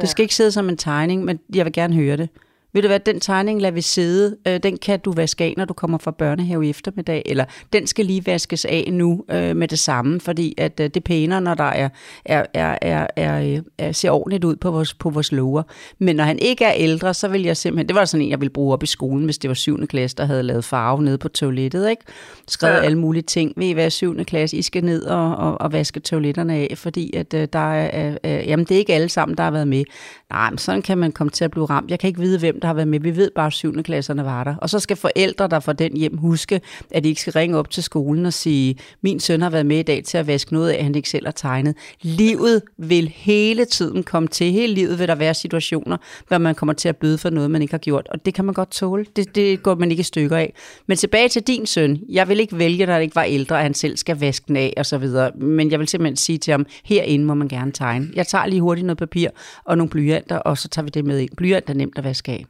Det 0.02 0.10
skal 0.10 0.24
ikke 0.24 0.36
sidde 0.36 0.52
som 0.52 0.70
en 0.70 0.78
tegning, 0.78 1.26
men 1.26 1.40
jeg 1.56 1.66
vil 1.66 1.74
gerne 1.74 1.96
høre 1.96 2.18
det. 2.18 2.30
Ved 2.74 2.82
du 2.82 2.88
hvad, 2.88 3.00
den 3.00 3.20
tegning 3.20 3.62
lader 3.62 3.74
vi 3.74 3.82
sidde, 3.82 4.38
øh, 4.48 4.60
den 4.64 4.78
kan 4.78 5.00
du 5.00 5.12
vaske 5.12 5.44
af, 5.44 5.54
når 5.58 5.66
du 5.66 5.74
kommer 5.74 5.98
fra 5.98 6.12
børnehave 6.12 6.66
i 6.66 6.70
eftermiddag, 6.70 7.22
eller 7.26 7.46
den 7.74 7.88
skal 7.88 8.06
lige 8.06 8.26
vaskes 8.26 8.66
af 8.66 8.90
nu 8.92 9.26
øh, 9.32 9.56
med 9.56 9.68
det 9.68 9.80
samme, 9.80 10.20
fordi 10.20 10.54
at 10.58 10.80
øh, 10.80 10.84
det 10.84 10.98
er 10.98 11.02
pænere, 11.02 11.42
når 11.42 11.54
der 11.54 11.64
er, 11.64 11.90
er, 12.26 12.46
er, 12.54 12.78
er, 12.82 13.08
er, 13.16 13.62
er, 13.78 13.92
ser 13.92 14.12
ordentligt 14.12 14.44
ud 14.44 14.56
på 14.56 14.72
vores, 14.72 14.94
på 14.94 15.10
vores 15.10 15.32
lover. 15.32 15.64
Men 16.00 16.16
når 16.16 16.24
han 16.24 16.40
ikke 16.40 16.66
er 16.66 16.74
ældre, 16.76 17.14
så 17.14 17.28
vil 17.28 17.44
jeg 17.44 17.58
simpelthen, 17.58 17.88
det 17.88 17.96
var 17.96 18.06
sådan 18.06 18.26
en, 18.26 18.30
jeg 18.30 18.42
ville 18.42 18.54
bruge 18.54 18.74
op 18.74 18.84
i 18.84 18.86
skolen, 18.86 19.26
hvis 19.26 19.38
det 19.38 19.48
var 19.48 19.54
7. 19.54 19.88
klasse, 19.88 20.18
der 20.18 20.26
havde 20.26 20.44
lavet 20.44 20.66
farve 20.66 21.04
nede 21.04 21.18
på 21.18 21.28
toilettet, 21.30 21.90
ikke? 21.90 22.04
Skrevet 22.48 22.76
ja. 22.76 22.82
alle 22.82 22.98
mulige 22.98 23.24
ting. 23.24 23.54
Ved 23.58 23.68
I 23.68 23.72
hvad, 23.72 23.90
7. 23.90 24.24
klasse, 24.26 24.58
I 24.58 24.62
skal 24.62 24.84
ned 24.84 25.04
og, 25.04 25.36
og, 25.36 25.62
og 25.62 25.74
vaske 25.74 26.00
toiletterne 26.00 26.54
af, 26.54 26.74
fordi 26.78 27.16
at 27.16 27.34
øh, 27.34 27.48
der 27.54 27.74
er, 27.74 28.18
øh, 28.24 28.48
jamen 28.48 28.66
det 28.66 28.76
er 28.76 28.80
ikke 28.80 28.94
alle 28.94 29.10
sammen, 29.10 29.38
der 29.38 29.44
har 29.44 29.52
været 29.52 29.68
med. 29.68 29.84
Nej, 30.30 30.50
men 30.50 30.58
sådan 30.58 30.82
kan 30.82 30.98
man 30.98 31.12
komme 31.12 31.32
til 31.32 31.46
at 31.46 31.52
blive 31.52 31.66
ramt. 31.66 31.92
Jeg 31.92 32.00
kan 32.00 32.08
ikke 32.08 32.20
vide, 32.20 32.40
hvem 32.40 32.60
der 32.64 32.68
har 32.68 32.74
været 32.74 32.88
med. 32.88 33.00
Vi 33.00 33.16
ved 33.16 33.32
bare, 33.36 33.48
at 33.48 33.54
7. 33.54 33.84
klasserne 33.84 34.26
var 34.26 34.44
der. 34.44 34.56
Og 34.56 34.70
så 34.70 34.80
skal 34.80 34.98
forældre, 34.98 35.48
der 35.48 35.60
får 35.60 35.74
den 35.74 35.98
hjem, 35.98 36.18
huske, 36.18 36.62
at 36.92 37.04
de 37.04 37.10
ikke 37.10 37.22
skal 37.22 37.34
ringe 37.34 37.58
op 37.58 37.70
til 37.70 37.84
skolen 37.84 38.26
og 38.26 38.34
sige, 38.34 38.76
min 39.02 39.20
søn 39.20 39.42
har 39.42 39.50
været 39.50 39.66
med 39.66 39.80
i 39.80 39.84
dag 39.84 40.04
til 40.04 40.18
at 40.18 40.28
vaske 40.28 40.54
noget 40.54 40.70
af, 40.70 40.84
han 40.84 40.96
ikke 40.96 41.10
selv 41.10 41.26
har 41.26 41.32
tegnet. 41.32 41.76
Livet 42.02 42.62
vil 42.78 43.08
hele 43.16 43.66
tiden 43.66 44.04
komme 44.04 44.28
til. 44.28 44.52
Hele 44.52 44.74
livet 44.74 45.00
vil 45.00 45.08
der 45.08 45.16
være 45.16 45.34
situationer, 45.34 45.98
hvor 46.28 46.38
man 46.38 46.56
kommer 46.56 46.74
til 46.74 46.90
at 46.90 46.98
bøde 46.98 47.18
for 47.18 47.30
noget, 47.30 47.52
man 47.52 47.62
ikke 47.62 47.74
har 47.74 47.80
gjort. 47.80 48.08
Og 48.12 48.26
det 48.26 48.34
kan 48.34 48.46
man 48.46 48.54
godt 48.54 48.72
tåle. 48.72 49.06
Det, 49.16 49.36
det 49.36 49.64
går 49.64 49.76
man 49.76 49.92
ikke 49.92 50.02
i 50.02 50.04
stykker 50.04 50.38
af. 50.38 50.54
Men 50.88 50.98
tilbage 50.98 51.30
til 51.30 51.42
din 51.42 51.66
søn. 51.66 52.00
Jeg 52.10 52.28
vil 52.28 52.40
ikke 52.40 52.58
vælge, 52.58 52.86
når 52.86 52.94
han 52.94 53.02
ikke 53.02 53.16
var 53.16 53.24
ældre, 53.24 53.58
at 53.58 53.64
han 53.64 53.74
selv 53.74 53.98
skal 53.98 54.20
vaske 54.20 54.46
den 54.48 54.56
af 54.56 54.74
og 54.78 54.86
så 54.86 54.98
videre. 54.98 55.32
Men 55.36 55.72
jeg 55.72 55.80
vil 55.80 55.88
simpelthen 55.88 56.16
sige 56.16 56.38
til 56.38 56.52
ham, 56.52 56.66
herinde 56.84 57.26
må 57.26 57.34
man 57.34 57.48
gerne 57.48 57.72
tegne. 57.72 58.10
Jeg 58.16 58.28
tager 58.28 58.46
lige 58.46 58.62
hurtigt 58.62 58.86
noget 58.86 58.98
papir 58.98 59.30
og 59.66 59.78
nogle 59.78 59.90
blyanter, 59.90 60.38
og 60.38 60.58
så 60.58 60.68
tager 60.68 60.84
vi 60.84 60.90
det 60.90 61.06
med 61.06 61.20
ind. 61.20 61.30
Blyant 61.38 61.70
er 61.70 61.74
nemt 61.74 61.98
at 61.98 62.04
vaske 62.04 62.32
af. 62.32 62.46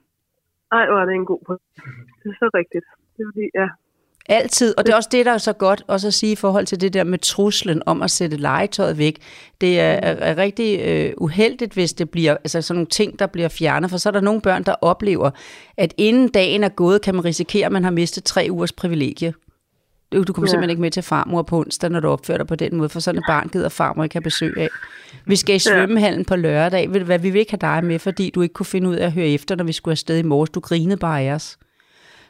Ej, 0.77 0.85
hvor 0.89 0.99
er 1.01 1.05
det 1.05 1.15
en 1.15 1.25
god 1.25 1.41
point. 1.47 1.61
Det 2.23 2.29
er 2.29 2.37
så 2.39 2.49
rigtigt. 2.59 2.85
Det 3.15 3.21
er 3.23 3.27
fordi, 3.31 3.45
ja. 3.55 3.67
Altid, 4.29 4.77
og 4.77 4.85
det 4.85 4.91
er 4.91 4.95
også 4.95 5.09
det, 5.11 5.25
der 5.25 5.31
er 5.31 5.37
så 5.37 5.53
godt 5.53 5.83
også 5.87 6.07
at 6.07 6.13
sige 6.13 6.31
i 6.31 6.35
forhold 6.35 6.65
til 6.65 6.81
det 6.81 6.93
der 6.93 7.03
med 7.03 7.17
truslen 7.17 7.81
om 7.85 8.01
at 8.01 8.11
sætte 8.11 8.37
legetøjet 8.37 8.97
væk. 8.97 9.17
Det 9.61 9.79
er, 9.79 9.83
er, 9.83 10.15
er 10.15 10.37
rigtig 10.37 10.79
øh, 10.87 11.13
uheldigt, 11.17 11.73
hvis 11.73 11.93
det 11.93 12.09
bliver 12.09 12.31
altså 12.31 12.61
sådan 12.61 12.77
nogle 12.77 12.87
ting, 12.87 13.19
der 13.19 13.27
bliver 13.27 13.49
fjernet, 13.49 13.89
for 13.89 13.97
så 13.97 14.09
er 14.09 14.11
der 14.11 14.21
nogle 14.21 14.41
børn, 14.41 14.63
der 14.63 14.75
oplever, 14.81 15.31
at 15.77 15.93
inden 15.97 16.27
dagen 16.27 16.63
er 16.63 16.69
gået, 16.69 17.01
kan 17.01 17.15
man 17.15 17.25
risikere, 17.25 17.65
at 17.65 17.71
man 17.71 17.83
har 17.83 17.91
mistet 17.91 18.23
tre 18.23 18.47
ugers 18.51 18.71
privilegie. 18.71 19.33
Du, 20.13 20.23
du 20.23 20.33
kommer 20.33 20.47
ja. 20.47 20.51
simpelthen 20.51 20.69
ikke 20.69 20.81
med 20.81 20.91
til 20.91 21.03
farmor 21.03 21.41
på 21.41 21.59
onsdag, 21.59 21.89
når 21.89 21.99
du 21.99 22.07
opfører 22.07 22.37
dig 22.37 22.47
på 22.47 22.55
den 22.55 22.75
måde, 22.75 22.89
for 22.89 22.99
sådan 22.99 23.19
et 23.19 23.23
barn 23.27 23.49
gider 23.49 23.69
farmor 23.69 24.03
ikke 24.03 24.15
have 24.15 24.21
besøg 24.21 24.57
af. 24.57 24.69
Vi 25.25 25.35
skal 25.35 25.55
i 25.55 25.59
svømmehallen 25.59 26.25
på 26.25 26.35
lørdag. 26.35 26.93
Ved 26.93 26.99
du 26.99 27.05
hvad, 27.05 27.19
vi 27.19 27.29
vil 27.29 27.39
ikke 27.39 27.51
have 27.51 27.75
dig 27.75 27.83
med, 27.87 27.99
fordi 27.99 28.29
du 28.29 28.41
ikke 28.41 28.53
kunne 28.53 28.65
finde 28.65 28.89
ud 28.89 28.95
af 28.95 29.05
at 29.05 29.11
høre 29.11 29.27
efter, 29.27 29.55
når 29.55 29.63
vi 29.63 29.71
skulle 29.71 29.93
afsted 29.93 30.17
i 30.17 30.21
morges. 30.21 30.49
Du 30.49 30.59
grinede 30.59 30.97
bare 30.97 31.21
af 31.21 31.33
os. 31.33 31.57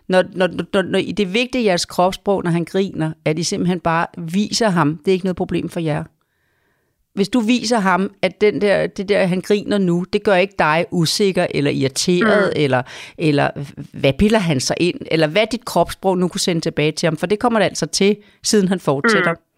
Når, 0.08 0.24
når, 0.34 0.48
når, 0.48 0.82
når, 0.82 1.00
det 1.00 1.20
er 1.20 1.26
vigtigt 1.26 1.62
i 1.62 1.66
jeres 1.66 1.86
kropssprog, 1.86 2.44
når 2.44 2.52
han 2.52 2.66
griner, 2.66 3.12
at 3.26 3.40
I 3.40 3.44
simpelthen 3.44 3.80
bare 3.80 4.08
viser 4.18 4.70
ham, 4.70 4.98
det 4.98 5.12
er 5.12 5.14
ikke 5.14 5.26
noget 5.26 5.36
problem 5.36 5.70
for 5.70 5.80
jer. 5.80 6.04
Hvis 7.18 7.30
du 7.30 7.40
viser 7.40 7.80
ham, 7.80 8.02
at 8.22 8.42
den 8.42 8.62
der, 8.62 8.88
det 8.88 9.10
der, 9.10 9.26
han 9.34 9.42
griner 9.42 9.78
nu, 9.78 10.04
det 10.14 10.22
gør 10.26 10.36
ikke 10.36 10.58
dig 10.60 10.86
usikker 10.92 11.46
eller 11.58 11.72
irriteret, 11.72 12.44
mm. 12.46 12.64
eller, 12.64 12.82
eller 13.18 13.48
hvad 14.02 14.14
piller 14.20 14.40
han 14.40 14.60
sig 14.60 14.78
ind, 14.80 15.00
eller 15.12 15.28
hvad 15.34 15.48
dit 15.52 15.66
kropssprog 15.66 16.18
nu 16.18 16.28
kunne 16.28 16.48
sende 16.48 16.62
tilbage 16.62 16.92
til 16.92 17.08
ham, 17.08 17.18
for 17.18 17.28
det 17.28 17.40
kommer 17.40 17.60
det 17.60 17.66
altså 17.66 17.88
til, 18.00 18.12
siden 18.44 18.68
han 18.68 18.80
fortsætter. 18.80 19.34
Mm. 19.34 19.54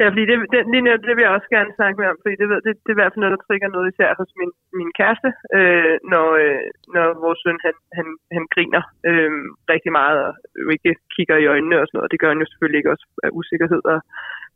Ja, 0.00 0.06
fordi 0.12 0.24
det, 0.30 0.36
det, 0.52 0.58
lige 0.72 0.84
nu, 0.84 0.90
det 1.06 1.14
vil 1.14 1.24
jeg 1.26 1.36
også 1.36 1.50
gerne 1.56 1.72
snakke 1.78 1.96
med 2.00 2.08
om, 2.10 2.18
fordi 2.22 2.34
det, 2.40 2.46
det, 2.66 2.72
det 2.84 2.90
er 2.90 2.96
i 2.96 3.00
hvert 3.00 3.12
fald 3.12 3.22
noget, 3.24 3.36
der 3.36 3.46
trigger 3.46 3.68
noget 3.68 3.90
især 3.92 4.10
hos 4.20 4.30
min, 4.40 4.52
min 4.78 4.90
kæreste, 4.98 5.30
øh, 5.58 5.94
når, 6.12 6.26
øh, 6.44 6.64
når 6.94 7.06
vores 7.24 7.40
søn 7.42 7.58
han, 7.66 7.76
han, 7.98 8.06
han 8.36 8.44
griner 8.54 8.82
øh, 9.08 9.32
rigtig 9.72 9.92
meget 10.00 10.18
og 10.26 10.32
ikke 10.76 10.92
kigger 11.14 11.36
i 11.40 11.50
øjnene 11.52 11.80
og 11.80 11.86
sådan 11.86 11.96
noget. 11.98 12.12
Det 12.12 12.20
gør 12.20 12.30
han 12.32 12.42
jo 12.42 12.50
selvfølgelig 12.50 12.78
ikke 12.78 12.92
også 12.94 13.06
af 13.26 13.30
usikkerhed. 13.40 13.82
Og, 13.92 13.98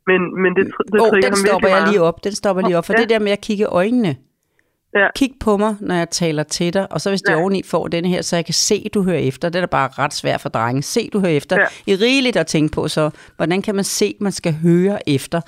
men, 0.07 0.41
men 0.41 0.55
det, 0.55 0.65
det 0.91 1.01
oh, 1.01 1.19
den 1.23 1.35
stopper 1.35 1.67
jeg 1.69 1.87
lige 1.87 2.01
op. 2.01 2.23
Den 2.23 2.35
stopper 2.35 2.63
lige 2.63 2.77
op, 2.77 2.85
for 2.85 2.93
Ja. 2.97 3.01
det 3.01 3.09
der 3.09 3.19
med 3.19 3.31
at 3.31 3.41
kigge 3.41 3.61
i 3.61 3.65
øjnene. 3.65 4.15
Ja. 4.95 5.07
Kig 5.15 5.31
på 5.39 5.57
mig, 5.57 5.75
når 5.81 5.95
jeg 5.95 6.09
taler 6.09 6.43
til 6.43 6.73
dig, 6.73 6.91
og 6.91 7.01
så 7.01 7.09
hvis 7.09 7.21
de 7.21 7.31
Ja. 7.31 7.37
oveni 7.39 7.63
får 7.63 7.87
denne 7.87 8.09
her, 8.09 8.21
så 8.21 8.35
jeg 8.35 8.45
kan 8.45 8.53
se, 8.53 8.89
du 8.93 9.03
hører 9.03 9.17
efter. 9.19 9.49
Det 9.49 9.55
er 9.55 9.61
da 9.61 9.65
bare 9.67 9.89
ret 9.97 10.13
svært 10.13 10.41
for 10.41 10.49
drenge. 10.49 10.81
Se, 10.83 11.09
du 11.13 11.19
hører 11.19 11.31
efter. 11.31 11.59
Ja. 11.59 11.65
I 11.91 11.95
rigeligt 11.95 12.37
at 12.37 12.47
tænke 12.47 12.73
på, 12.73 12.87
så 12.87 13.09
hvordan 13.35 13.61
kan 13.61 13.75
man 13.75 13.83
se, 13.83 14.15
man 14.19 14.31
skal 14.31 14.53
høre 14.53 15.09
efter? 15.09 15.41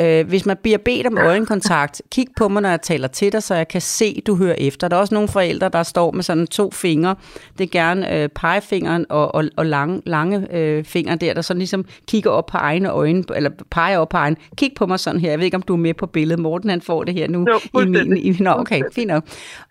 Øh, 0.00 0.28
hvis 0.28 0.46
man 0.46 0.56
bliver 0.62 0.78
bedt 0.78 1.06
om 1.06 1.18
øjenkontakt, 1.18 2.02
kig 2.10 2.26
på 2.36 2.48
mig, 2.48 2.62
når 2.62 2.68
jeg 2.68 2.82
taler 2.82 3.08
til 3.08 3.32
dig, 3.32 3.42
så 3.42 3.54
jeg 3.54 3.68
kan 3.68 3.80
se, 3.80 4.22
du 4.26 4.36
hører 4.36 4.54
efter. 4.58 4.88
Der 4.88 4.96
er 4.96 5.00
også 5.00 5.14
nogle 5.14 5.28
forældre, 5.28 5.68
der 5.68 5.82
står 5.82 6.10
med 6.12 6.22
sådan 6.22 6.46
to 6.46 6.70
fingre. 6.70 7.14
Det 7.58 7.64
er 7.64 7.68
gerne 7.68 8.14
øh, 8.14 8.28
pegefingeren 8.28 9.06
og, 9.08 9.34
og, 9.34 9.44
og 9.56 9.66
lange, 9.66 10.02
lange 10.06 10.56
øh, 10.56 10.84
fingre 10.84 11.16
der, 11.16 11.34
der 11.34 11.42
sådan 11.42 11.58
ligesom 11.58 11.84
kigger 12.08 12.30
op 12.30 12.46
på 12.46 12.56
egne 12.56 12.90
øjne, 12.90 13.24
eller 13.34 13.50
peger 13.70 13.98
op 13.98 14.08
på 14.08 14.16
egen. 14.16 14.36
Kig 14.56 14.72
på 14.76 14.86
mig 14.86 15.00
sådan 15.00 15.20
her. 15.20 15.30
Jeg 15.30 15.38
ved 15.38 15.44
ikke, 15.44 15.56
om 15.56 15.62
du 15.62 15.72
er 15.72 15.78
med 15.78 15.94
på 15.94 16.06
billedet. 16.06 16.42
Morten, 16.42 16.70
han 16.70 16.80
får 16.80 17.04
det 17.04 17.14
her 17.14 17.28
nu. 17.28 17.46
Jo, 17.74 17.80
i 17.80 17.86
min, 17.86 18.16
i, 18.16 18.36
nå, 18.40 18.50
okay, 18.50 18.82
fint 18.92 19.08
nok. 19.08 19.24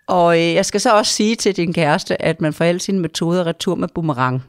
Og 0.06 0.36
øh, 0.36 0.54
jeg 0.54 0.66
skal 0.66 0.80
så 0.80 0.96
også 0.96 1.12
sige 1.12 1.36
til 1.36 1.56
din 1.56 1.72
kæreste, 1.72 2.22
at 2.22 2.40
man 2.40 2.52
får 2.52 2.64
alle 2.64 2.80
sine 2.80 2.98
metoder 2.98 3.46
retur 3.46 3.74
med 3.74 3.88
boomerang. 3.94 4.42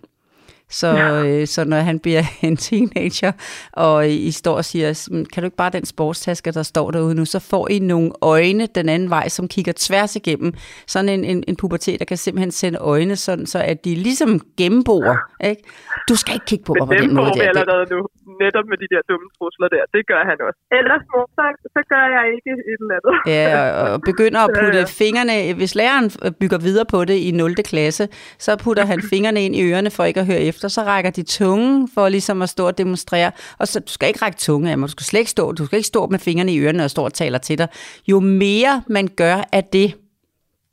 Så, 0.79 0.87
øh, 1.25 1.47
så 1.47 1.65
når 1.65 1.77
han 1.77 1.99
bliver 1.99 2.23
en 2.47 2.57
teenager, 2.57 3.31
og 3.73 4.09
I 4.09 4.31
står 4.31 4.55
og 4.61 4.65
siger, 4.65 5.07
"Mm, 5.11 5.25
kan 5.25 5.43
du 5.43 5.45
ikke 5.47 5.57
bare 5.63 5.69
den 5.77 5.85
sportstaske, 5.85 6.51
der 6.51 6.63
står 6.63 6.91
derude 6.91 7.15
nu, 7.15 7.25
så 7.25 7.39
får 7.51 7.69
I 7.69 7.79
nogle 7.79 8.11
øjne 8.21 8.65
den 8.77 8.89
anden 8.89 9.09
vej, 9.09 9.27
som 9.29 9.47
kigger 9.47 9.73
tværs 9.77 10.15
igennem. 10.15 10.53
Sådan 10.87 11.09
en, 11.09 11.23
en, 11.31 11.43
en 11.47 11.55
pubertet, 11.55 11.99
der 11.99 12.05
kan 12.05 12.17
simpelthen 12.17 12.51
sende 12.51 12.79
øjne, 12.79 13.15
sådan, 13.15 13.45
så 13.45 13.59
at 13.71 13.85
de 13.85 13.95
ligesom 13.95 14.29
gennemborer. 14.57 15.17
Ikke? 15.49 15.61
Du 16.09 16.15
skal 16.15 16.33
ikke 16.33 16.45
kigge 16.45 16.65
på 16.65 16.73
mig 16.79 16.87
på 16.87 16.93
den 16.93 17.13
måde 17.15 17.25
der. 17.27 17.33
Det- 17.33 17.47
allerede 17.61 17.85
nu. 17.95 17.99
Netop 18.45 18.65
med 18.71 18.77
de 18.83 18.87
der 18.93 19.01
dumme 19.09 19.27
trusler 19.37 19.67
der. 19.75 19.83
Det 19.95 20.01
gør 20.11 20.21
han 20.29 20.37
også. 20.47 20.59
Ellers, 20.79 21.03
mor, 21.11 21.25
så, 21.37 21.43
så 21.75 21.81
gør 21.93 22.05
jeg 22.17 22.23
ikke 22.35 22.51
et 22.71 22.79
eller 22.83 22.95
andet. 22.99 23.15
Ja, 23.35 23.45
og- 23.81 23.91
og 23.93 24.01
begynder 24.11 24.39
at 24.47 24.49
putte 24.59 24.77
Ja, 24.79 24.85
ja. 24.89 24.97
fingrene, 25.03 25.53
hvis 25.59 25.75
læreren 25.75 26.07
bygger 26.41 26.57
videre 26.57 26.85
på 26.93 27.05
det 27.05 27.13
i 27.27 27.31
0. 27.31 27.55
klasse, 27.55 28.07
så 28.39 28.51
putter 28.63 28.85
han 28.85 28.99
fingrene 29.13 29.41
ind 29.45 29.55
i 29.55 29.61
ørerne 29.71 29.91
for 29.91 30.03
ikke 30.03 30.19
at 30.19 30.25
høre 30.25 30.41
efter, 30.51 30.64
så 30.67 30.83
rækker 30.83 31.11
de 31.11 31.23
tungen 31.23 31.89
for 31.93 32.09
ligesom 32.09 32.41
at 32.41 32.49
stå 32.49 32.67
og 32.67 32.77
demonstrere, 32.77 33.31
og 33.57 33.67
så 33.67 33.79
du 33.79 33.91
skal 33.91 34.07
ikke 34.07 34.21
række 34.21 34.37
tunge 34.37 34.71
af 34.71 34.77
mig, 34.77 34.87
du 34.87 34.91
skal 34.91 35.05
slet 35.05 35.19
ikke 35.19 35.31
stå, 35.31 35.51
du 35.51 35.65
skal 35.65 35.77
ikke 35.77 35.87
stå 35.87 36.07
med 36.07 36.19
fingrene 36.19 36.53
i 36.53 36.59
ørerne 36.59 36.83
og 36.83 36.91
stå 36.91 37.03
og 37.05 37.13
taler 37.13 37.37
til 37.37 37.57
dig. 37.57 37.67
Jo 38.07 38.19
mere 38.19 38.83
man 38.87 39.07
gør 39.07 39.43
af 39.51 39.63
det, 39.63 39.95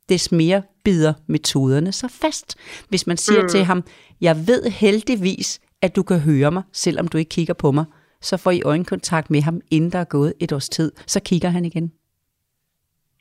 des 0.09 0.31
mere 0.31 0.61
bider 0.83 1.13
metoderne 1.27 1.91
så 1.91 2.07
fast. 2.07 2.55
Hvis 2.89 3.07
man 3.07 3.17
siger 3.17 3.41
mm. 3.41 3.49
til 3.49 3.63
ham, 3.63 3.83
jeg 4.21 4.47
ved 4.47 4.69
heldigvis, 4.69 5.59
at 5.81 5.95
du 5.95 6.03
kan 6.03 6.19
høre 6.19 6.51
mig, 6.51 6.63
selvom 6.71 7.07
du 7.07 7.17
ikke 7.17 7.29
kigger 7.29 7.53
på 7.53 7.71
mig, 7.71 7.85
så 8.21 8.37
får 8.37 8.51
I 8.51 8.61
øjenkontakt 8.61 9.29
med 9.29 9.41
ham, 9.41 9.61
inden 9.71 9.91
der 9.91 9.99
er 9.99 10.03
gået 10.03 10.33
et 10.39 10.51
års 10.51 10.69
tid. 10.69 10.91
Så 11.07 11.19
kigger 11.19 11.49
han 11.49 11.65
igen. 11.65 11.91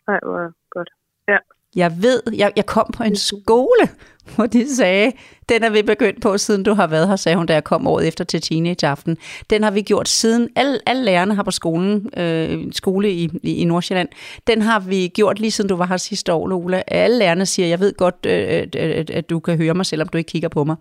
Nej, 0.09 0.19
hvor 0.23 0.53
godt. 0.71 0.91
Ja. 1.29 1.37
Jeg 1.77 2.03
ved, 2.03 2.23
jeg, 2.33 2.53
jeg 2.57 2.67
kom 2.67 2.91
på 2.97 3.03
en 3.03 3.17
skole, 3.17 3.89
hvor 4.35 4.47
de 4.47 4.77
sagde, 4.77 5.13
den 5.49 5.65
er 5.65 5.71
vi 5.71 5.83
begyndt 5.83 6.23
på, 6.23 6.39
siden 6.39 6.63
du 6.63 6.75
har 6.75 6.87
været 6.87 7.09
her, 7.09 7.17
sagde 7.17 7.37
hun, 7.37 7.47
da 7.47 7.53
jeg 7.53 7.65
kom 7.65 7.87
året 7.87 8.09
efter 8.09 8.25
til 8.25 8.41
teenageaften. 8.41 9.17
Den 9.51 9.63
har 9.63 9.71
vi 9.71 9.83
gjort 9.83 10.09
siden, 10.09 10.49
alle, 10.57 10.79
alle 10.87 11.05
lærerne 11.05 11.35
har 11.35 11.43
på 11.43 11.51
skolen, 11.51 12.09
øh, 12.17 12.65
skole 12.73 13.11
i, 13.11 13.31
i, 13.43 13.55
i 13.55 13.65
Nordsjælland, 13.65 14.09
den 14.47 14.63
har 14.63 14.81
vi 14.81 15.09
gjort 15.15 15.41
lige 15.41 15.51
siden 15.51 15.69
du 15.69 15.77
var 15.77 15.87
her 15.87 15.97
sidste 15.97 16.33
år, 16.33 16.47
Lola. 16.47 16.83
Alle 16.87 17.19
lærerne 17.19 17.47
siger, 17.47 17.69
jeg 17.69 17.81
ved 17.81 17.97
godt, 17.97 18.27
øh, 18.27 18.67
øh, 18.77 19.05
at 19.13 19.31
du 19.31 19.41
kan 19.41 19.57
høre 19.57 19.75
mig, 19.75 19.87
selvom 19.87 20.09
du 20.09 20.19
ikke 20.19 20.29
kigger 20.29 20.49
på 20.49 20.65
mig. 20.65 20.77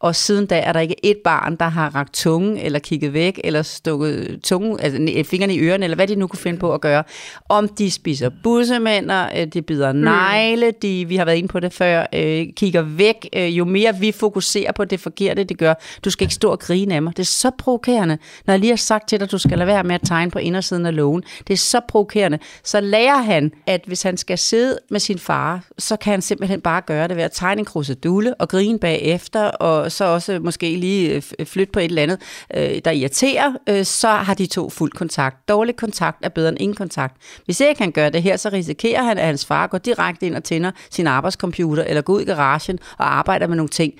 Og 0.00 0.16
siden 0.16 0.46
da 0.46 0.58
er 0.58 0.72
der 0.72 0.80
ikke 0.80 1.06
et 1.06 1.18
barn, 1.24 1.56
der 1.56 1.68
har 1.68 1.94
ragt 1.94 2.14
tunge, 2.14 2.62
eller 2.62 2.78
kigget 2.78 3.12
væk, 3.12 3.40
eller 3.44 3.62
stukket 3.62 4.40
tunge, 4.42 4.82
altså 4.82 5.24
fingrene 5.24 5.54
i 5.54 5.60
ørerne, 5.60 5.84
eller 5.84 5.96
hvad 5.96 6.06
de 6.06 6.14
nu 6.16 6.26
kunne 6.26 6.38
finde 6.38 6.58
på 6.58 6.72
at 6.74 6.80
gøre. 6.80 7.04
Om 7.48 7.68
de 7.68 7.90
spiser 7.90 8.30
bussemænder, 8.42 9.28
øh, 9.36 9.46
de 9.46 9.62
bider 9.62 9.92
mm. 9.92 9.98
negle, 9.98 10.70
de, 10.82 11.04
vi 11.08 11.16
har 11.16 11.24
været 11.24 11.36
inde 11.36 11.48
på 11.48 11.60
det 11.60 11.72
før, 11.72 12.06
øh, 12.12 12.46
kigger 12.56 12.83
væk, 12.84 13.28
øh, 13.32 13.58
jo 13.58 13.64
mere 13.64 13.96
vi 13.96 14.12
fokuserer 14.12 14.72
på 14.72 14.84
det 14.84 15.00
forkerte, 15.00 15.44
det 15.44 15.58
gør. 15.58 15.74
Du 16.04 16.10
skal 16.10 16.24
ikke 16.24 16.34
stå 16.34 16.50
og 16.50 16.58
grine 16.58 16.94
af 16.94 17.02
mig. 17.02 17.16
Det 17.16 17.22
er 17.22 17.26
så 17.26 17.50
provokerende. 17.58 18.18
Når 18.46 18.54
jeg 18.54 18.60
lige 18.60 18.70
har 18.70 18.76
sagt 18.76 19.08
til 19.08 19.20
dig, 19.20 19.24
at 19.24 19.32
du 19.32 19.38
skal 19.38 19.58
lade 19.58 19.66
være 19.66 19.84
med 19.84 19.94
at 19.94 20.00
tegne 20.04 20.30
på 20.30 20.38
indersiden 20.38 20.86
af 20.86 20.96
lågen. 20.96 21.22
Det 21.46 21.52
er 21.52 21.58
så 21.58 21.80
provokerende. 21.88 22.38
Så 22.64 22.80
lærer 22.80 23.18
han, 23.18 23.52
at 23.66 23.80
hvis 23.86 24.02
han 24.02 24.16
skal 24.16 24.38
sidde 24.38 24.78
med 24.90 25.00
sin 25.00 25.18
far, 25.18 25.64
så 25.78 25.96
kan 25.96 26.10
han 26.10 26.22
simpelthen 26.22 26.60
bare 26.60 26.80
gøre 26.80 27.08
det 27.08 27.16
ved 27.16 27.24
at 27.24 27.32
tegne 27.32 27.58
en 27.58 27.64
krusedulle 27.64 28.34
og 28.34 28.48
grine 28.48 28.78
bagefter, 28.78 29.42
og 29.42 29.92
så 29.92 30.04
også 30.04 30.38
måske 30.38 30.76
lige 30.76 31.22
øh, 31.38 31.46
flytte 31.46 31.72
på 31.72 31.78
et 31.78 31.84
eller 31.84 32.02
andet, 32.02 32.20
øh, 32.56 32.80
der 32.84 32.90
irriterer, 32.90 33.52
øh, 33.68 33.84
så 33.84 34.08
har 34.08 34.34
de 34.34 34.46
to 34.46 34.70
fuld 34.70 34.92
kontakt. 34.92 35.48
Dårlig 35.48 35.76
kontakt 35.76 36.18
er 36.22 36.28
bedre 36.28 36.48
end 36.48 36.60
ingen 36.60 36.76
kontakt. 36.76 37.16
Hvis 37.44 37.60
ikke 37.60 37.82
han 37.82 37.92
gør 37.92 38.08
det 38.08 38.22
her, 38.22 38.36
så 38.36 38.48
risikerer 38.48 39.02
han, 39.02 39.18
at 39.18 39.26
hans 39.26 39.46
far 39.46 39.66
går 39.66 39.78
direkte 39.78 40.26
ind 40.26 40.34
og 40.34 40.44
tænder 40.44 40.70
sin 40.90 41.06
arbejdscomputer, 41.06 41.84
eller 41.84 42.02
går 42.02 42.12
ud 42.12 42.20
i 42.20 42.24
garagen 42.24 42.73
og 42.98 43.16
arbejder 43.16 43.46
med 43.46 43.56
nogle 43.56 43.68
ting. 43.68 43.94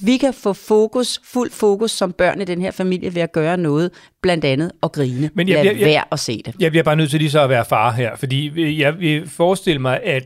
Vi 0.00 0.16
kan 0.16 0.34
få 0.34 0.52
fokus, 0.52 1.20
fuld 1.24 1.50
fokus 1.50 1.90
som 1.90 2.12
børn 2.12 2.40
i 2.40 2.44
den 2.44 2.60
her 2.60 2.70
familie 2.70 3.14
ved 3.14 3.22
at 3.22 3.32
gøre 3.32 3.56
noget, 3.56 3.90
blandt 4.22 4.44
andet 4.44 4.72
at 4.82 4.92
grine. 4.92 5.30
Men 5.34 5.48
jeg, 5.48 5.64
Lad 5.64 5.74
jeg, 5.74 5.86
være 5.86 6.04
at 6.12 6.20
se 6.20 6.42
det. 6.44 6.54
Jeg 6.60 6.70
bliver 6.70 6.82
bare 6.82 6.96
nødt 6.96 7.10
til 7.10 7.18
lige 7.18 7.30
så 7.30 7.40
at 7.40 7.48
være 7.48 7.64
far 7.64 7.92
her, 7.92 8.16
fordi 8.16 8.80
jeg 8.80 8.98
vil 8.98 9.28
forestille 9.28 9.78
mig, 9.80 10.02
at 10.02 10.24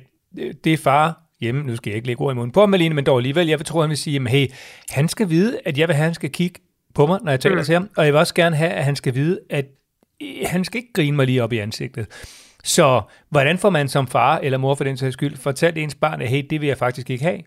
det 0.64 0.72
er 0.72 0.76
far 0.76 1.28
hjemme, 1.40 1.62
nu 1.62 1.76
skal 1.76 1.90
jeg 1.90 1.96
ikke 1.96 2.06
lægge 2.06 2.22
ord 2.22 2.32
i 2.32 2.36
munden 2.36 2.52
på 2.52 2.66
Malene, 2.66 2.94
men 2.94 3.06
dog 3.06 3.18
alligevel, 3.18 3.46
jeg 3.46 3.58
vil 3.58 3.66
tro, 3.66 3.78
at 3.78 3.82
han 3.82 3.90
vil 3.90 3.98
sige, 3.98 4.20
at 4.20 4.28
hey, 4.28 4.46
han 4.88 5.08
skal 5.08 5.30
vide, 5.30 5.58
at 5.64 5.78
jeg 5.78 5.88
vil 5.88 5.96
have, 5.96 6.02
at 6.02 6.06
han 6.06 6.14
skal 6.14 6.30
kigge 6.30 6.60
på 6.94 7.06
mig, 7.06 7.18
når 7.22 7.32
jeg 7.32 7.40
taler 7.40 7.56
mm. 7.56 7.64
til 7.64 7.72
ham, 7.72 7.90
og 7.96 8.04
jeg 8.04 8.12
vil 8.12 8.18
også 8.18 8.34
gerne 8.34 8.56
have, 8.56 8.70
at 8.70 8.84
han 8.84 8.96
skal 8.96 9.14
vide, 9.14 9.40
at 9.50 9.64
han 10.46 10.64
skal 10.64 10.78
ikke 10.78 10.92
grine 10.92 11.16
mig 11.16 11.26
lige 11.26 11.42
op 11.42 11.52
i 11.52 11.58
ansigtet. 11.58 12.06
Så 12.64 13.02
hvordan 13.30 13.58
får 13.58 13.70
man 13.70 13.88
som 13.88 14.06
far 14.06 14.38
eller 14.38 14.58
mor 14.58 14.74
for 14.74 14.84
den 14.84 14.96
sags 14.96 15.12
skyld 15.12 15.36
fortalt 15.36 15.78
ens 15.78 15.94
barn, 15.94 16.20
at 16.20 16.28
hey, 16.28 16.42
det 16.50 16.60
vil 16.60 16.66
jeg 16.66 16.78
faktisk 16.78 17.10
ikke 17.10 17.24
have? 17.24 17.38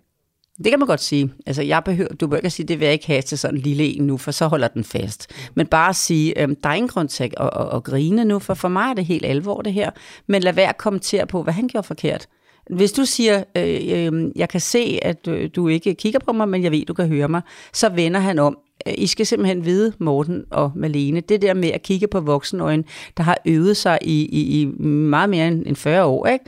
Det 0.57 0.71
kan 0.71 0.79
man 0.79 0.87
godt 0.87 1.01
sige. 1.01 1.33
Altså, 1.45 1.61
jeg 1.61 1.83
behøver, 1.83 2.09
du 2.09 2.27
behøver 2.27 2.37
ikke 2.37 2.45
at 2.45 2.51
sige, 2.51 2.67
det 2.67 2.79
vil 2.79 2.85
jeg 2.85 2.93
ikke 2.93 3.07
have 3.07 3.21
til 3.21 3.37
sådan 3.37 3.57
en 3.57 3.61
lille 3.61 3.83
en 3.83 4.07
nu, 4.07 4.17
for 4.17 4.31
så 4.31 4.47
holder 4.47 4.67
den 4.67 4.83
fast. 4.83 5.31
Men 5.55 5.67
bare 5.67 5.89
at 5.89 5.95
sige, 5.95 6.41
øhm, 6.41 6.55
der 6.55 6.69
er 6.69 6.73
ingen 6.73 6.89
grund 6.89 7.07
til 7.07 7.23
at, 7.23 7.33
at, 7.39 7.49
at, 7.55 7.75
at 7.75 7.83
grine 7.83 8.25
nu, 8.25 8.39
for 8.39 8.53
for 8.53 8.67
mig 8.67 8.89
er 8.89 8.93
det 8.93 9.05
helt 9.05 9.25
alvor 9.25 9.61
det 9.61 9.73
her. 9.73 9.89
Men 10.27 10.43
lad 10.43 10.53
være 10.53 10.69
at 10.69 10.77
kommentere 10.77 11.27
på, 11.27 11.43
hvad 11.43 11.53
han 11.53 11.67
gjorde 11.67 11.87
forkert. 11.87 12.27
Hvis 12.69 12.91
du 12.91 13.05
siger, 13.05 13.43
øh, 13.57 13.79
øh, 14.13 14.31
jeg 14.35 14.49
kan 14.49 14.61
se, 14.61 14.99
at 15.01 15.25
du, 15.25 15.47
du 15.47 15.67
ikke 15.67 15.93
kigger 15.95 16.19
på 16.19 16.31
mig, 16.31 16.49
men 16.49 16.63
jeg 16.63 16.71
ved, 16.71 16.85
du 16.85 16.93
kan 16.93 17.07
høre 17.07 17.27
mig, 17.27 17.41
så 17.73 17.89
vender 17.89 18.19
han 18.19 18.39
om. 18.39 18.57
Øh, 18.87 18.93
I 18.97 19.07
skal 19.07 19.25
simpelthen 19.25 19.65
vide, 19.65 19.93
Morten 19.99 20.43
og 20.51 20.71
Malene, 20.75 21.19
det 21.19 21.41
der 21.41 21.53
med 21.53 21.69
at 21.69 21.83
kigge 21.83 22.07
på 22.07 22.19
voksenøjen, 22.19 22.85
der 23.17 23.23
har 23.23 23.37
øvet 23.45 23.77
sig 23.77 23.99
i, 24.01 24.25
i, 24.25 24.61
i 24.61 24.65
meget 24.85 25.29
mere 25.29 25.47
end 25.47 25.75
40 25.75 26.05
år, 26.05 26.27
ikke? 26.27 26.45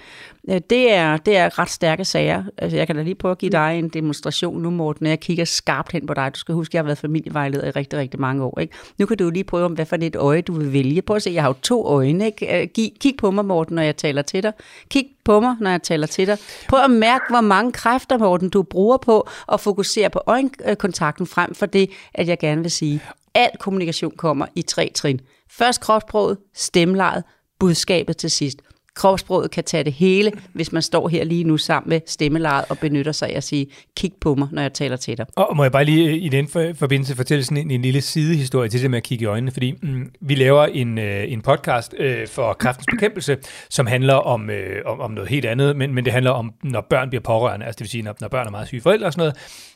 Øh, 0.49 0.61
det 0.69 0.93
er, 0.93 1.17
det 1.17 1.37
er 1.37 1.59
ret 1.59 1.69
stærke 1.69 2.05
sager. 2.05 2.43
Altså, 2.57 2.77
jeg 2.77 2.87
kan 2.87 2.95
da 2.95 3.01
lige 3.01 3.15
prøve 3.15 3.31
at 3.31 3.37
give 3.37 3.51
dig 3.51 3.79
en 3.79 3.89
demonstration 3.89 4.61
nu, 4.61 4.69
Morten, 4.69 5.05
jeg 5.05 5.19
kigger 5.19 5.45
skarpt 5.45 5.91
hen 5.91 6.07
på 6.07 6.13
dig. 6.13 6.31
Du 6.35 6.39
skal 6.39 6.55
huske, 6.55 6.71
at 6.71 6.73
jeg 6.73 6.79
har 6.79 6.85
været 6.85 6.97
familievejleder 6.97 7.67
i 7.67 7.69
rigtig, 7.69 7.99
rigtig 7.99 8.19
mange 8.19 8.43
år. 8.43 8.59
Ikke? 8.59 8.73
Nu 8.97 9.05
kan 9.05 9.17
du 9.17 9.29
lige 9.29 9.43
prøve, 9.43 9.65
om 9.65 9.73
hvad 9.73 9.85
for 9.85 9.97
et 10.01 10.15
øje 10.15 10.41
du 10.41 10.53
vil 10.53 10.73
vælge. 10.73 11.01
Prøv 11.01 11.15
at 11.15 11.23
se, 11.23 11.31
jeg 11.31 11.43
har 11.43 11.49
jo 11.49 11.55
to 11.61 11.85
øjne. 11.85 12.25
Ikke? 12.25 12.61
Øh, 12.61 12.67
kig 12.99 13.15
på 13.17 13.31
mig, 13.31 13.45
Morten, 13.45 13.75
når 13.75 13.81
jeg 13.81 13.97
taler 13.97 14.21
til 14.21 14.43
dig. 14.43 14.53
Kig 14.89 15.07
på 15.25 15.39
mig, 15.39 15.55
når 15.59 15.69
jeg 15.69 15.83
taler 15.83 16.07
til 16.07 16.27
dig. 16.27 16.37
Prøv 16.69 16.79
at 16.79 16.91
mærke, 16.91 17.25
hvor 17.29 17.41
mange 17.41 17.71
kræfter, 17.71 18.17
Morten, 18.17 18.49
du 18.49 18.63
bruger 18.63 18.97
på 18.97 19.27
at 19.51 19.59
fokusere 19.59 20.09
på 20.09 20.21
øjenkontakten 20.27 21.27
frem 21.27 21.55
for 21.55 21.65
det, 21.65 21.89
at 22.13 22.27
jeg 22.27 22.39
gerne 22.39 22.61
vil 22.61 22.71
sige. 22.71 23.01
Al 23.35 23.49
kommunikation 23.59 24.11
kommer 24.17 24.45
i 24.55 24.61
tre 24.61 24.91
trin. 24.95 25.21
Først 25.49 25.81
kropsproget, 25.81 26.37
stemlejet, 26.53 27.23
budskabet 27.59 28.17
til 28.17 28.31
sidst. 28.31 28.61
Kropsproget 28.95 29.51
kan 29.51 29.63
tage 29.63 29.83
det 29.83 29.93
hele, 29.93 30.31
hvis 30.53 30.71
man 30.71 30.81
står 30.81 31.07
her 31.07 31.23
lige 31.23 31.43
nu 31.43 31.57
sammen 31.57 31.89
med 31.89 32.01
stemmelejet 32.05 32.65
og 32.69 32.77
benytter 32.77 33.11
sig 33.11 33.29
af 33.29 33.37
at 33.37 33.43
sige, 33.43 33.67
kig 33.97 34.11
på 34.21 34.35
mig, 34.35 34.47
når 34.51 34.61
jeg 34.61 34.73
taler 34.73 34.95
til 34.95 35.17
dig. 35.17 35.25
Og 35.35 35.55
må 35.55 35.63
jeg 35.63 35.71
bare 35.71 35.85
lige 35.85 36.17
i 36.17 36.29
den 36.29 36.47
forbindelse 36.75 37.15
fortælle 37.15 37.43
sådan 37.43 37.57
en, 37.57 37.71
en 37.71 37.81
lille 37.81 38.01
sidehistorie 38.01 38.69
til 38.69 38.81
det 38.81 38.91
med 38.91 38.97
at 38.97 39.03
kigge 39.03 39.23
i 39.23 39.25
øjnene, 39.25 39.51
fordi 39.51 39.73
mm, 39.81 40.11
vi 40.21 40.35
laver 40.35 40.65
en, 40.65 40.97
øh, 40.97 41.31
en 41.31 41.41
podcast 41.41 41.95
øh, 41.97 42.27
for 42.27 42.53
kraftens 42.53 42.85
bekæmpelse, 42.91 43.37
som 43.69 43.87
handler 43.87 44.13
om, 44.13 44.49
øh, 44.49 44.81
om, 44.85 44.99
om 44.99 45.11
noget 45.11 45.29
helt 45.29 45.45
andet, 45.45 45.75
men, 45.75 45.93
men 45.93 46.05
det 46.05 46.13
handler 46.13 46.31
om, 46.31 46.53
når 46.63 46.85
børn 46.89 47.09
bliver 47.09 47.21
pårørende, 47.21 47.65
altså 47.65 47.77
det 47.77 47.83
vil 47.83 47.89
sige, 47.89 48.01
når, 48.01 48.15
når 48.21 48.27
børn 48.27 48.47
er 48.47 48.51
meget 48.51 48.67
syge 48.67 48.81
forældre 48.81 49.07
og 49.07 49.13
sådan 49.13 49.21
noget, 49.21 49.35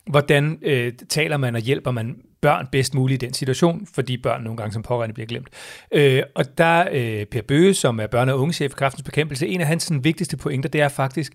hvordan 0.10 0.60
øh, 0.62 0.93
taler 1.10 1.38
man 1.38 1.56
og 1.56 1.62
hjælper 1.62 1.91
man 1.91 2.15
børn 2.41 2.67
bedst 2.71 2.93
muligt 2.93 3.23
i 3.23 3.26
den 3.26 3.34
situation, 3.34 3.88
fordi 3.93 4.17
børn 4.17 4.43
nogle 4.43 4.58
gange 4.58 4.73
som 4.73 4.84
pårørende 4.84 5.13
bliver 5.13 5.28
glemt. 5.28 5.50
Øh, 5.91 6.23
og 6.36 6.58
der 6.58 6.88
øh, 6.91 7.26
Per 7.26 7.41
Bøge, 7.41 7.73
som 7.73 8.00
er 8.00 8.08
børne- 8.08 8.32
og 8.32 8.39
ungechef 8.39 8.71
i 8.71 8.76
Kraftens 8.78 9.04
Bekæmpelse, 9.04 9.47
en 9.47 9.62
af 9.62 9.67
hans 9.67 9.84
sådan, 9.84 10.04
vigtigste 10.04 10.38
pointer, 10.38 10.69
det 10.69 10.82
er 10.82 10.88
faktisk, 10.88 11.34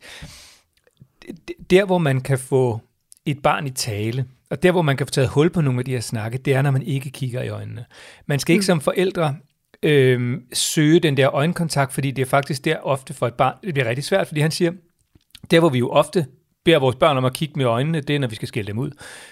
der 1.71 1.85
hvor 1.85 1.99
man 1.99 2.21
kan 2.21 2.39
få 2.39 2.81
et 3.27 3.43
barn 3.43 3.67
i 3.67 3.71
tale, 3.71 4.25
og 4.51 4.63
der 4.63 4.73
hvor 4.73 4.83
man 4.83 4.97
kan 4.97 5.07
få 5.07 5.11
taget 5.11 5.29
hul 5.29 5.51
på 5.51 5.61
nogle 5.61 5.79
af 5.79 5.85
de 5.85 5.91
her 5.91 6.01
snakke, 6.01 6.39
det 6.39 6.55
er, 6.55 6.63
når 6.63 6.71
man 6.71 6.83
ikke 6.83 7.11
kigger 7.11 7.43
i 7.43 7.49
øjnene. 7.49 7.85
Man 8.27 8.39
skal 8.39 8.53
ikke 8.53 8.63
mm. 8.63 8.67
som 8.67 8.81
forældre 8.81 9.37
øh, 9.83 10.41
søge 10.53 11.01
den 11.01 11.17
der 11.17 11.35
øjenkontakt, 11.35 11.93
fordi 11.93 12.11
det 12.11 12.23
er 12.23 12.27
faktisk 12.27 12.65
der 12.65 12.77
ofte 12.77 13.15
for 13.15 13.27
et 13.27 13.35
barn, 13.35 13.55
det 13.65 13.75
bliver 13.75 13.89
rigtig 13.89 14.05
svært, 14.05 14.27
fordi 14.27 14.41
han 14.41 14.51
siger, 14.51 14.73
der 15.51 15.61
hvor 15.61 15.69
vi 15.69 15.79
jo 15.79 15.91
ofte 15.91 16.27
beder 16.65 16.79
vores 16.79 16.97
børn 16.97 17.17
om 17.17 17.25
at 17.25 17.33
kigge 17.33 17.55
med 17.57 17.65
øjnene, 17.65 18.01
det 18.01 18.17
er, 18.17 18.21
når 18.21 18.29
vi 18.29 18.35
skal 18.35 18.49
skælde 18.49 18.69
dem 18.69 18.79
ud. 18.79 18.91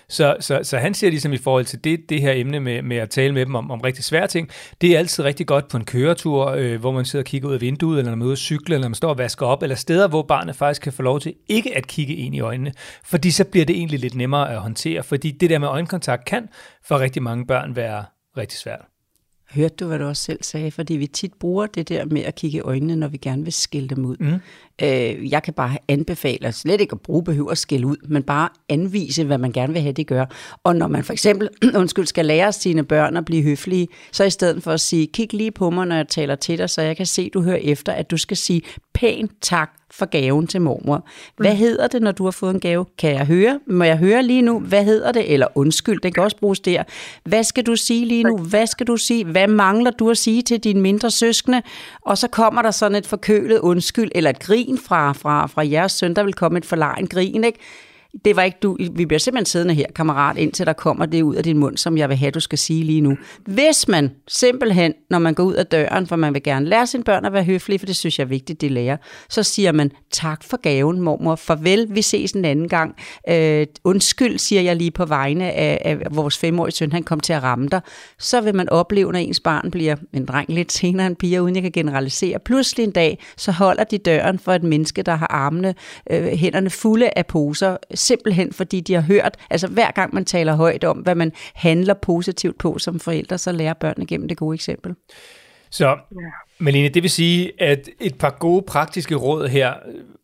Så, 0.09 0.37
så, 0.41 0.61
så 0.63 0.79
han 0.79 0.95
siger 0.95 1.11
ligesom 1.11 1.33
i 1.33 1.37
forhold 1.37 1.65
til 1.65 1.85
det, 1.85 2.01
det 2.09 2.21
her 2.21 2.33
emne 2.33 2.61
med, 2.61 2.83
med 2.83 2.97
at 2.97 3.11
tale 3.11 3.35
med 3.35 3.47
dem 3.47 3.55
om, 3.55 3.71
om 3.71 3.81
rigtig 3.81 4.05
svære 4.05 4.27
ting, 4.27 4.49
det 4.81 4.95
er 4.95 4.99
altid 4.99 5.25
rigtig 5.25 5.47
godt 5.47 5.69
på 5.69 5.77
en 5.77 5.85
køretur, 5.85 6.47
øh, 6.47 6.81
hvor 6.81 6.93
man 6.93 7.05
sidder 7.05 7.23
og 7.23 7.27
kigger 7.27 7.49
ud 7.49 7.55
af 7.55 7.61
vinduet, 7.61 7.99
eller 7.99 8.11
når 8.11 8.17
man 8.17 8.23
er 8.23 8.27
ude 8.27 8.33
at 8.33 8.39
cykle, 8.39 8.75
eller 8.75 8.85
når 8.85 8.89
man 8.89 8.95
står 8.95 9.09
og 9.09 9.19
vasker 9.19 9.47
op, 9.47 9.63
eller 9.63 9.77
steder, 9.77 10.09
hvor 10.09 10.23
barnet 10.23 10.57
faktisk 10.57 10.83
kan 10.83 10.93
få 10.93 11.03
lov 11.03 11.21
til 11.21 11.35
ikke 11.49 11.77
at 11.77 11.87
kigge 11.87 12.15
ind 12.15 12.35
i 12.35 12.41
øjnene, 12.41 12.73
fordi 13.05 13.31
så 13.31 13.45
bliver 13.45 13.67
det 13.67 13.77
egentlig 13.77 14.01
lidt 14.01 14.15
nemmere 14.15 14.53
at 14.53 14.61
håndtere, 14.61 15.03
fordi 15.03 15.31
det 15.31 15.51
der 15.51 15.59
med 15.59 15.69
øjenkontakt 15.69 16.25
kan 16.25 16.49
for 16.85 16.99
rigtig 16.99 17.23
mange 17.23 17.47
børn 17.47 17.77
være 17.77 18.05
rigtig 18.37 18.59
svært. 18.59 18.81
Hørte 19.55 19.75
du, 19.75 19.87
hvad 19.87 19.99
du 19.99 20.05
også 20.05 20.23
selv 20.23 20.43
sagde? 20.43 20.71
Fordi 20.71 20.97
vi 20.97 21.07
tit 21.07 21.35
bruger 21.35 21.67
det 21.67 21.89
der 21.89 22.05
med 22.05 22.23
at 22.23 22.35
kigge 22.35 22.59
i 22.59 22.61
øjnene, 22.61 22.97
når 22.97 23.09
vi 23.09 23.17
gerne 23.17 23.45
vil 23.45 23.53
skille 23.53 23.89
dem 23.89 24.05
ud. 24.05 24.17
Mm. 24.21 24.41
Øh, 24.83 25.31
jeg 25.31 25.43
kan 25.43 25.55
bare 25.55 25.77
anbefale, 25.89 26.53
slet 26.53 26.81
ikke 26.81 26.93
at 26.93 27.01
bruge 27.01 27.25
behøver 27.25 27.51
at 27.51 27.59
skille 27.59 27.87
ud, 27.87 27.97
men 28.09 28.23
bare 28.23 28.49
anvise, 28.69 29.25
hvad 29.25 29.39
man 29.39 29.53
gerne 29.53 29.73
vil 29.73 29.83
have, 29.83 29.93
det 29.93 30.07
gør. 30.07 30.25
Og 30.65 30.77
når 30.77 30.89
man 30.89 31.05
for 31.05 31.13
eksempel, 31.13 31.49
undskyld, 31.75 32.07
skal 32.07 32.27
lære 32.27 32.53
sine 32.53 32.85
børn 32.85 33.17
at 33.17 33.25
blive 33.25 33.43
høflige, 33.43 33.89
så 34.13 34.25
i 34.25 34.31
stedet 34.31 34.63
for 34.63 34.73
at 34.73 34.81
sige, 34.81 35.07
kig 35.07 35.35
lige 35.35 35.51
på 35.51 35.71
mig, 35.71 35.87
når 35.87 35.97
jeg 35.97 36.09
taler 36.09 36.35
til 36.35 36.59
dig, 36.59 36.71
så 36.71 36.83
jeg 36.83 36.97
kan 36.97 37.07
se, 37.07 37.31
du 37.31 37.43
hører 37.43 37.59
efter, 37.63 37.93
at 37.93 38.11
du 38.11 38.17
skal 38.17 38.37
sige 38.37 38.63
pænt 38.95 39.33
tak 39.41 39.71
for 39.91 40.07
gaven 40.07 40.47
til 40.47 40.61
mormor. 40.61 41.07
Hvad 41.37 41.51
mm. 41.51 41.57
hedder 41.57 41.89
det, 41.89 42.03
når 42.03 42.13
du 42.13 42.25
har 42.25 42.31
fået 42.31 42.55
en 42.55 42.61
gave? 42.61 42.87
Kan 42.99 43.15
jeg 43.15 43.27
høre? 43.27 43.61
Må 43.67 43.85
jeg 43.85 43.99
høre 43.99 44.23
lige 44.23 44.43
nu? 44.43 44.61
Hvad 44.61 44.85
hedder 44.85 45.13
det? 45.13 45.33
Eller 45.33 45.47
undskyld, 45.55 46.01
det 46.01 46.15
kan 46.15 46.23
også 46.23 46.37
bruges 46.37 46.61
der. 46.61 46.83
Hvad 47.25 47.45
skal 47.45 47.67
du 47.67 47.77
sige 47.77 48.07
lige 48.07 48.25
nu? 48.25 48.37
Hvad 48.37 48.67
skal 48.67 48.87
du 48.87 48.97
sige? 48.97 49.25
Hvad 49.25 49.49
mangler 49.49 49.91
du 49.91 50.11
at 50.11 50.19
sige 50.19 50.43
til 50.43 50.59
dine 50.59 50.81
mindre 50.81 51.11
søskende? 51.11 51.63
Og 52.03 52.19
så 52.19 52.29
kommer 52.29 52.63
der 52.63 52.71
sådan 52.71 52.95
et 52.95 53.07
forkølet 53.07 53.59
undskyld, 53.59 54.11
eller 54.15 54.31
et 54.31 54.39
grin 54.39 54.70
fra, 54.79 55.13
fra, 55.13 55.47
fra 55.47 55.63
jeres 55.63 55.93
søn, 55.93 56.17
der 56.17 56.23
vil 56.23 56.35
komme 56.35 56.59
et 56.59 56.67
forlegen 56.67 57.07
grin, 57.07 57.45
ikke? 57.45 57.59
Det 58.25 58.37
var 58.37 58.43
ikke 58.43 58.59
du, 58.63 58.77
vi 58.93 59.07
bliver 59.07 59.19
simpelthen 59.19 59.47
siddende 59.47 59.75
her, 59.75 59.87
kammerat, 59.95 60.39
indtil 60.39 60.67
der 60.67 60.73
kommer 60.73 61.07
det 61.07 61.23
ud 61.23 61.35
af 61.35 61.45
din 61.45 61.59
mund, 61.59 61.77
som 61.77 61.99
jeg 61.99 62.09
vil 62.09 62.17
have, 62.17 62.31
du 62.31 62.41
skal 62.41 62.59
sige 62.59 62.85
lige 62.85 63.01
nu. 63.01 63.17
Hvis 63.47 63.89
man 63.89 64.11
simpelthen, 64.29 64.95
når 65.11 65.19
man 65.19 65.35
går 65.35 65.45
ud 65.45 65.55
af 65.55 65.67
døren, 65.67 66.07
for 66.07 66.17
man 66.17 66.35
vil 66.35 66.43
gerne 66.43 66.67
lære 66.67 66.87
sine 66.87 67.05
børn 67.05 67.25
at 67.25 67.33
være 67.33 67.45
høflige, 67.45 67.79
for 67.79 67.87
det 67.87 67.97
synes 67.97 68.19
jeg 68.19 68.25
er 68.25 68.29
vigtigt, 68.29 68.61
de 68.61 68.69
lærer, 68.69 68.97
så 69.29 69.43
siger 69.43 69.73
man, 69.73 69.91
tak 70.11 70.45
for 70.45 70.57
gaven, 70.57 71.01
mormor, 71.01 71.37
farvel, 71.37 71.87
vi 71.91 72.03
ses 72.03 72.33
en 72.33 72.45
anden 72.45 72.69
gang. 72.69 72.95
Øh, 73.29 73.67
undskyld, 73.85 74.39
siger 74.39 74.63
jeg 74.63 74.77
lige 74.77 74.91
på 74.91 75.05
vegne 75.05 75.53
af, 75.53 75.83
af 75.85 75.99
vores 76.11 76.39
femårige 76.39 76.73
søn, 76.73 76.93
han 76.93 77.03
kom 77.03 77.21
til 77.21 77.33
at 77.33 77.43
ramme 77.43 77.69
dig. 77.69 77.81
Så 78.19 78.41
vil 78.41 78.55
man 78.55 78.69
opleve, 78.69 79.13
når 79.13 79.19
ens 79.19 79.41
barn 79.41 79.71
bliver 79.71 79.97
en 80.13 80.27
dreng 80.27 80.53
lidt 80.53 80.73
senere 80.73 81.07
en 81.07 81.17
piger, 81.17 81.41
uden 81.41 81.55
jeg 81.55 81.63
kan 81.63 81.73
generalisere. 81.73 82.39
Pludselig 82.45 82.85
en 82.85 82.91
dag, 82.91 83.19
så 83.37 83.53
holder 83.53 83.85
de 83.85 83.99
døren 83.99 84.39
for 84.39 84.53
et 84.53 84.63
menneske, 84.63 85.03
der 85.03 85.15
har 85.15 85.27
armene, 85.27 85.75
øh, 86.11 86.27
hænderne 86.27 86.71
fulde 86.71 87.11
af 87.17 87.27
poser, 87.27 87.77
simpelthen 88.01 88.53
fordi 88.53 88.81
de 88.81 88.95
har 88.95 89.03
hørt, 89.03 89.37
altså 89.51 89.69
hver 89.69 89.91
gang 89.91 90.15
man 90.15 90.25
taler 90.25 90.55
højt 90.55 90.85
om, 90.85 90.99
hvad 90.99 91.15
man 91.15 91.33
handler 91.55 91.95
positivt 91.95 92.59
på 92.59 92.79
som 92.79 93.01
forældre, 93.01 93.39
så 93.39 93.53
lærer 93.53 93.75
børnene 93.75 94.07
gennem 94.07 94.29
det 94.29 94.37
gode 94.37 94.55
eksempel. 94.55 94.95
Så, 95.71 95.97
Malene, 96.59 96.89
det 96.89 97.03
vil 97.03 97.11
sige, 97.11 97.53
at 97.59 97.89
et 98.01 98.19
par 98.19 98.37
gode 98.41 98.63
praktiske 98.63 99.15
råd 99.15 99.49
her, 99.49 99.75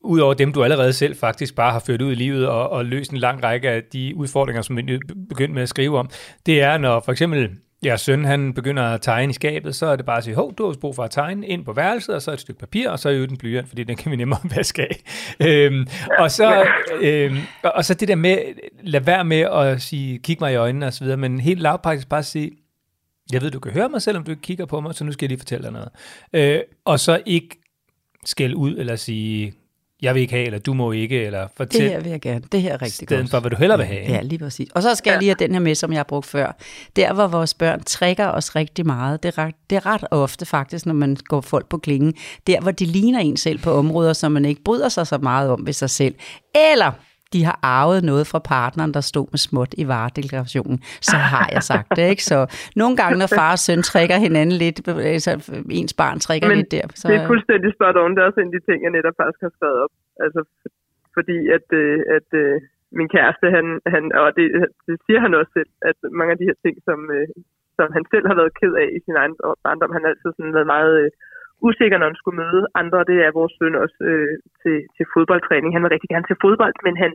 ud 0.01 0.21
over 0.21 0.35
dem, 0.35 0.53
du 0.53 0.65
allerede 0.65 0.93
selv 0.93 1.17
faktisk 1.17 1.55
bare 1.55 1.73
har 1.73 1.79
ført 1.79 2.03
ud 2.03 2.13
i 2.13 2.15
livet 2.15 2.49
og, 2.49 2.71
og 2.71 2.85
løst 2.85 3.11
en 3.11 3.19
lang 3.19 3.45
række 3.45 3.71
af 3.71 3.83
de 3.93 4.13
udfordringer, 4.17 4.63
som 4.63 4.77
du 4.77 4.99
begyndte 5.29 5.55
med 5.55 5.63
at 5.63 5.69
skrive 5.69 5.99
om, 5.99 6.11
det 6.47 6.61
er, 6.61 6.79
når 6.79 7.01
for 7.01 7.13
eksempel 7.13 7.51
Ja, 7.85 7.97
søn 7.97 8.25
han 8.25 8.55
begynder 8.55 8.83
at 8.83 9.03
tegne 9.03 9.31
i 9.31 9.33
skabet, 9.33 9.75
så 9.75 9.87
er 9.87 9.97
det 9.97 10.07
bare 10.07 10.19
at 10.19 10.25
sige, 10.25 10.35
hov, 10.35 10.55
du 10.55 10.67
har 10.67 10.75
brug 10.81 10.95
for 10.95 11.05
at 11.05 11.11
tegne 11.11 11.47
ind 11.47 11.65
på 11.65 11.73
værelset, 11.73 12.15
og 12.15 12.23
så 12.23 12.33
et 12.33 12.41
stykke 12.41 12.61
papir, 12.61 12.91
og 12.91 12.99
så 12.99 13.09
er 13.09 13.27
den 13.27 13.37
blyant, 13.37 13.69
fordi 13.69 13.85
den 13.85 13.97
kan 13.97 14.11
vi 14.11 14.17
nemmere 14.17 14.41
vaske 14.57 14.83
af. 14.83 15.03
Øhm, 15.41 15.87
og, 16.19 16.31
så, 16.31 16.67
øhm, 17.01 17.39
og 17.65 17.85
så 17.85 17.95
det 17.95 18.09
der 18.09 18.15
med, 18.15 18.39
lad 18.83 19.01
være 19.01 19.25
med 19.25 19.41
at 19.41 19.83
sige, 19.83 20.19
kig 20.19 20.37
mig 20.41 20.53
i 20.53 20.57
øjnene 20.57 20.87
og 20.87 20.93
så 20.93 21.05
videre, 21.05 21.17
men 21.17 21.41
helt 21.41 21.61
lavpraktisk 21.61 22.09
bare 22.09 22.23
sige, 22.23 22.51
jeg 23.33 23.43
ved, 23.43 23.51
du 23.51 23.61
kan 23.61 23.73
høre 23.73 23.89
mig, 23.89 24.03
selvom 24.03 24.25
du 24.25 24.31
ikke 24.31 24.43
kigger 24.43 24.67
på 24.67 24.81
mig, 24.81 24.95
så 24.95 25.05
nu 25.05 25.13
skal 25.13 25.25
jeg 25.27 25.29
lige 25.29 25.39
fortælle 25.39 25.63
dig 25.63 25.73
noget. 25.73 25.89
Øh, 26.33 26.61
og 26.85 27.01
så 27.01 27.23
ikke 27.27 27.59
skæld 28.25 28.55
ud 28.55 28.77
eller 28.77 28.97
sige, 28.97 29.53
jeg 30.03 30.15
vil 30.15 30.21
ikke 30.23 30.35
have, 30.35 30.47
eller 30.47 30.59
du 30.59 30.75
må 30.75 30.93
ikke, 30.93 31.25
eller 31.25 31.49
fortæl. 31.57 31.83
Det 31.83 31.91
her 31.91 32.01
vil 32.01 32.11
jeg 32.11 32.21
gerne. 32.21 32.43
Det 32.53 32.63
her 32.63 32.73
er 32.73 32.83
rigtig 32.83 32.95
stedet 32.95 33.19
godt. 33.19 33.31
for, 33.31 33.41
hvad 33.41 33.51
du 33.51 33.57
heller 33.57 33.77
vil 33.77 33.87
have. 33.87 34.03
Ja, 34.09 34.23
lige 34.23 34.39
præcis. 34.39 34.69
Og 34.75 34.83
så 34.83 34.95
skal 34.95 35.11
ja. 35.11 35.15
jeg 35.15 35.21
lige 35.21 35.29
have 35.29 35.47
den 35.47 35.55
her 35.55 35.61
med, 35.61 35.75
som 35.75 35.93
jeg 35.93 35.99
har 35.99 36.05
brugt 36.05 36.27
før. 36.27 36.57
Der, 36.97 37.13
hvor 37.13 37.27
vores 37.27 37.55
børn 37.55 37.83
trækker 37.83 38.27
os 38.27 38.57
rigtig 38.57 38.87
meget, 38.87 39.23
det 39.23 39.29
er, 39.29 39.39
ret, 39.39 39.55
det 39.71 39.77
er 39.77 39.87
ret 39.87 40.05
ofte 40.11 40.47
faktisk, 40.47 40.87
når 40.87 40.95
man 40.95 41.17
går 41.25 41.41
folk 41.41 41.69
på 41.69 41.79
klingen, 41.79 42.15
der, 42.47 42.61
hvor 42.61 42.71
de 42.71 42.85
ligner 42.85 43.21
en 43.21 43.37
selv 43.37 43.59
på 43.59 43.73
områder, 43.73 44.13
som 44.13 44.33
man 44.33 44.45
ikke 44.45 44.63
bryder 44.65 44.89
sig 44.89 45.07
så 45.07 45.19
meget 45.19 45.51
om 45.51 45.67
ved 45.67 45.73
sig 45.73 45.91
selv. 45.91 46.15
Eller 46.73 46.93
de 47.35 47.41
har 47.49 47.59
arvet 47.77 48.01
noget 48.11 48.25
fra 48.33 48.41
partneren, 48.55 48.93
der 48.97 49.05
stod 49.13 49.27
med 49.35 49.41
småt 49.47 49.73
i 49.83 49.85
varedeklarationen, 49.95 50.79
så 51.11 51.17
har 51.33 51.47
jeg 51.55 51.63
sagt 51.71 51.89
det, 51.97 52.07
ikke? 52.13 52.25
Så 52.33 52.39
nogle 52.83 52.95
gange, 53.01 53.15
når 53.23 53.31
far 53.41 53.53
og 53.57 53.61
søn 53.67 53.83
trækker 53.91 54.17
hinanden 54.27 54.57
lidt, 54.65 54.79
så 55.25 55.31
ens 55.81 55.95
barn 56.01 56.19
trækker 56.27 56.49
Men 56.49 56.57
lidt 56.59 56.73
der. 56.77 56.87
Så... 57.01 57.05
det 57.09 57.17
er 57.17 57.27
fuldstændig 57.33 57.71
spot 57.77 57.97
on. 58.03 58.13
Det 58.15 58.21
er 58.21 58.29
også 58.29 58.41
en 58.41 58.51
af 58.51 58.55
de 58.57 58.67
ting, 58.69 58.79
jeg 58.85 58.93
netop 58.97 59.17
faktisk 59.21 59.41
har 59.47 59.53
skrevet 59.57 59.79
op. 59.85 59.93
Altså, 60.25 60.41
fordi 61.17 61.39
at, 61.57 61.67
øh, 61.83 61.99
at 62.17 62.29
øh, 62.43 62.55
min 62.99 63.09
kæreste, 63.17 63.47
han, 63.57 63.67
han 63.95 64.05
og 64.23 64.29
det, 64.39 64.47
det 64.87 64.97
siger 65.07 65.21
han 65.25 65.33
også 65.41 65.53
selv, 65.59 65.71
at 65.91 65.99
mange 66.19 66.33
af 66.33 66.39
de 66.41 66.49
her 66.51 66.59
ting, 66.65 66.75
som, 66.89 66.99
øh, 67.17 67.29
som 67.77 67.87
han 67.97 68.05
selv 68.13 68.27
har 68.31 68.37
været 68.41 68.57
ked 68.61 68.73
af 68.85 68.89
i 68.99 69.01
sin 69.07 69.17
egen 69.21 69.35
barndom, 69.65 69.95
han 69.97 70.03
har 70.03 70.11
altid 70.13 70.31
sådan 70.35 70.57
været 70.59 70.73
meget 70.77 70.95
usikker, 71.69 71.97
når 71.99 72.09
han 72.11 72.21
skulle 72.21 72.41
møde 72.43 72.63
andre. 72.81 73.01
Det 73.11 73.19
er 73.27 73.37
vores 73.39 73.53
søn 73.59 73.75
også 73.85 73.99
øh, 74.11 74.35
til, 74.63 74.77
til 74.97 75.05
fodboldtræning. 75.15 75.71
Han 75.73 75.83
vil 75.83 75.95
rigtig 75.95 76.11
gerne 76.15 76.29
til 76.29 76.41
fodbold, 76.45 76.75
men 76.87 76.95
han, 77.03 77.13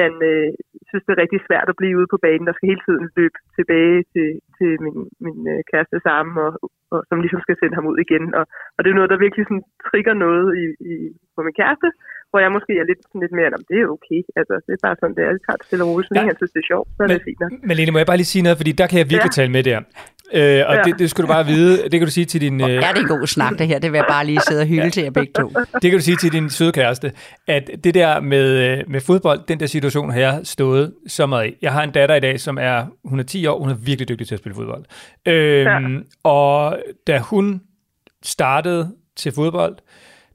han 0.00 0.12
øh, 0.30 0.48
synes, 0.88 1.04
det 1.04 1.12
er 1.12 1.22
rigtig 1.24 1.40
svært 1.48 1.68
at 1.70 1.78
blive 1.80 1.98
ude 2.00 2.12
på 2.12 2.18
banen. 2.26 2.46
Der 2.46 2.54
skal 2.56 2.70
hele 2.72 2.84
tiden 2.88 3.06
løbe 3.18 3.38
tilbage 3.56 3.98
til, 4.12 4.28
til 4.58 4.70
min, 4.84 4.98
min 5.24 5.38
øh, 5.52 5.60
kæreste 5.70 5.98
sammen, 6.08 6.34
og, 6.46 6.52
og, 6.92 7.00
som 7.08 7.20
ligesom 7.20 7.40
skal 7.42 7.56
sende 7.58 7.76
ham 7.78 7.86
ud 7.90 7.98
igen. 8.04 8.24
Og, 8.38 8.44
og 8.76 8.80
det 8.80 8.90
er 8.90 8.98
noget, 8.98 9.12
der 9.12 9.24
virkelig 9.24 9.44
sådan, 9.46 9.66
trigger 9.88 10.14
noget 10.26 10.48
i, 10.62 10.64
i, 10.92 10.94
på 11.34 11.40
min 11.46 11.58
kæreste, 11.60 11.88
hvor 12.34 12.42
jeg 12.46 12.52
måske 12.56 12.72
er 12.82 12.86
lidt, 12.90 13.02
lidt 13.22 13.32
mere, 13.38 13.48
om 13.58 13.64
det 13.70 13.76
er 13.82 13.86
okay. 13.96 14.20
Altså, 14.40 14.54
det 14.66 14.72
er 14.78 14.82
bare 14.86 14.96
sådan, 15.00 15.14
det 15.16 15.22
er. 15.26 15.32
Det 15.36 15.42
tager 15.46 15.58
det 15.60 15.66
stille 15.68 15.84
og 15.84 15.88
roligt. 15.90 16.08
Så 16.08 16.14
ja. 16.14 16.22
han 16.30 16.36
synes, 16.40 16.52
det 16.54 16.60
er 16.64 16.68
sjovt, 16.72 16.88
så 16.96 17.00
er 17.04 17.08
det 17.14 17.22
fint. 17.28 17.40
Melene, 17.70 17.90
må 17.94 17.98
jeg 18.02 18.08
bare 18.12 18.20
lige 18.22 18.30
sige 18.34 18.42
noget, 18.46 18.56
fordi 18.60 18.72
der 18.80 18.86
kan 18.90 18.98
jeg 19.02 19.06
virkelig 19.14 19.32
ja. 19.36 19.40
tale 19.40 19.50
med 19.56 19.62
der. 19.70 19.78
Øh, 20.38 20.62
og 20.68 20.74
ja. 20.74 20.82
det, 20.84 20.92
det 20.98 21.06
skulle 21.10 21.26
du 21.26 21.32
bare 21.32 21.46
vide. 21.46 21.82
Det 21.82 21.96
kan 22.00 22.06
du 22.10 22.14
sige 22.18 22.26
til 22.32 22.40
din... 22.40 22.60
Øh... 22.60 22.70
Er 22.88 22.92
det 22.92 23.00
en 23.00 23.12
god 23.16 23.26
snak, 23.26 23.58
det 23.58 23.66
her? 23.70 23.78
Det 23.78 23.92
vil 23.92 23.98
jeg 23.98 24.06
bare 24.08 24.26
lige 24.26 24.40
sidde 24.48 24.60
og 24.60 24.66
hylde 24.66 24.82
ja. 24.82 24.88
til 24.88 25.02
jer 25.02 25.10
begge 25.10 25.32
to. 25.40 25.46
Det 25.82 25.90
kan 25.90 25.92
du 26.00 26.04
sige 26.08 26.16
til 26.16 26.32
din 26.32 26.50
søde 26.50 26.72
kæreste, 26.72 27.12
at 27.48 27.70
det 27.84 27.94
der 27.94 28.20
med, 28.20 28.46
øh, 28.68 28.84
med 28.88 29.00
fodbold, 29.00 29.40
den 29.48 29.60
der 29.60 29.66
situation 29.66 30.10
har 30.10 30.20
jeg 30.20 30.40
stået 30.44 30.94
så 31.06 31.26
meget 31.26 31.48
i. 31.48 31.54
Jeg 31.62 31.72
har 31.72 31.82
en 31.82 31.90
datter 31.90 32.14
i 32.14 32.20
dag, 32.20 32.40
som 32.40 32.58
er, 32.60 32.86
hun 33.04 33.18
er 33.18 33.24
10 33.24 33.46
år, 33.46 33.58
hun 33.58 33.70
er 33.70 33.74
virkelig 33.74 34.08
dygtig 34.08 34.26
til 34.26 34.34
at 34.34 34.38
spille 34.38 34.56
fodbold. 34.56 34.84
Øhm, 35.26 35.96
ja. 35.96 36.00
Og 36.30 36.78
da 37.06 37.18
hun 37.18 37.60
startede 38.22 38.92
til 39.16 39.32
fodbold, 39.32 39.76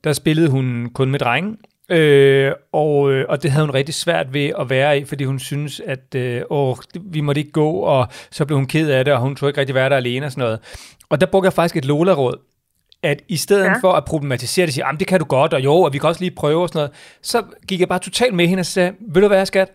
der 0.03 0.13
spillede 0.13 0.49
hun 0.49 0.89
kun 0.93 1.11
med 1.11 1.19
drenge, 1.19 1.57
Øh, 1.89 2.51
og, 2.71 3.11
øh, 3.11 3.25
og 3.29 3.43
det 3.43 3.51
havde 3.51 3.65
hun 3.65 3.73
rigtig 3.73 3.95
svært 3.95 4.33
ved 4.33 4.51
at 4.59 4.69
være 4.69 4.99
i, 4.99 5.05
fordi 5.05 5.23
hun 5.23 5.39
synes, 5.39 5.79
at 5.79 6.15
øh, 6.15 6.41
åh, 6.49 6.77
vi 7.03 7.21
måtte 7.21 7.41
ikke 7.41 7.51
gå, 7.51 7.71
og 7.71 8.07
så 8.31 8.45
blev 8.45 8.57
hun 8.57 8.67
ked 8.67 8.89
af 8.89 9.05
det, 9.05 9.13
og 9.13 9.19
hun 9.19 9.35
tror 9.35 9.47
ikke 9.47 9.59
rigtig 9.59 9.75
være 9.75 9.89
der 9.89 9.95
alene 9.95 10.25
og 10.25 10.31
sådan 10.31 10.41
noget. 10.41 10.59
Og 11.09 11.21
der 11.21 11.27
brugte 11.27 11.45
jeg 11.45 11.53
faktisk 11.53 11.77
et 11.77 11.85
Lola-råd, 11.85 12.37
at 13.03 13.21
i 13.27 13.37
stedet 13.37 13.65
ja. 13.65 13.73
for 13.81 13.91
at 13.91 14.05
problematisere 14.05 14.65
det, 14.65 14.73
sige, 14.73 14.85
det 14.99 15.07
kan 15.07 15.19
du 15.19 15.25
godt, 15.25 15.53
og 15.53 15.63
jo, 15.63 15.75
og 15.75 15.93
vi 15.93 15.97
kan 15.97 16.09
også 16.09 16.21
lige 16.21 16.31
prøve 16.31 16.61
og 16.61 16.69
sådan 16.69 16.79
noget, 16.79 16.91
så 17.21 17.43
gik 17.67 17.79
jeg 17.79 17.87
bare 17.87 17.99
totalt 17.99 18.33
med 18.33 18.47
hende 18.47 18.61
og 18.61 18.65
sagde, 18.65 18.93
vil 18.99 19.23
du 19.23 19.27
være 19.27 19.45
skat? 19.45 19.71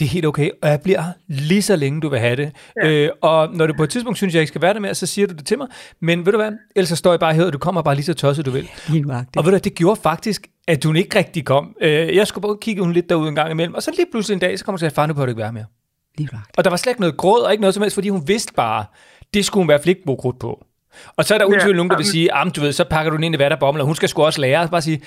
Det 0.00 0.06
er 0.06 0.10
helt 0.10 0.26
okay, 0.26 0.50
og 0.62 0.68
jeg 0.68 0.80
bliver 0.80 1.04
lige 1.28 1.62
så 1.62 1.76
længe, 1.76 2.00
du 2.00 2.08
vil 2.08 2.18
have 2.18 2.36
det. 2.36 2.52
Ja. 2.82 2.90
Øh, 2.90 3.10
og 3.20 3.54
når 3.54 3.66
du 3.66 3.74
på 3.76 3.84
et 3.84 3.90
tidspunkt 3.90 4.16
synes, 4.18 4.34
jeg 4.34 4.40
ikke 4.40 4.48
skal 4.48 4.62
være 4.62 4.74
der 4.74 4.80
mere, 4.80 4.94
så 4.94 5.06
siger 5.06 5.26
du 5.26 5.34
det 5.34 5.46
til 5.46 5.58
mig. 5.58 5.66
Men 6.00 6.26
ved 6.26 6.32
du 6.32 6.38
hvad, 6.38 6.52
ellers 6.76 6.88
så 6.88 6.96
står 6.96 7.12
jeg 7.12 7.20
bare 7.20 7.34
her, 7.34 7.44
og 7.44 7.52
du 7.52 7.58
kommer 7.58 7.82
bare 7.82 7.94
lige 7.94 8.04
så 8.04 8.14
tosset, 8.14 8.46
du 8.46 8.50
vil. 8.50 8.68
Og 9.36 9.44
ved 9.44 9.52
du 9.52 9.58
det 9.64 9.74
gjorde 9.74 10.00
faktisk, 10.00 10.46
at 10.68 10.84
hun 10.84 10.96
ikke 10.96 11.18
rigtig 11.18 11.44
kom. 11.44 11.76
Øh, 11.80 12.16
jeg 12.16 12.26
skulle 12.26 12.42
bare 12.42 12.56
kigge 12.60 12.82
hun 12.82 12.92
lidt 12.92 13.08
derude 13.08 13.28
en 13.28 13.34
gang 13.34 13.50
imellem, 13.50 13.74
og 13.74 13.82
så 13.82 13.90
lige 13.96 14.06
pludselig 14.12 14.34
en 14.34 14.40
dag, 14.40 14.58
så 14.58 14.64
kommer 14.64 14.76
hun 14.76 14.78
til 14.78 14.86
at 14.86 14.92
far, 14.92 15.06
nu 15.06 15.14
på, 15.14 15.22
at 15.22 15.26
du 15.26 15.30
ikke 15.30 15.42
være 15.42 15.52
mere. 15.52 15.64
Og 16.56 16.64
der 16.64 16.70
var 16.70 16.76
slet 16.76 16.90
ikke 16.90 17.00
noget 17.00 17.16
gråd, 17.16 17.40
og 17.42 17.52
ikke 17.52 17.60
noget 17.60 17.74
som 17.74 17.82
helst, 17.82 17.94
fordi 17.94 18.08
hun 18.08 18.22
vidste 18.26 18.52
bare, 18.52 18.84
det 19.34 19.44
skulle 19.44 19.62
hun 19.62 19.68
være 19.68 19.80
hvert 19.84 19.96
bruge 20.06 20.18
krudt 20.18 20.38
på. 20.38 20.66
Og 21.16 21.24
så 21.24 21.34
er 21.34 21.38
der 21.38 21.44
uden 21.44 21.60
ja, 21.60 21.72
nogen, 21.72 21.90
der 21.90 21.96
vil 21.96 22.06
sige, 22.06 22.30
du 22.56 22.60
ved, 22.60 22.72
så 22.72 22.84
pakker 22.84 23.10
du 23.10 23.16
den 23.16 23.24
ind 23.24 23.34
i 23.34 23.36
hvad 23.36 23.50
der 23.50 23.56
bomler. 23.56 23.84
Hun 23.84 23.94
skal 23.94 24.08
sgu 24.08 24.22
også 24.22 24.40
lære. 24.40 24.68
Bare 24.68 24.82
sige, 24.82 25.02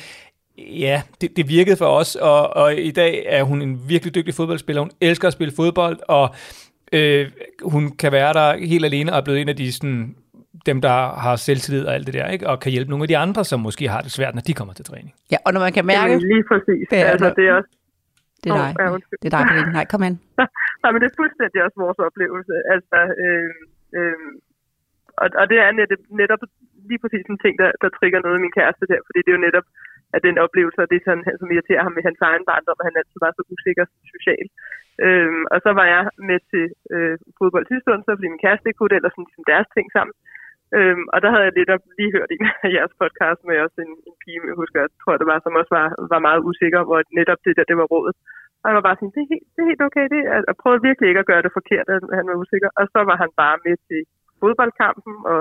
Ja, 0.57 1.01
det, 1.21 1.37
det 1.37 1.49
virkede 1.49 1.77
for 1.77 1.85
os, 1.85 2.15
og, 2.15 2.55
og 2.55 2.75
i 2.75 2.91
dag 2.91 3.23
er 3.27 3.43
hun 3.43 3.61
en 3.61 3.79
virkelig 3.87 4.15
dygtig 4.15 4.33
fodboldspiller. 4.33 4.81
Hun 4.81 4.91
elsker 5.01 5.27
at 5.27 5.33
spille 5.33 5.53
fodbold, 5.55 5.97
og 6.07 6.35
øh, 6.93 7.31
hun 7.63 7.83
kan 8.01 8.11
være 8.11 8.33
der 8.33 8.57
helt 8.57 8.85
alene 8.85 9.11
og 9.11 9.17
er 9.17 9.23
blevet 9.23 9.41
en 9.41 9.49
af 9.49 9.55
de 9.55 9.71
sådan, 9.71 10.15
dem, 10.65 10.81
der 10.81 10.97
har 11.25 11.35
selvtillid 11.35 11.85
og 11.87 11.93
alt 11.93 12.05
det 12.07 12.13
der, 12.13 12.27
ikke? 12.35 12.49
og 12.49 12.59
kan 12.59 12.71
hjælpe 12.71 12.89
nogle 12.89 13.03
af 13.03 13.07
de 13.07 13.17
andre, 13.17 13.41
som 13.45 13.59
måske 13.59 13.87
har 13.87 14.01
det 14.01 14.11
svært, 14.11 14.35
når 14.35 14.41
de 14.41 14.53
kommer 14.53 14.73
til 14.73 14.85
træning. 14.85 15.13
Ja, 15.31 15.37
og 15.45 15.53
når 15.53 15.59
man 15.65 15.73
kan 15.77 15.85
mærke... 15.85 16.13
Ja, 16.13 16.19
lige 16.33 16.45
præcis. 16.51 16.85
Ja, 16.91 16.97
altså, 17.13 17.33
det 17.37 17.45
er 17.49 17.53
også... 17.53 17.71
Det 18.43 18.49
er 18.51 18.59
dig. 18.63 18.71
Oh, 18.79 18.99
ja, 19.01 19.15
det 19.21 19.27
er 19.29 19.33
dig, 19.37 19.43
Pernille. 19.49 19.73
Nej, 19.77 19.85
kom 19.93 20.03
ind. 20.07 20.17
Nej, 20.83 20.89
men 20.91 20.99
det 21.01 21.07
er 21.11 21.15
fuldstændig 21.21 21.59
også 21.65 21.77
vores 21.85 21.99
oplevelse. 22.07 22.55
Altså, 22.73 22.99
øh, 23.23 23.49
øh, 23.97 24.17
og, 25.21 25.27
og 25.41 25.45
det 25.51 25.57
er 25.65 25.69
netop, 25.81 26.01
netop 26.21 26.41
lige 26.89 27.01
præcis 27.03 27.25
en 27.33 27.39
ting, 27.43 27.53
der, 27.61 27.69
der 27.81 27.89
trigger 27.97 28.19
noget 28.25 28.37
af 28.37 28.43
min 28.45 28.57
kæreste 28.57 28.85
der, 28.91 29.01
fordi 29.07 29.19
det 29.23 29.31
er 29.31 29.37
jo 29.39 29.47
netop 29.47 29.67
af 30.15 30.19
den 30.27 30.35
oplevelse, 30.45 30.79
og 30.83 30.89
det 30.89 30.97
er 30.97 31.05
sådan, 31.07 31.25
som 31.41 31.51
irriterer 31.53 31.83
ham 31.85 31.93
med 31.95 32.03
hans 32.07 32.21
egen 32.29 32.45
barndom, 32.49 32.79
at 32.79 32.87
han 32.89 32.99
altid 32.99 33.17
var 33.25 33.31
så 33.33 33.43
usikker 33.53 33.85
social. 34.13 34.45
Øhm, 35.05 35.43
og 35.53 35.57
så 35.65 35.71
var 35.79 35.87
jeg 35.93 36.03
med 36.29 36.39
til 36.51 36.65
øh, 36.95 37.15
fodbold 37.37 37.65
sidste 37.67 37.91
onsdag, 37.93 38.15
fordi 38.17 38.33
min 38.33 38.43
kæreste 38.45 38.67
ikke 38.67 38.79
kunne 38.79 38.91
det, 38.91 38.99
eller 38.99 39.11
sådan 39.11 39.27
ligesom 39.29 39.49
deres 39.53 39.69
ting 39.75 39.87
sammen. 39.95 40.15
Øhm, 40.77 41.05
og 41.13 41.17
der 41.23 41.29
havde 41.31 41.45
jeg 41.47 41.55
lidt 41.57 41.71
lige 41.99 42.13
hørt 42.15 42.29
en 42.35 42.45
af 42.65 42.69
jeres 42.77 42.93
podcast 43.01 43.39
med 43.47 43.55
også 43.65 43.77
en, 43.85 43.93
en 44.09 44.15
pige, 44.21 44.41
jeg 44.51 44.57
husker, 44.61 44.77
jeg 44.85 44.91
tror 45.01 45.15
det 45.21 45.31
var, 45.31 45.39
som 45.39 45.59
også 45.59 45.71
var, 45.79 45.87
var 46.13 46.21
meget 46.27 46.41
usikker, 46.49 46.81
hvor 46.87 46.99
netop 47.19 47.39
det 47.45 47.53
der, 47.57 47.69
det 47.71 47.77
var 47.81 47.87
rådet. 47.93 48.15
Og 48.61 48.65
han 48.69 48.75
var 48.77 48.85
bare 48.87 48.97
sådan, 48.97 49.13
det 49.15 49.23
er 49.23 49.31
helt, 49.33 49.47
det 49.53 49.59
er 49.61 49.69
helt 49.71 49.85
okay, 49.87 50.05
det 50.13 50.21
er, 50.33 50.39
jeg 50.49 50.55
prøvede 50.61 50.85
virkelig 50.87 51.07
ikke 51.09 51.23
at 51.23 51.31
gøre 51.31 51.45
det 51.45 51.57
forkert, 51.57 51.87
at 51.93 52.01
han 52.19 52.27
var 52.29 52.41
usikker. 52.43 52.69
Og 52.79 52.83
så 52.93 52.99
var 53.09 53.17
han 53.23 53.31
bare 53.43 53.57
med 53.65 53.75
til 53.87 54.01
fodboldkampen, 54.41 55.15
og 55.31 55.39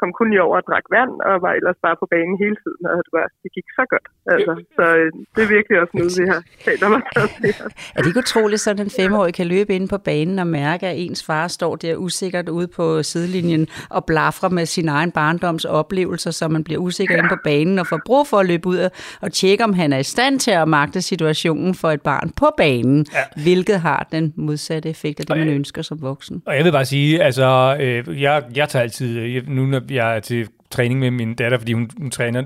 kom 0.00 0.10
kun 0.18 0.28
lige 0.30 0.42
over 0.46 0.56
og 0.60 0.66
drak 0.70 0.86
vand, 0.96 1.12
og 1.28 1.34
var 1.44 1.52
ellers 1.58 1.78
bare 1.86 1.96
på 2.02 2.06
banen 2.14 2.34
hele 2.44 2.56
tiden, 2.64 2.82
og 2.90 2.94
det, 3.06 3.12
var, 3.18 3.26
det 3.42 3.50
gik 3.56 3.68
så 3.78 3.84
godt. 3.92 4.06
Altså, 4.32 4.52
så 4.76 4.84
øh, 5.00 5.08
det 5.34 5.40
er 5.46 5.50
virkelig 5.56 5.76
også 5.82 5.94
noget, 5.98 6.12
vi 6.20 6.26
har 6.32 6.40
talt 6.66 6.82
om 6.86 6.92
Er 7.94 8.00
det 8.00 8.08
ikke 8.10 8.24
utroligt, 8.26 8.68
at 8.68 8.80
en 8.80 8.92
femårig 9.00 9.34
kan 9.34 9.46
løbe 9.46 9.72
ind 9.76 9.88
på 9.88 9.98
banen 9.98 10.38
og 10.38 10.46
mærke, 10.46 10.86
at 10.86 10.96
ens 11.04 11.22
far 11.28 11.48
står 11.48 11.76
der 11.76 11.96
usikkert 11.96 12.48
ude 12.48 12.68
på 12.78 13.02
sidelinjen 13.02 13.66
og 13.90 14.04
blafrer 14.04 14.48
med 14.48 14.66
sin 14.66 14.88
egen 14.88 15.12
barndoms 15.12 15.64
oplevelser, 15.64 16.30
så 16.30 16.48
man 16.48 16.64
bliver 16.64 16.80
usikker 16.80 17.14
ja. 17.14 17.20
ind 17.20 17.28
på 17.28 17.38
banen 17.44 17.78
og 17.78 17.86
får 17.86 18.00
brug 18.06 18.26
for 18.26 18.36
at 18.36 18.46
løbe 18.46 18.68
ud 18.68 18.88
og 19.20 19.32
tjekke, 19.32 19.64
om 19.64 19.72
han 19.72 19.92
er 19.92 19.98
i 19.98 20.02
stand 20.02 20.40
til 20.40 20.50
at 20.50 20.68
magte 20.68 21.02
situationen 21.02 21.74
for 21.74 21.90
et 21.90 22.02
barn 22.02 22.30
på 22.36 22.46
banen, 22.56 23.06
ja. 23.14 23.42
hvilket 23.42 23.80
har 23.80 24.06
den 24.12 24.32
modsatte 24.36 24.88
effekt 24.88 25.20
af 25.20 25.26
det, 25.26 25.36
man 25.36 25.48
ønsker 25.48 25.82
som 25.82 26.02
voksen. 26.02 26.42
Og 26.46 26.56
jeg 26.56 26.64
vil 26.64 26.72
bare 26.72 26.84
sige, 26.84 27.22
altså, 27.22 27.76
øh, 27.80 28.22
jeg, 28.22 28.42
jeg 28.54 28.68
tager 28.68 28.82
altid, 28.82 29.42
nu 29.48 29.66
når 29.66 29.80
jeg 29.90 30.16
er 30.16 30.20
til 30.20 30.48
træning 30.70 31.00
med 31.00 31.10
min 31.10 31.34
datter, 31.34 31.58
fordi 31.58 31.72
hun, 31.72 31.90
hun 31.98 32.10
træner 32.10 32.42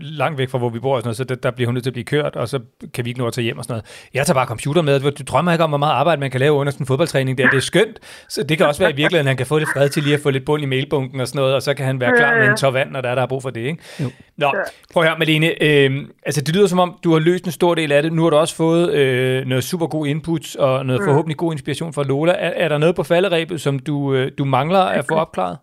langt 0.00 0.38
væk 0.38 0.48
fra, 0.48 0.58
hvor 0.58 0.68
vi 0.68 0.78
bor 0.78 0.94
og 0.94 1.00
sådan 1.00 1.06
noget, 1.06 1.16
så 1.16 1.24
der, 1.24 1.34
der 1.34 1.50
bliver 1.50 1.68
hun 1.68 1.74
nødt 1.74 1.84
til 1.84 1.90
at 1.90 1.94
blive 1.94 2.04
kørt, 2.04 2.36
og 2.36 2.48
så 2.48 2.60
kan 2.94 3.04
vi 3.04 3.10
ikke 3.10 3.20
nå 3.20 3.26
at 3.26 3.32
tage 3.32 3.42
hjem 3.42 3.58
og 3.58 3.64
sådan 3.64 3.72
noget. 3.72 4.08
Jeg 4.14 4.26
tager 4.26 4.34
bare 4.34 4.46
computer 4.46 4.82
med, 4.82 5.00
du 5.00 5.22
drømmer 5.26 5.52
ikke 5.52 5.64
om, 5.64 5.70
hvor 5.70 5.78
meget 5.78 5.92
arbejde 5.92 6.20
man 6.20 6.30
kan 6.30 6.40
lave 6.40 6.52
under 6.52 6.70
sådan 6.70 6.82
en 6.82 6.86
fodboldtræning 6.86 7.38
der. 7.38 7.50
Det 7.50 7.56
er 7.56 7.60
skønt, 7.60 7.98
så 8.28 8.42
det 8.42 8.58
kan 8.58 8.66
også 8.66 8.80
være 8.82 8.90
i 8.90 8.96
virkeligheden, 8.96 9.26
at 9.26 9.30
han 9.30 9.36
kan 9.36 9.46
få 9.46 9.58
lidt 9.58 9.68
fred 9.72 9.88
til 9.88 10.02
lige 10.02 10.14
at 10.14 10.20
få 10.20 10.30
lidt 10.30 10.44
bund 10.44 10.62
i 10.62 10.66
mailbunken 10.66 11.20
og 11.20 11.28
sådan 11.28 11.38
noget, 11.38 11.54
og 11.54 11.62
så 11.62 11.74
kan 11.74 11.86
han 11.86 12.00
være 12.00 12.12
klar 12.16 12.38
med 12.38 12.48
en 12.48 12.56
tår 12.56 12.70
vand, 12.70 12.90
når 12.90 13.00
der 13.00 13.08
er, 13.08 13.14
der 13.14 13.22
er 13.22 13.26
brug 13.26 13.42
for 13.42 13.50
det, 13.50 13.60
ikke? 13.60 13.82
Jo. 14.00 14.10
Nå, 14.36 14.54
prøv 14.92 15.02
at 15.02 15.08
høre, 15.08 15.18
Malene, 15.18 15.62
øh, 15.62 16.06
altså 16.26 16.40
det 16.40 16.56
lyder 16.56 16.66
som 16.66 16.78
om, 16.78 16.98
du 17.04 17.12
har 17.12 17.18
løst 17.18 17.44
en 17.44 17.52
stor 17.52 17.74
del 17.74 17.92
af 17.92 18.02
det. 18.02 18.12
Nu 18.12 18.22
har 18.22 18.30
du 18.30 18.36
også 18.36 18.56
fået 18.56 18.92
øh, 18.92 19.46
noget 19.46 19.64
super 19.64 19.86
god 19.86 20.06
input 20.06 20.56
og 20.56 20.86
noget 20.86 21.00
mm. 21.00 21.06
forhåbentlig 21.06 21.36
god 21.36 21.52
inspiration 21.52 21.92
fra 21.92 22.02
Lola. 22.02 22.32
Er, 22.32 22.52
er 22.64 22.68
der 22.68 22.78
noget 22.78 22.96
på 22.96 23.02
falderæbet, 23.02 23.60
som 23.60 23.78
du, 23.78 24.14
øh, 24.14 24.32
du 24.38 24.44
mangler 24.44 24.80
at 24.80 25.04
få 25.08 25.14
opklaret? 25.14 25.56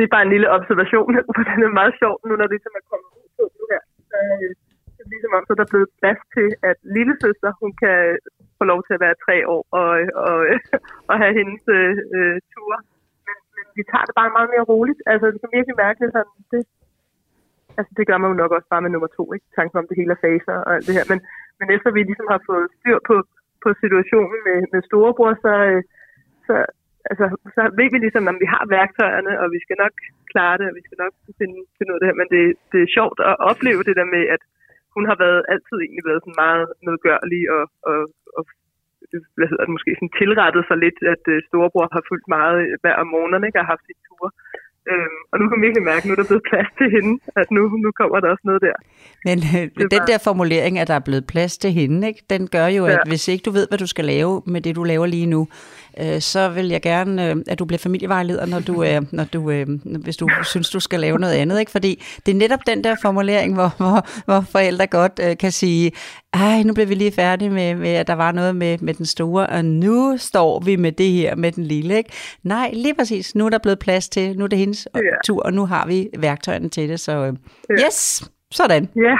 Det 0.00 0.06
er 0.06 0.16
bare 0.16 0.26
en 0.26 0.34
lille 0.34 0.52
observation, 0.58 1.10
for 1.36 1.42
den 1.50 1.60
er 1.68 1.78
meget 1.80 1.94
sjov, 2.00 2.14
nu 2.26 2.32
når 2.36 2.46
det 2.46 2.56
ligesom 2.56 2.74
er 2.80 2.84
kommet 2.90 3.10
ud 3.20 3.28
på 3.36 3.44
nu 3.56 3.62
her. 3.72 3.82
Så, 4.10 4.18
øh, 4.34 4.50
så 4.96 5.02
ligesom 5.12 5.32
om, 5.36 5.44
så 5.44 5.52
der 5.58 5.64
er 5.66 5.72
blevet 5.74 5.90
plads 6.00 6.20
til, 6.36 6.48
at 6.70 6.76
lille 6.96 7.14
søster, 7.24 7.50
hun 7.62 7.72
kan 7.82 7.98
få 8.58 8.64
lov 8.72 8.80
til 8.84 8.94
at 8.96 9.02
være 9.06 9.22
tre 9.26 9.36
år 9.54 9.62
og, 9.80 9.90
og, 10.26 10.36
og 11.10 11.14
have 11.22 11.34
hendes 11.40 11.62
øh, 11.76 12.36
tur. 12.54 12.74
Men, 13.26 13.36
men 13.56 13.66
vi 13.78 13.82
tager 13.90 14.06
det 14.06 14.14
bare 14.20 14.36
meget 14.36 14.50
mere 14.54 14.68
roligt. 14.72 15.00
Altså, 15.12 15.26
det 15.32 15.38
kan 15.40 15.56
virkelig 15.58 15.76
mærke, 15.84 16.00
sådan, 16.16 16.36
det, 16.52 16.62
altså 17.78 17.92
det 17.98 18.04
gør 18.08 18.18
man 18.20 18.30
jo 18.32 18.36
nok 18.42 18.52
også 18.56 18.68
bare 18.72 18.84
med 18.84 18.92
nummer 18.92 19.10
to, 19.18 19.24
ikke? 19.36 19.46
Tanken 19.58 19.78
om 19.80 19.86
det 19.88 19.98
hele 20.00 20.12
er 20.16 20.22
faser 20.26 20.56
og 20.66 20.70
alt 20.74 20.86
det 20.88 20.96
her. 20.98 21.06
Men, 21.12 21.18
men 21.60 21.68
efter 21.76 21.90
vi 21.90 22.00
ligesom 22.02 22.28
har 22.34 22.40
fået 22.48 22.66
styr 22.78 22.98
på, 23.08 23.16
på 23.64 23.68
situationen 23.82 24.38
med, 24.48 24.58
med 24.72 24.80
storebror, 24.88 25.32
så, 25.44 25.52
øh, 25.70 25.82
så, 26.46 26.54
altså, 27.10 27.26
så 27.56 27.62
ved 27.78 27.88
vi 27.92 27.98
ligesom, 28.00 28.24
at 28.30 28.36
vi 28.44 28.48
har 28.54 28.64
værktøjerne, 28.76 29.32
og 29.42 29.46
vi 29.54 29.60
skal 29.64 29.76
nok 29.84 29.94
klare 30.32 30.58
det, 30.60 30.66
og 30.70 30.74
vi 30.78 30.84
skal 30.86 30.98
nok 31.04 31.14
finde, 31.38 31.58
finde 31.76 31.90
ud 31.90 31.96
af 31.96 32.00
det 32.00 32.10
her. 32.10 32.20
Men 32.22 32.30
det, 32.34 32.42
det 32.72 32.80
er 32.82 32.94
sjovt 32.96 33.18
at 33.30 33.34
opleve 33.50 33.86
det 33.88 33.98
der 34.00 34.08
med, 34.14 34.24
at 34.34 34.42
hun 34.94 35.04
har 35.10 35.16
været 35.24 35.42
altid 35.52 35.76
egentlig 35.80 36.04
været 36.10 36.22
sådan 36.22 36.42
meget 36.44 36.66
medgørlig 36.88 37.42
og, 37.56 37.64
og, 37.90 37.98
og 38.38 38.42
hvad 39.36 39.48
hedder 39.50 39.64
det, 39.66 39.76
måske 39.76 39.98
sådan 39.98 40.16
tilrettet 40.20 40.64
sig 40.66 40.78
lidt, 40.84 40.98
at 41.14 41.24
øh, 41.34 41.36
storebror 41.48 41.88
har 41.96 42.02
fulgt 42.10 42.28
meget 42.36 42.58
hver 42.82 42.96
om 43.02 43.08
morgenen, 43.14 43.44
ikke, 43.46 43.58
og 43.58 43.62
har 43.64 43.72
haft 43.74 43.86
sit 43.88 44.00
tur. 44.08 44.26
Øhm, 44.90 45.18
og 45.32 45.38
nu 45.38 45.48
kan 45.48 45.58
man 45.58 45.62
virkelig 45.66 45.84
mærke, 45.84 45.98
at 45.98 46.04
nu 46.04 46.12
er 46.12 46.16
der 46.16 46.28
blevet 46.30 46.42
plads 46.50 46.70
til 46.78 46.88
hende, 46.96 47.12
at 47.36 47.46
nu, 47.50 47.62
nu 47.84 47.90
kommer 48.00 48.20
der 48.20 48.28
også 48.34 48.44
noget 48.44 48.62
der. 48.62 48.76
Men 49.24 49.38
øh, 49.56 49.88
den 49.94 50.02
der 50.06 50.18
formulering, 50.18 50.78
at 50.78 50.88
der 50.88 50.94
er 50.94 51.06
blevet 51.08 51.26
plads 51.26 51.58
til 51.58 51.72
hende, 51.72 52.08
ikke, 52.08 52.22
den 52.30 52.46
gør 52.46 52.66
jo, 52.66 52.86
ja. 52.86 52.92
at 52.92 53.00
hvis 53.06 53.28
ikke 53.28 53.42
du 53.42 53.50
ved, 53.50 53.66
hvad 53.68 53.78
du 53.78 53.86
skal 53.86 54.04
lave 54.04 54.42
med 54.46 54.60
det, 54.60 54.76
du 54.76 54.84
laver 54.84 55.06
lige 55.06 55.26
nu, 55.26 55.48
øh, 56.00 56.20
så 56.20 56.48
vil 56.48 56.68
jeg 56.68 56.82
gerne, 56.82 57.30
øh, 57.30 57.36
at 57.48 57.58
du 57.58 57.64
bliver 57.64 57.78
familievejleder, 57.78 58.46
når 58.46 58.60
du, 58.60 58.84
øh, 58.84 59.02
når 59.12 59.24
du, 59.24 59.50
øh, 59.50 59.66
hvis 60.04 60.16
du 60.16 60.28
synes, 60.42 60.70
du 60.70 60.80
skal 60.80 61.00
lave 61.00 61.18
noget 61.18 61.34
andet. 61.34 61.60
Ikke? 61.60 61.72
Fordi 61.72 62.02
det 62.26 62.32
er 62.32 62.36
netop 62.36 62.60
den 62.66 62.84
der 62.84 62.96
formulering, 63.02 63.54
hvor, 63.54 63.74
hvor, 63.76 64.06
hvor 64.24 64.40
forældre 64.40 64.86
godt 64.86 65.20
øh, 65.22 65.38
kan 65.38 65.52
sige, 65.52 65.92
ej, 66.32 66.62
nu 66.62 66.72
bliver 66.72 66.86
vi 66.86 66.94
lige 66.94 67.12
færdige 67.12 67.50
med, 67.50 67.74
med, 67.74 67.90
at 67.90 68.06
der 68.06 68.14
var 68.14 68.32
noget 68.32 68.56
med, 68.56 68.78
med 68.78 68.94
den 68.94 69.06
store, 69.06 69.46
og 69.46 69.64
nu 69.64 70.16
står 70.16 70.60
vi 70.60 70.76
med 70.76 70.92
det 70.92 71.10
her 71.10 71.34
med 71.34 71.52
den 71.52 71.64
lille. 71.64 71.96
Ikke? 71.96 72.12
Nej, 72.42 72.70
lige 72.72 72.94
præcis. 72.94 73.34
Nu 73.34 73.46
er 73.46 73.50
der 73.50 73.58
blevet 73.58 73.78
plads 73.78 74.08
til, 74.08 74.38
nu 74.38 74.44
er 74.44 74.48
det 74.48 74.58
hendes 74.58 74.88
ja. 74.94 75.00
tur, 75.26 75.42
og 75.42 75.52
nu 75.52 75.66
har 75.66 75.86
vi 75.86 76.08
værktøjerne 76.18 76.68
til 76.68 76.88
det. 76.88 77.00
Så 77.00 77.12
øh, 77.12 77.32
yes, 77.86 78.30
sådan. 78.50 78.88
Ja, 78.96 79.16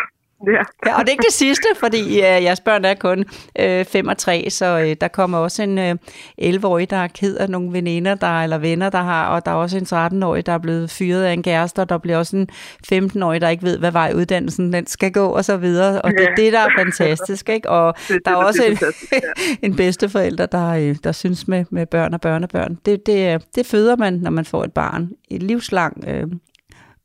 Ja. 0.47 0.63
ja, 0.87 0.99
og 0.99 1.01
det 1.01 1.09
er 1.09 1.13
ikke 1.13 1.25
det 1.27 1.35
sidste, 1.35 1.67
fordi 1.77 2.19
øh, 2.19 2.23
jeres 2.23 2.61
børn 2.61 2.85
er 2.85 2.95
kun 2.95 3.25
øh, 3.59 3.85
5 3.85 4.09
og 4.09 4.19
3, 4.19 4.51
så 4.51 4.79
øh, 4.79 4.97
der 5.01 5.09
kommer 5.09 5.39
også 5.39 5.63
en 5.63 5.79
øh, 5.79 5.95
11-årig, 6.43 6.91
der 6.91 6.97
er 6.97 7.09
ked 7.09 7.37
af 7.37 7.51
nogle 7.51 7.73
veninder, 7.73 8.15
der, 8.15 8.43
eller 8.43 8.59
venner, 8.59 8.91
der 8.91 9.03
har, 9.03 9.29
og 9.29 9.45
der 9.45 9.51
er 9.51 9.55
også 9.55 9.79
en 9.79 9.87
13-årig, 10.23 10.47
der 10.47 10.53
er 10.53 10.59
blevet 10.59 10.91
fyret 10.91 11.25
af 11.25 11.33
en 11.33 11.43
kæreste, 11.43 11.81
og 11.81 11.89
der 11.89 11.99
bliver 11.99 12.19
også 12.19 12.37
en 12.37 12.49
15-årig, 12.93 13.41
der 13.41 13.49
ikke 13.49 13.63
ved, 13.63 13.79
hvad 13.79 13.93
vej 13.93 14.13
uddannelsen 14.17 14.73
den 14.73 14.87
skal 14.87 15.13
gå, 15.13 15.27
og 15.27 15.45
så 15.45 15.57
videre. 15.57 16.03
Og 16.03 16.11
det 16.11 16.29
er 16.29 16.35
det, 16.35 16.53
der 16.53 16.61
er 16.61 16.69
fantastisk, 16.79 17.49
ikke? 17.49 17.71
Og 17.71 17.95
det, 18.09 18.19
der 18.25 18.31
er 18.31 18.37
det, 18.37 18.47
også 18.47 18.63
det, 18.63 18.83
en, 18.83 18.93
ja. 19.13 19.19
en 19.67 19.77
bedsteforælder, 19.77 20.47
der, 20.47 20.69
øh, 20.69 20.97
der 21.05 21.13
synes 21.13 21.49
med, 21.49 21.65
med 21.71 21.87
børn 21.87 22.15
og 22.15 22.21
børnebørn. 22.21 22.79
Det, 22.87 23.07
det, 23.07 23.43
det 23.55 23.67
føder 23.67 23.97
man, 23.97 24.15
når 24.15 24.31
man 24.31 24.45
får 24.45 24.65
et 24.65 24.73
barn. 24.73 25.11
Et 25.31 25.43
livslang 25.43 26.05
øh, 26.09 26.27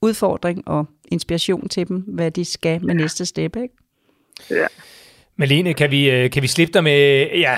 udfordring 0.02 0.68
og 0.68 0.88
inspiration 1.18 1.63
til 1.74 1.84
dem, 1.89 1.97
hvad 2.18 2.30
de 2.38 2.45
skal 2.55 2.76
med 2.86 2.95
ja. 2.95 3.01
næste 3.01 3.24
step, 3.32 3.53
ikke? 3.63 3.76
Ja. 4.59 4.68
Malene, 5.41 5.72
kan 5.82 5.89
vi, 5.95 6.01
øh, 6.16 6.24
kan 6.34 6.41
vi 6.45 6.49
slippe 6.55 6.74
dig 6.76 6.84
med 6.89 6.99
ja, 7.45 7.55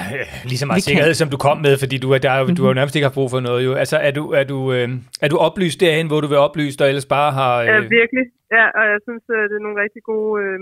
lige 0.49 0.59
så 0.61 0.65
meget 0.67 0.81
vi 0.81 0.87
sikkerhed, 0.89 1.13
kan. 1.13 1.21
som 1.21 1.29
du 1.33 1.39
kom 1.47 1.57
med, 1.67 1.73
fordi 1.83 1.95
du, 2.03 2.07
der, 2.25 2.31
mm-hmm. 2.33 2.55
du 2.55 2.61
har 2.63 2.69
jo 2.69 2.73
mhm. 2.73 2.79
nærmest 2.79 2.95
ikke 2.95 3.07
haft 3.09 3.19
brug 3.19 3.29
for 3.35 3.41
noget. 3.49 3.61
Jo. 3.67 3.71
Altså, 3.83 3.97
er 4.07 4.13
du, 4.19 4.23
er, 4.39 4.45
du, 4.53 4.57
øh, 4.75 4.87
er 5.23 5.29
du 5.33 5.37
oplyst 5.47 5.77
derhen, 5.83 6.07
hvor 6.09 6.19
du 6.23 6.27
vil 6.33 6.39
oplyse 6.47 6.77
dig, 6.79 6.87
ellers 6.91 7.09
bare 7.17 7.29
har... 7.39 7.53
Øh... 7.61 7.67
Ja, 7.71 7.77
virkelig. 7.99 8.25
Ja, 8.57 8.65
og 8.79 8.83
jeg 8.93 8.99
synes, 9.07 9.23
øh, 9.35 9.43
det 9.49 9.55
er 9.59 9.63
nogle 9.65 9.81
rigtig 9.83 10.01
gode 10.11 10.33
øh, 10.43 10.59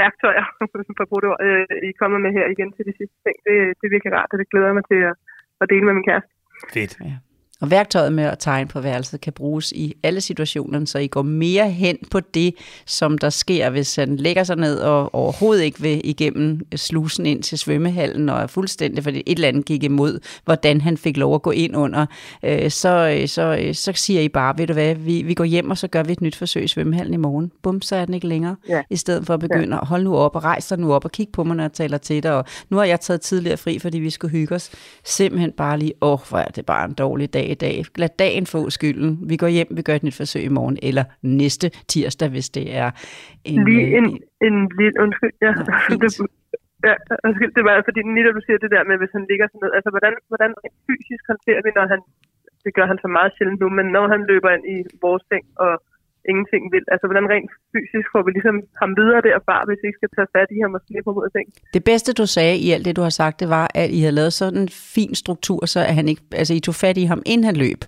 værktøjer, 0.00 0.44
for 0.70 0.76
det, 1.22 1.30
øh, 1.46 1.64
I 1.88 1.92
kommer 2.00 2.18
med 2.24 2.30
her 2.38 2.46
igen 2.54 2.70
til 2.76 2.84
de 2.88 2.94
sidste 3.00 3.16
ting. 3.24 3.36
Det, 3.46 3.54
det 3.78 3.84
er 3.86 3.94
virkelig 3.96 4.12
rart, 4.18 4.30
og 4.32 4.38
det 4.40 4.50
glæder 4.52 4.72
mig 4.78 4.84
til 4.92 5.00
at, 5.10 5.14
at 5.62 5.66
dele 5.72 5.84
med 5.88 5.94
min 5.98 6.06
kæreste. 6.10 6.32
Fedt. 6.74 6.92
Ja. 7.10 7.16
Og 7.60 7.70
værktøjet 7.70 8.12
med 8.12 8.24
at 8.24 8.38
tegne 8.38 8.68
på 8.68 8.80
værelset 8.80 9.20
kan 9.20 9.32
bruges 9.32 9.72
i 9.72 9.94
alle 10.02 10.20
situationer, 10.20 10.84
så 10.84 10.98
I 10.98 11.06
går 11.06 11.22
mere 11.22 11.70
hen 11.70 11.98
på 12.10 12.20
det, 12.20 12.54
som 12.86 13.18
der 13.18 13.30
sker, 13.30 13.70
hvis 13.70 13.96
han 13.96 14.16
lægger 14.16 14.44
sig 14.44 14.56
ned 14.56 14.78
og 14.78 15.14
overhovedet 15.14 15.62
ikke 15.62 15.80
vil 15.80 16.00
igennem 16.04 16.66
slusen 16.76 17.26
ind 17.26 17.42
til 17.42 17.58
svømmehallen 17.58 18.28
og 18.28 18.38
er 18.38 18.46
fuldstændig, 18.46 19.04
fordi 19.04 19.22
et 19.26 19.36
eller 19.36 19.48
andet 19.48 19.64
gik 19.64 19.84
imod, 19.84 20.20
hvordan 20.44 20.80
han 20.80 20.96
fik 20.96 21.16
lov 21.16 21.34
at 21.34 21.42
gå 21.42 21.50
ind 21.50 21.76
under. 21.76 22.06
Øh, 22.42 22.70
så, 22.70 23.22
så, 23.26 23.70
så 23.72 23.92
siger 23.94 24.20
I 24.20 24.28
bare, 24.28 24.58
ved 24.58 24.66
du 24.66 24.72
hvad, 24.72 24.94
vi, 24.94 25.22
vi 25.22 25.34
går 25.34 25.44
hjem, 25.44 25.70
og 25.70 25.78
så 25.78 25.88
gør 25.88 26.02
vi 26.02 26.12
et 26.12 26.20
nyt 26.20 26.36
forsøg 26.36 26.64
i 26.64 26.68
svømmehallen 26.68 27.14
i 27.14 27.16
morgen. 27.16 27.52
Bum, 27.62 27.82
så 27.82 27.96
er 27.96 28.04
den 28.04 28.14
ikke 28.14 28.28
længere. 28.28 28.56
Ja. 28.68 28.82
I 28.90 28.96
stedet 28.96 29.26
for 29.26 29.34
at 29.34 29.40
begynde 29.40 29.76
ja. 29.76 29.80
at 29.80 29.86
holde 29.86 30.04
nu 30.04 30.16
op 30.16 30.36
og 30.36 30.44
rejse 30.44 30.70
dig 30.70 30.78
nu 30.82 30.92
op 30.92 31.04
og 31.04 31.12
kigge 31.12 31.32
på 31.32 31.44
mig, 31.44 31.56
når 31.56 31.64
jeg 31.64 31.72
taler 31.72 31.98
til 31.98 32.22
dig. 32.22 32.32
Og 32.32 32.44
nu 32.70 32.76
har 32.76 32.84
jeg 32.84 33.00
taget 33.00 33.20
tidligere 33.20 33.56
fri, 33.56 33.78
fordi 33.78 33.98
vi 33.98 34.10
skulle 34.10 34.30
hygge 34.30 34.54
os. 34.54 34.70
Simpelthen 35.04 35.52
bare 35.52 35.78
lige, 35.78 35.92
åh, 36.00 36.12
oh, 36.12 36.18
hvor 36.28 36.38
er 36.38 36.48
det 36.48 36.66
bare 36.66 36.84
en 36.84 36.94
dårlig 36.94 37.32
dag 37.34 37.45
i 37.50 37.54
dag. 37.54 37.84
Lad 37.96 38.08
dagen 38.18 38.46
få 38.46 38.70
skylden. 38.70 39.10
Vi 39.30 39.36
går 39.36 39.50
hjem, 39.56 39.66
vi 39.76 39.82
gør 39.82 39.94
et 39.94 40.02
nyt 40.02 40.16
forsøg 40.16 40.42
i 40.44 40.54
morgen, 40.58 40.78
eller 40.82 41.04
næste 41.22 41.66
tirsdag, 41.92 42.28
hvis 42.28 42.48
det 42.50 42.76
er 42.82 42.90
en... 43.44 43.64
Lige 43.64 43.96
en, 43.96 44.04
en, 44.04 44.18
en 44.46 44.56
lille... 44.78 44.96
Undskyld, 45.04 45.32
ja. 45.42 45.52
Nå, 45.52 46.26
Ja, 46.88 46.94
undskyld, 47.26 47.52
det 47.56 47.64
var 47.66 47.74
fordi 47.88 48.00
lige 48.14 48.32
du 48.38 48.42
siger 48.46 48.58
det 48.64 48.70
der 48.74 48.88
med, 48.88 48.96
hvis 49.00 49.14
han 49.16 49.24
ligger 49.30 49.46
sådan 49.46 49.62
ned, 49.64 49.72
altså 49.78 49.90
hvordan, 49.94 50.14
hvordan 50.30 50.50
fysisk 50.86 51.22
håndterer 51.30 51.60
vi, 51.66 51.70
når 51.78 51.86
han, 51.92 52.00
det 52.64 52.72
gør 52.76 52.86
han 52.90 52.98
så 53.04 53.08
meget 53.16 53.32
sjældent 53.32 53.60
nu, 53.62 53.68
men 53.78 53.86
når 53.96 54.06
han 54.12 54.22
løber 54.30 54.50
ind 54.56 54.64
i 54.74 54.78
vores 55.04 55.22
seng 55.30 55.46
og 55.64 55.72
ingenting 56.32 56.62
vil, 56.74 56.84
altså 56.92 57.06
hvordan 57.08 57.26
rent 57.34 57.50
fysisk 57.74 58.06
får 58.14 58.22
vi 58.26 58.30
ligesom 58.36 58.56
ham 58.82 58.90
videre 59.00 59.20
derfra, 59.28 59.56
hvis 59.66 59.78
vi 59.82 59.86
ikke 59.88 60.00
skal 60.00 60.12
tage 60.16 60.30
fat 60.36 60.48
i 60.56 60.58
ham 60.64 60.72
og 60.76 60.82
slippe 60.86 61.08
ham 61.10 61.18
ud 61.20 61.26
af 61.28 61.32
ting. 61.38 61.46
Det 61.76 61.82
bedste 61.90 62.10
du 62.20 62.26
sagde 62.36 62.56
i 62.66 62.68
alt 62.74 62.84
det, 62.86 62.98
du 62.98 63.04
har 63.08 63.14
sagt, 63.22 63.40
det 63.42 63.48
var, 63.58 63.66
at 63.80 63.88
I 63.96 63.98
havde 64.04 64.18
lavet 64.20 64.32
sådan 64.42 64.60
en 64.64 64.72
fin 64.96 65.12
struktur, 65.22 65.60
så 65.72 65.80
at 65.90 65.94
han 65.98 66.06
ikke, 66.12 66.22
altså 66.40 66.52
I 66.58 66.60
tog 66.66 66.76
fat 66.84 66.96
i 67.02 67.04
ham, 67.12 67.22
inden 67.32 67.44
han 67.50 67.56
løb. 67.64 67.80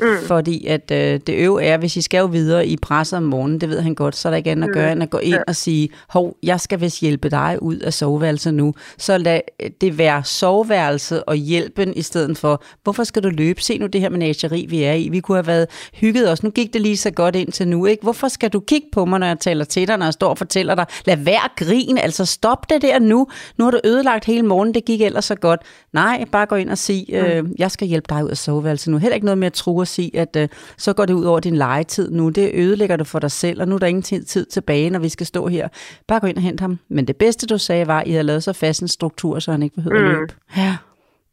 Mm. 0.00 0.26
Fordi 0.26 0.66
at 0.66 0.90
øh, 0.90 1.20
det 1.26 1.34
øve 1.34 1.64
er, 1.64 1.78
hvis 1.78 1.96
I 1.96 2.02
skal 2.02 2.18
jo 2.18 2.26
videre 2.26 2.66
i 2.66 2.76
presset 2.76 3.16
om 3.16 3.22
morgenen, 3.22 3.60
det 3.60 3.68
ved 3.68 3.80
han 3.80 3.94
godt, 3.94 4.16
så 4.16 4.28
er 4.28 4.30
der 4.30 4.36
ikke 4.36 4.50
andet 4.50 4.64
at 4.64 4.68
mm. 4.68 4.74
gøre, 4.74 4.92
end 4.92 5.02
at 5.02 5.10
gå 5.10 5.18
ind 5.18 5.38
og 5.48 5.56
sige, 5.56 5.88
hov, 6.08 6.36
jeg 6.42 6.60
skal 6.60 6.80
vist 6.80 7.00
hjælpe 7.00 7.30
dig 7.30 7.58
ud 7.62 7.76
af 7.76 7.92
soveværelset 7.92 8.54
nu. 8.54 8.74
Så 8.98 9.18
lad 9.18 9.40
det 9.80 9.98
være 9.98 10.24
soveværelset 10.24 11.22
og 11.26 11.36
hjælpen 11.36 11.92
i 11.96 12.02
stedet 12.02 12.38
for, 12.38 12.62
hvorfor 12.82 13.04
skal 13.04 13.22
du 13.22 13.28
løbe? 13.28 13.62
Se 13.62 13.78
nu 13.78 13.86
det 13.86 14.00
her 14.00 14.08
menageri, 14.08 14.66
vi 14.68 14.82
er 14.82 14.92
i. 14.92 15.08
Vi 15.08 15.20
kunne 15.20 15.36
have 15.36 15.46
været 15.46 15.66
hygget 15.94 16.30
os. 16.30 16.42
Nu 16.42 16.50
gik 16.50 16.72
det 16.72 16.80
lige 16.80 16.96
så 16.96 17.10
godt 17.10 17.36
ind 17.36 17.52
til 17.52 17.68
nu, 17.68 17.86
ikke? 17.86 18.02
Hvorfor 18.02 18.28
skal 18.28 18.50
du 18.50 18.60
kigge 18.60 18.86
på 18.92 19.04
mig, 19.04 19.18
når 19.18 19.26
jeg 19.26 19.40
taler 19.40 19.64
til 19.64 19.88
dig, 19.88 19.98
når 19.98 20.06
jeg 20.06 20.12
står 20.12 20.28
og 20.28 20.38
fortæller 20.38 20.74
dig, 20.74 20.86
lad 21.04 21.16
være 21.16 21.48
grin, 21.56 21.98
altså 21.98 22.24
stop 22.24 22.70
det 22.70 22.82
der 22.82 22.98
nu. 22.98 23.26
Nu 23.58 23.64
har 23.64 23.70
du 23.70 23.80
ødelagt 23.84 24.24
hele 24.24 24.42
morgen, 24.42 24.74
det 24.74 24.84
gik 24.84 25.00
ellers 25.00 25.24
så 25.24 25.34
godt. 25.34 25.60
Nej, 25.92 26.24
bare 26.32 26.46
gå 26.46 26.56
ind 26.56 26.70
og 26.70 26.78
sige, 26.78 27.36
øh, 27.36 27.44
jeg 27.58 27.70
skal 27.70 27.88
hjælpe 27.88 28.06
dig 28.08 28.24
ud 28.24 28.30
af 28.30 28.36
soveværelset 28.36 28.88
nu. 28.88 28.98
Heller 28.98 29.14
ikke 29.14 29.24
noget 29.24 29.38
med 29.38 29.46
at 29.46 29.52
true 29.52 29.86
sige, 29.90 30.16
at 30.16 30.36
øh, 30.36 30.48
så 30.76 30.92
går 30.92 31.06
det 31.06 31.14
ud 31.14 31.24
over 31.24 31.40
din 31.40 31.56
legetid 31.56 32.10
nu. 32.10 32.28
Det 32.28 32.50
ødelægger 32.54 32.96
du 32.96 33.04
for 33.04 33.18
dig 33.18 33.30
selv, 33.30 33.60
og 33.60 33.68
nu 33.68 33.74
er 33.74 33.78
der 33.78 33.86
ingen 33.86 34.02
tid, 34.02 34.24
tid 34.24 34.46
tilbage, 34.46 34.90
når 34.90 34.98
vi 34.98 35.08
skal 35.08 35.26
stå 35.26 35.46
her. 35.46 35.68
Bare 36.08 36.20
gå 36.20 36.26
ind 36.26 36.36
og 36.36 36.42
hente 36.42 36.60
ham. 36.60 36.78
Men 36.88 37.06
det 37.06 37.16
bedste, 37.16 37.46
du 37.46 37.58
sagde, 37.58 37.86
var, 37.86 38.00
at 38.00 38.06
I 38.06 38.10
havde 38.10 38.24
lavet 38.24 38.42
så 38.42 38.52
fast 38.52 38.82
en 38.82 38.88
struktur, 38.88 39.38
så 39.38 39.50
han 39.50 39.62
ikke 39.62 39.74
behøver 39.74 40.00
mm. 40.00 40.06
at 40.06 40.12
løbe. 40.12 40.34
Ja. 40.56 40.76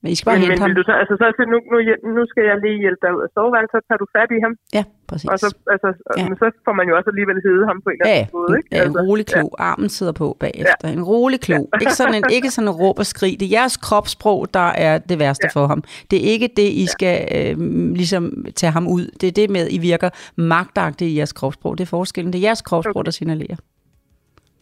Men 0.08 0.12
I 0.14 0.18
skal 0.18 0.26
bare 0.30 0.36
men, 0.36 0.44
hente 0.44 0.56
men, 0.56 0.64
ham. 0.64 0.76
Du 0.80 0.84
så, 0.90 0.94
altså, 1.02 1.14
så, 1.22 1.26
så 1.38 1.44
nu, 1.54 1.58
nu, 1.72 1.78
nu 2.18 2.22
skal 2.32 2.44
jeg 2.50 2.58
lige 2.66 2.78
hjælpe 2.84 3.02
dig 3.06 3.12
ud 3.18 3.22
af 3.28 3.30
soveværelset, 3.36 3.72
så 3.76 3.80
tager 3.88 4.02
du 4.04 4.08
fat 4.18 4.30
i 4.38 4.40
ham. 4.46 4.54
Ja, 4.78 4.84
præcis. 5.10 5.30
Og 5.32 5.38
så, 5.44 5.48
altså, 5.74 5.90
ja. 6.18 6.24
men 6.30 6.36
så 6.42 6.46
får 6.66 6.74
man 6.80 6.86
jo 6.90 6.94
også 7.00 7.10
alligevel 7.14 7.38
hede 7.48 7.64
ham 7.70 7.78
på 7.84 7.90
en 7.90 7.98
eller 8.00 8.14
anden 8.14 8.30
måde. 8.40 8.52
Ikke? 8.60 8.70
Ja, 8.72 8.78
en 8.78 8.84
altså, 8.88 9.02
rolig 9.08 9.26
klo. 9.34 9.46
Ja. 9.52 9.64
Armen 9.72 9.90
sidder 9.98 10.16
på 10.22 10.28
bagefter. 10.44 10.86
Ja. 10.90 10.94
En 11.00 11.04
rolig 11.12 11.40
klo. 11.48 11.60
Ja. 11.60 11.78
Ikke 11.84 11.96
sådan 12.02 12.16
en, 12.20 12.24
ikke 12.38 12.50
sådan 12.56 12.68
en 12.68 12.76
råb 12.82 12.98
og 13.04 13.08
skrig. 13.14 13.34
Det 13.40 13.46
er 13.50 13.54
jeres 13.60 13.76
kropssprog, 13.88 14.40
der 14.58 14.70
er 14.88 14.94
det 15.10 15.18
værste 15.24 15.48
ja. 15.48 15.60
for 15.60 15.66
ham. 15.72 15.80
Det 16.12 16.18
er 16.24 16.26
ikke 16.34 16.48
det, 16.60 16.68
I 16.84 16.86
skal 16.96 17.16
øh, 17.38 17.54
ligesom 18.02 18.24
tage 18.62 18.72
ham 18.78 18.86
ud. 18.98 19.04
Det 19.20 19.28
er 19.32 19.36
det 19.42 19.48
med, 19.56 19.64
I 19.78 19.80
virker 19.92 20.10
magtagtigt 20.54 21.10
i 21.12 21.18
jeres 21.20 21.34
kropssprog. 21.40 21.78
Det 21.78 21.84
er 21.88 21.92
forskellen. 22.00 22.34
Det 22.34 22.40
er 22.40 22.46
jeres 22.50 22.62
kropssprog, 22.62 23.02
okay. 23.02 23.06
der 23.06 23.12
signalerer. 23.12 23.58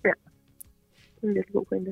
Ja. 0.08 0.14
Det 1.16 1.24
er 1.24 1.28
en 1.28 1.36
virkelig 1.38 1.54
god 1.54 1.66
pointe. 1.70 1.92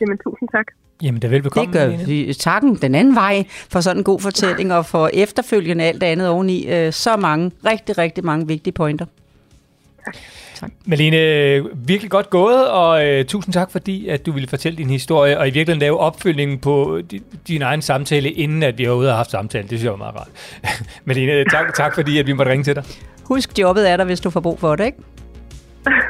Jamen, 0.00 0.18
tusind 0.26 0.48
tak. 0.56 0.66
Jamen, 1.02 1.22
det 1.22 1.28
er 1.28 1.32
velbekomme. 1.32 1.72
Det 1.72 1.80
gør 1.80 2.06
vi 2.06 2.34
takken 2.34 2.74
den 2.74 2.94
anden 2.94 3.14
vej 3.14 3.44
for 3.48 3.80
sådan 3.80 4.00
en 4.00 4.04
god 4.04 4.20
fortælling, 4.20 4.72
og 4.72 4.86
for 4.86 5.10
efterfølgende 5.12 5.84
alt 5.84 6.02
andet 6.02 6.28
oveni. 6.28 6.66
Øh, 6.66 6.92
så 6.92 7.16
mange, 7.16 7.50
rigtig, 7.64 7.98
rigtig 7.98 8.24
mange 8.24 8.46
vigtige 8.46 8.72
pointer. 8.72 9.06
Tak. 10.60 10.70
Malene, 10.84 11.64
virkelig 11.74 12.10
godt 12.10 12.30
gået, 12.30 12.68
og 12.68 13.18
uh, 13.18 13.24
tusind 13.26 13.52
tak, 13.52 13.70
fordi 13.70 14.08
at 14.08 14.26
du 14.26 14.32
ville 14.32 14.48
fortælle 14.48 14.78
din 14.78 14.90
historie, 14.90 15.38
og 15.38 15.48
i 15.48 15.50
virkeligheden 15.50 15.80
lave 15.80 15.98
opfølgningen 15.98 16.58
på 16.58 17.00
din, 17.10 17.22
din 17.48 17.62
egen 17.62 17.82
samtale, 17.82 18.30
inden 18.30 18.62
at 18.62 18.78
vi 18.78 18.84
har 18.84 18.92
ude 18.92 19.10
og 19.10 19.16
haft 19.16 19.30
samtalen. 19.30 19.70
Det 19.70 19.78
synes 19.78 19.84
jeg 19.84 19.92
var 19.92 19.98
meget 19.98 20.14
rart. 20.14 20.28
Malene, 21.04 21.44
tak, 21.44 21.74
tak 21.74 21.94
fordi 21.94 22.18
at 22.18 22.26
vi 22.26 22.32
måtte 22.32 22.52
ringe 22.52 22.64
til 22.64 22.74
dig. 22.74 22.84
Husk, 23.24 23.58
jobbet 23.58 23.90
er 23.90 23.96
der, 23.96 24.04
hvis 24.04 24.20
du 24.20 24.30
får 24.30 24.40
brug 24.40 24.60
for 24.60 24.76
det, 24.76 24.86
ikke? 24.86 24.98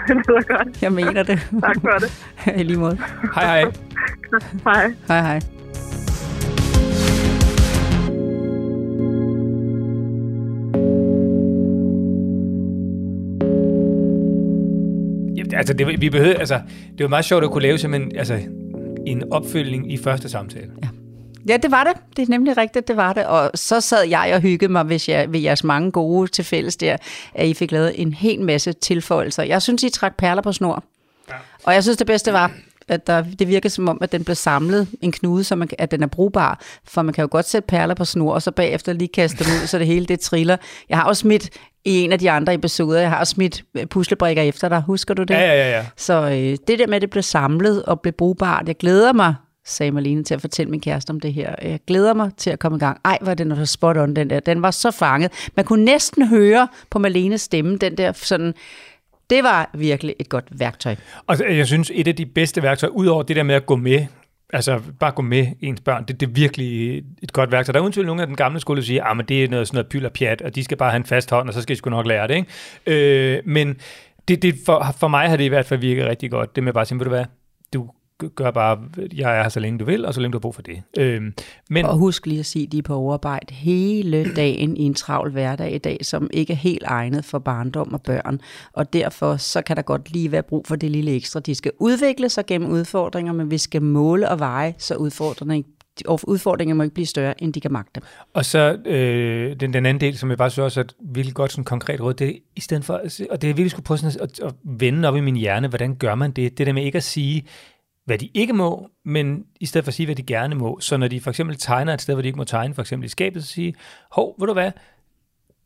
Det 0.08 0.16
lyder 0.16 0.56
godt. 0.56 0.82
Jeg 0.82 0.92
mener 0.92 1.22
det. 1.22 1.48
tak 1.60 1.76
for 1.80 1.98
det. 1.98 2.10
I 2.60 2.62
lige 2.62 2.78
måde. 2.78 2.98
Hej 3.34 3.44
hej. 3.44 3.72
hej. 4.64 4.92
Hej 5.08 5.20
hej. 5.20 5.40
altså, 15.52 15.74
det, 15.74 16.00
vi 16.00 16.10
behøvede, 16.10 16.36
altså, 16.36 16.60
det 16.98 17.04
var 17.04 17.08
meget 17.08 17.24
sjovt 17.24 17.44
at 17.44 17.50
kunne 17.50 17.62
lave 17.62 17.78
simpelthen, 17.78 18.16
altså, 18.16 18.38
en 19.06 19.32
opfølgning 19.32 19.92
i 19.92 19.96
første 19.96 20.28
samtale. 20.28 20.70
Ja. 20.82 20.88
Ja, 21.48 21.56
det 21.56 21.70
var 21.70 21.84
det. 21.84 21.92
Det 22.16 22.22
er 22.22 22.30
nemlig 22.30 22.56
rigtigt, 22.56 22.88
det 22.88 22.96
var 22.96 23.12
det. 23.12 23.26
Og 23.26 23.50
så 23.54 23.80
sad 23.80 24.04
jeg 24.04 24.30
og 24.34 24.40
hyggede 24.40 24.72
mig 24.72 24.82
hvis 24.82 25.08
jeg, 25.08 25.32
ved 25.32 25.40
jeres 25.40 25.64
mange 25.64 25.90
gode 25.90 26.28
til 26.28 26.44
fælles 26.44 26.76
der, 26.76 26.96
at 27.34 27.46
I 27.46 27.54
fik 27.54 27.72
lavet 27.72 28.00
en 28.00 28.12
hel 28.12 28.40
masse 28.40 28.72
tilføjelser. 28.72 29.42
Jeg 29.42 29.62
synes, 29.62 29.82
I 29.82 29.90
trak 29.90 30.16
perler 30.16 30.42
på 30.42 30.52
snor. 30.52 30.84
Ja. 31.28 31.34
Og 31.64 31.74
jeg 31.74 31.82
synes, 31.82 31.96
det 31.96 32.06
bedste 32.06 32.32
var, 32.32 32.50
at 32.88 33.06
der, 33.06 33.24
det 33.38 33.48
virker 33.48 33.68
som 33.68 33.88
om, 33.88 33.98
at 34.00 34.12
den 34.12 34.24
blev 34.24 34.34
samlet 34.34 34.88
en 35.00 35.12
knude, 35.12 35.44
så 35.44 35.56
man, 35.56 35.68
at 35.78 35.90
den 35.90 36.02
er 36.02 36.06
brugbar. 36.06 36.60
For 36.84 37.02
man 37.02 37.14
kan 37.14 37.22
jo 37.22 37.28
godt 37.30 37.48
sætte 37.48 37.66
perler 37.66 37.94
på 37.94 38.04
snor, 38.04 38.32
og 38.34 38.42
så 38.42 38.50
bagefter 38.50 38.92
lige 38.92 39.08
kaste 39.08 39.44
dem 39.44 39.52
ud, 39.62 39.66
så 39.66 39.78
det 39.78 39.86
hele 39.86 40.06
det 40.06 40.20
triller. 40.20 40.56
Jeg 40.88 40.98
har 40.98 41.04
også 41.04 41.20
smidt 41.20 41.50
i 41.84 42.00
en 42.00 42.12
af 42.12 42.18
de 42.18 42.30
andre 42.30 42.54
episoder, 42.54 43.00
jeg 43.00 43.10
har 43.10 43.24
smidt 43.24 43.64
puslebrikker 43.90 44.42
efter 44.42 44.68
dig. 44.68 44.82
Husker 44.86 45.14
du 45.14 45.22
det? 45.22 45.34
Ja, 45.34 45.54
ja, 45.54 45.70
ja. 45.70 45.86
Så 45.96 46.14
øh, 46.14 46.56
det 46.68 46.78
der 46.78 46.86
med, 46.86 46.96
at 46.96 47.02
det 47.02 47.10
blev 47.10 47.22
samlet 47.22 47.82
og 47.82 48.00
blev 48.00 48.12
brugbart, 48.12 48.68
jeg 48.68 48.76
glæder 48.76 49.12
mig 49.12 49.34
sagde 49.68 49.92
Marlene 49.92 50.24
til 50.24 50.34
at 50.34 50.40
fortælle 50.40 50.70
min 50.70 50.80
kæreste 50.80 51.10
om 51.10 51.20
det 51.20 51.32
her. 51.32 51.54
Jeg 51.62 51.80
glæder 51.86 52.14
mig 52.14 52.30
til 52.36 52.50
at 52.50 52.58
komme 52.58 52.76
i 52.76 52.78
gang. 52.78 53.00
Ej, 53.04 53.18
var 53.20 53.34
det 53.34 53.46
den 53.46 53.56
der 53.56 53.64
spot 53.64 53.96
on, 53.96 54.16
den 54.16 54.30
der. 54.30 54.40
Den 54.40 54.62
var 54.62 54.70
så 54.70 54.90
fanget. 54.90 55.32
Man 55.56 55.64
kunne 55.64 55.84
næsten 55.84 56.26
høre 56.26 56.68
på 56.90 56.98
Marlenes 56.98 57.40
stemme, 57.40 57.76
den 57.76 57.96
der 57.96 58.12
sådan... 58.12 58.54
Det 59.30 59.44
var 59.44 59.70
virkelig 59.74 60.14
et 60.18 60.28
godt 60.28 60.44
værktøj. 60.50 60.96
Og 61.26 61.56
jeg 61.56 61.66
synes, 61.66 61.90
et 61.94 62.08
af 62.08 62.16
de 62.16 62.26
bedste 62.26 62.62
værktøjer, 62.62 62.90
udover 62.90 63.22
det 63.22 63.36
der 63.36 63.42
med 63.42 63.54
at 63.54 63.66
gå 63.66 63.76
med, 63.76 64.06
altså 64.52 64.80
bare 65.00 65.10
gå 65.10 65.22
med 65.22 65.46
ens 65.60 65.80
børn, 65.80 66.04
det, 66.08 66.20
det 66.20 66.28
er 66.28 66.30
virkelig 66.30 67.02
et 67.22 67.32
godt 67.32 67.52
værktøj. 67.52 67.72
Der 67.72 67.78
er 67.78 67.82
uden 67.82 67.92
tvivl 67.92 68.06
nogen 68.06 68.20
af 68.20 68.26
den 68.26 68.36
gamle 68.36 68.60
skole, 68.60 68.80
der 68.80 68.86
siger, 68.86 69.04
at 69.04 69.18
ah, 69.18 69.28
det 69.28 69.44
er 69.44 69.48
noget, 69.48 69.68
sådan 69.68 69.76
noget 69.76 69.88
pyl 69.88 70.04
og 70.04 70.12
pjat, 70.12 70.42
og 70.42 70.54
de 70.54 70.64
skal 70.64 70.76
bare 70.76 70.90
have 70.90 70.96
en 70.96 71.04
fast 71.04 71.30
hånd, 71.30 71.48
og 71.48 71.54
så 71.54 71.62
skal 71.62 71.74
de 71.74 71.78
sgu 71.78 71.90
nok 71.90 72.06
lære 72.06 72.28
det. 72.28 72.34
Ikke? 72.34 73.36
Øh, 73.36 73.42
men 73.44 73.76
det, 74.28 74.42
det 74.42 74.54
for, 74.66 74.94
for 74.98 75.08
mig 75.08 75.28
har 75.28 75.36
det 75.36 75.44
i 75.44 75.48
hvert 75.48 75.66
fald 75.66 75.80
virket 75.80 76.06
rigtig 76.06 76.30
godt, 76.30 76.56
det 76.56 76.64
med 76.64 76.72
bare 76.72 76.82
at 76.82 76.88
sige, 76.88 76.98
ved 76.98 77.04
du 77.04 77.10
hvad, 77.10 77.24
gør 78.34 78.50
bare, 78.50 78.78
jeg 79.14 79.38
er 79.38 79.42
her 79.42 79.48
så 79.48 79.60
længe 79.60 79.78
du 79.78 79.84
vil, 79.84 80.04
og 80.04 80.14
så 80.14 80.20
længe 80.20 80.32
du 80.32 80.38
har 80.38 80.40
brug 80.40 80.54
for 80.54 80.62
det. 80.62 80.82
Øhm, 80.98 81.34
men, 81.70 81.84
og 81.84 81.96
husk 81.96 82.26
lige 82.26 82.38
at 82.38 82.46
sige, 82.46 82.66
at 82.66 82.72
de 82.72 82.78
er 82.78 82.82
på 82.82 82.94
overarbejde 82.94 83.54
hele 83.54 84.24
dagen 84.36 84.76
i 84.76 84.82
en 84.82 84.94
travl 84.94 85.30
hverdag 85.30 85.74
i 85.74 85.78
dag, 85.78 85.98
som 86.02 86.30
ikke 86.32 86.52
er 86.52 86.56
helt 86.56 86.82
egnet 86.86 87.24
for 87.24 87.38
barndom 87.38 87.92
og 87.92 88.02
børn. 88.02 88.40
Og 88.72 88.92
derfor 88.92 89.36
så 89.36 89.62
kan 89.62 89.76
der 89.76 89.82
godt 89.82 90.12
lige 90.12 90.32
være 90.32 90.42
brug 90.42 90.66
for 90.66 90.76
det 90.76 90.90
lille 90.90 91.10
ekstra. 91.10 91.40
De 91.40 91.54
skal 91.54 91.72
udvikle 91.78 92.28
sig 92.28 92.46
gennem 92.46 92.70
udfordringer, 92.70 93.32
men 93.32 93.50
vi 93.50 93.58
skal 93.58 93.82
måle 93.82 94.28
og 94.28 94.38
veje, 94.38 94.74
så 94.78 94.94
udfordringerne 94.94 95.64
udfordringer 96.06 96.74
må 96.74 96.82
ikke 96.82 96.94
blive 96.94 97.06
større, 97.06 97.42
end 97.42 97.52
de 97.52 97.60
kan 97.60 97.72
magte. 97.72 98.00
Og 98.34 98.44
så 98.44 98.78
øh, 98.84 99.56
den, 99.60 99.72
den 99.72 99.86
anden 99.86 100.00
del, 100.00 100.18
som 100.18 100.30
jeg 100.30 100.38
bare 100.38 100.50
synes 100.50 100.64
også 100.64 100.80
er 100.80 100.84
et 100.84 100.94
virkelig 101.00 101.34
godt 101.34 101.52
sådan 101.52 101.64
konkret 101.64 102.00
råd, 102.00 102.14
det 102.14 102.28
er 102.28 102.32
i 102.56 102.60
stedet 102.60 102.84
for, 102.84 102.94
og 103.30 103.42
det 103.42 103.50
er 103.50 103.54
virkelig 103.54 103.70
skulle 103.70 103.84
prøve 103.84 103.98
sådan 103.98 104.20
at, 104.22 104.40
at 104.40 104.54
vende 104.64 105.08
op 105.08 105.16
i 105.16 105.20
min 105.20 105.36
hjerne, 105.36 105.68
hvordan 105.68 105.96
gør 105.96 106.14
man 106.14 106.30
det? 106.30 106.58
Det 106.58 106.66
der 106.66 106.72
med 106.72 106.84
ikke 106.84 106.96
at 106.96 107.04
sige, 107.04 107.44
hvad 108.08 108.18
de 108.18 108.28
ikke 108.34 108.52
må, 108.52 108.90
men 109.04 109.44
i 109.60 109.66
stedet 109.66 109.84
for 109.84 109.90
at 109.90 109.94
sige, 109.94 110.06
hvad 110.06 110.16
de 110.16 110.22
gerne 110.22 110.54
må. 110.54 110.80
Så 110.80 110.96
når 110.96 111.08
de 111.08 111.20
for 111.20 111.30
eksempel 111.30 111.56
tegner 111.56 111.94
et 111.94 112.02
sted, 112.02 112.14
hvor 112.14 112.22
de 112.22 112.28
ikke 112.28 112.36
må 112.36 112.44
tegne, 112.44 112.74
for 112.74 112.82
eksempel 112.82 113.06
i 113.06 113.08
skabet, 113.08 113.44
så 113.44 113.52
sige, 113.52 113.74
hov, 114.10 114.34
ved 114.38 114.46
du 114.46 114.52
hvad, 114.52 114.70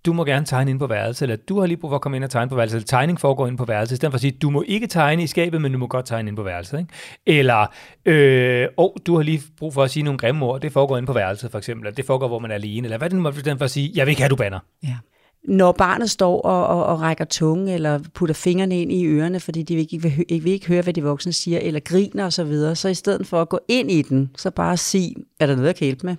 du 0.06 0.12
må 0.12 0.24
gerne 0.24 0.46
tegne 0.46 0.70
ind 0.70 0.78
på 0.78 0.86
værelset, 0.86 1.22
eller 1.22 1.36
du 1.36 1.60
har 1.60 1.66
lige 1.66 1.76
brug 1.76 1.90
for 1.90 1.94
at 1.94 2.00
komme 2.00 2.16
ind 2.16 2.24
og 2.24 2.30
tegne 2.30 2.48
på 2.48 2.56
værelset, 2.56 2.76
eller 2.76 2.86
tegning 2.86 3.20
foregår 3.20 3.46
ind 3.46 3.58
på 3.58 3.64
værelset, 3.64 3.92
i 3.92 3.96
stedet 3.96 4.12
for 4.12 4.16
at 4.16 4.20
sige, 4.20 4.30
du 4.30 4.50
må 4.50 4.64
ikke 4.66 4.86
tegne 4.86 5.22
i 5.22 5.26
skabet, 5.26 5.60
men 5.60 5.72
du 5.72 5.78
må 5.78 5.86
godt 5.86 6.06
tegne 6.06 6.28
ind 6.28 6.36
på 6.36 6.42
værelset. 6.42 6.78
Ikke? 6.78 6.90
Eller, 7.26 7.66
øh, 8.04 8.68
oh, 8.76 8.90
du 9.06 9.16
har 9.16 9.22
lige 9.22 9.42
brug 9.58 9.74
for 9.74 9.82
at 9.82 9.90
sige 9.90 10.02
nogle 10.02 10.18
grimme 10.18 10.46
ord, 10.46 10.60
det 10.60 10.72
foregår 10.72 10.98
ind 10.98 11.06
på 11.06 11.12
værelset 11.12 11.50
for 11.50 11.58
eksempel, 11.58 11.86
eller 11.86 11.94
det 11.94 12.04
foregår, 12.04 12.28
hvor 12.28 12.38
man 12.38 12.50
er 12.50 12.54
alene, 12.54 12.86
eller 12.86 12.98
hvad 12.98 13.10
det 13.10 13.16
nu 13.16 13.22
må, 13.22 13.30
i 13.30 13.32
stedet 13.32 13.58
for 13.58 13.64
at 13.64 13.70
sige, 13.70 13.92
jeg 13.94 14.06
vil 14.06 14.10
ikke 14.10 14.22
have, 14.22 14.28
du 14.28 14.36
banner. 14.36 14.58
Ja 14.82 14.96
når 15.44 15.72
barnet 15.72 16.10
står 16.10 16.40
og, 16.40 16.66
og, 16.66 16.84
og 16.84 17.00
rækker 17.00 17.24
tunge, 17.24 17.74
eller 17.74 18.00
putter 18.14 18.34
fingrene 18.34 18.82
ind 18.82 18.92
i 18.92 19.06
ørerne, 19.06 19.40
fordi 19.40 19.62
de 19.62 19.74
ikke 19.74 20.02
vil, 20.02 20.24
ikke 20.28 20.44
vil 20.44 20.52
ikke 20.52 20.66
høre, 20.66 20.82
hvad 20.82 20.94
de 20.94 21.02
voksne 21.02 21.32
siger, 21.32 21.58
eller 21.58 21.80
griner 21.80 22.24
osv., 22.24 22.30
så, 22.30 22.44
videre, 22.44 22.76
så 22.76 22.88
i 22.88 22.94
stedet 22.94 23.26
for 23.26 23.40
at 23.40 23.48
gå 23.48 23.58
ind 23.68 23.90
i 23.90 24.02
den, 24.02 24.30
så 24.36 24.50
bare 24.50 24.76
sig, 24.76 25.14
er 25.40 25.46
der 25.46 25.54
noget, 25.54 25.66
jeg 25.66 25.76
kan 25.76 25.84
hjælpe 25.84 26.06
med? 26.06 26.16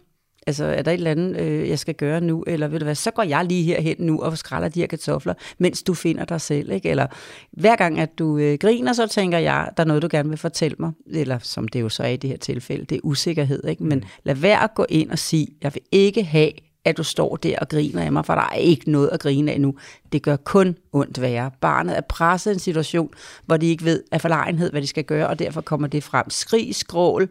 Altså, 0.48 0.66
er 0.66 0.82
der 0.82 0.92
et 0.92 0.96
eller 0.96 1.12
andet, 1.12 1.40
øh, 1.40 1.70
jeg 1.70 1.80
skal 1.80 1.96
gøre 1.96 2.22
nu? 2.22 2.44
Eller 2.48 2.68
ved 2.68 2.80
du 2.80 2.86
hvad, 2.86 2.96
så 2.96 3.12
går 3.12 3.24
jeg 3.24 3.46
lige 3.46 3.64
herhen 3.64 3.96
nu 4.00 4.22
og 4.22 4.38
skræller 4.38 4.70
de 4.70 4.80
her 4.80 4.88
kartofler, 4.88 5.34
mens 5.58 5.84
du 5.84 5.94
finder 5.94 6.26
dig 6.26 6.42
selv. 6.42 6.72
Ikke? 6.72 6.90
Eller 6.90 7.08
hver 7.52 7.76
gang, 7.76 8.00
at 8.00 8.20
du 8.20 8.38
øh, 8.38 8.58
griner, 8.58 8.94
så 8.94 9.08
tænker 9.08 9.38
jeg, 9.38 9.70
der 9.78 9.84
er 9.84 9.88
noget, 9.88 10.02
du 10.02 10.08
gerne 10.12 10.30
vil 10.30 10.38
fortælle 10.38 10.76
mig. 10.80 10.92
Eller 11.08 11.40
som 11.40 11.68
det 11.68 11.82
jo 11.82 11.90
så 11.90 12.04
er 12.04 12.08
i 12.08 12.18
det 12.18 12.30
her 12.30 12.38
tilfælde, 12.38 12.86
det 12.86 12.96
er 12.96 13.00
usikkerhed. 13.04 13.64
Ikke? 13.68 13.84
Men 13.84 14.00
mm. 14.00 14.06
lad 14.24 14.36
være 14.36 14.64
at 14.64 14.70
gå 14.76 14.86
ind 14.90 15.12
og 15.12 15.20
sige, 15.20 15.48
jeg 15.64 15.74
vil 15.74 15.82
ikke 15.92 16.24
have, 16.24 16.52
at 16.86 16.98
du 16.98 17.04
står 17.04 17.36
der 17.36 17.60
og 17.60 17.70
griner 17.70 18.02
af 18.02 18.12
mig, 18.12 18.26
for 18.26 18.36
der 18.36 18.42
er 18.42 18.56
ikke 18.56 18.92
noget 18.92 19.10
at 19.10 19.20
grine 19.20 19.52
af 19.52 19.62
nu. 19.62 19.76
Det 20.12 20.22
gør 20.24 20.36
kun 20.36 20.78
ondt 20.94 21.22
værre. 21.22 21.52
Barnet 21.62 21.98
er 21.98 22.02
presset 22.02 22.52
i 22.52 22.54
en 22.54 22.60
situation, 22.60 23.10
hvor 23.46 23.58
de 23.58 23.68
ikke 23.68 23.86
ved 23.86 24.04
af 24.12 24.22
forlegenhed, 24.22 24.72
hvad 24.72 24.82
de 24.82 24.88
skal 24.88 25.04
gøre, 25.04 25.28
og 25.28 25.40
derfor 25.40 25.62
kommer 25.62 25.88
det 25.88 26.04
frem. 26.04 26.30
Skrig, 26.30 26.76
skrål, 26.76 27.30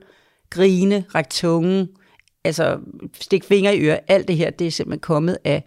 grine, 0.51 1.05
ræk 1.15 1.31
tunge, 1.31 1.89
altså 2.45 2.79
stik 3.21 3.45
fingre 3.45 3.77
i 3.77 3.81
øret. 3.81 4.01
Alt 4.09 4.29
det 4.29 4.37
her, 4.37 4.51
det 4.51 4.67
er 4.67 4.71
simpelthen 4.71 5.01
kommet 5.01 5.39
af 5.45 5.65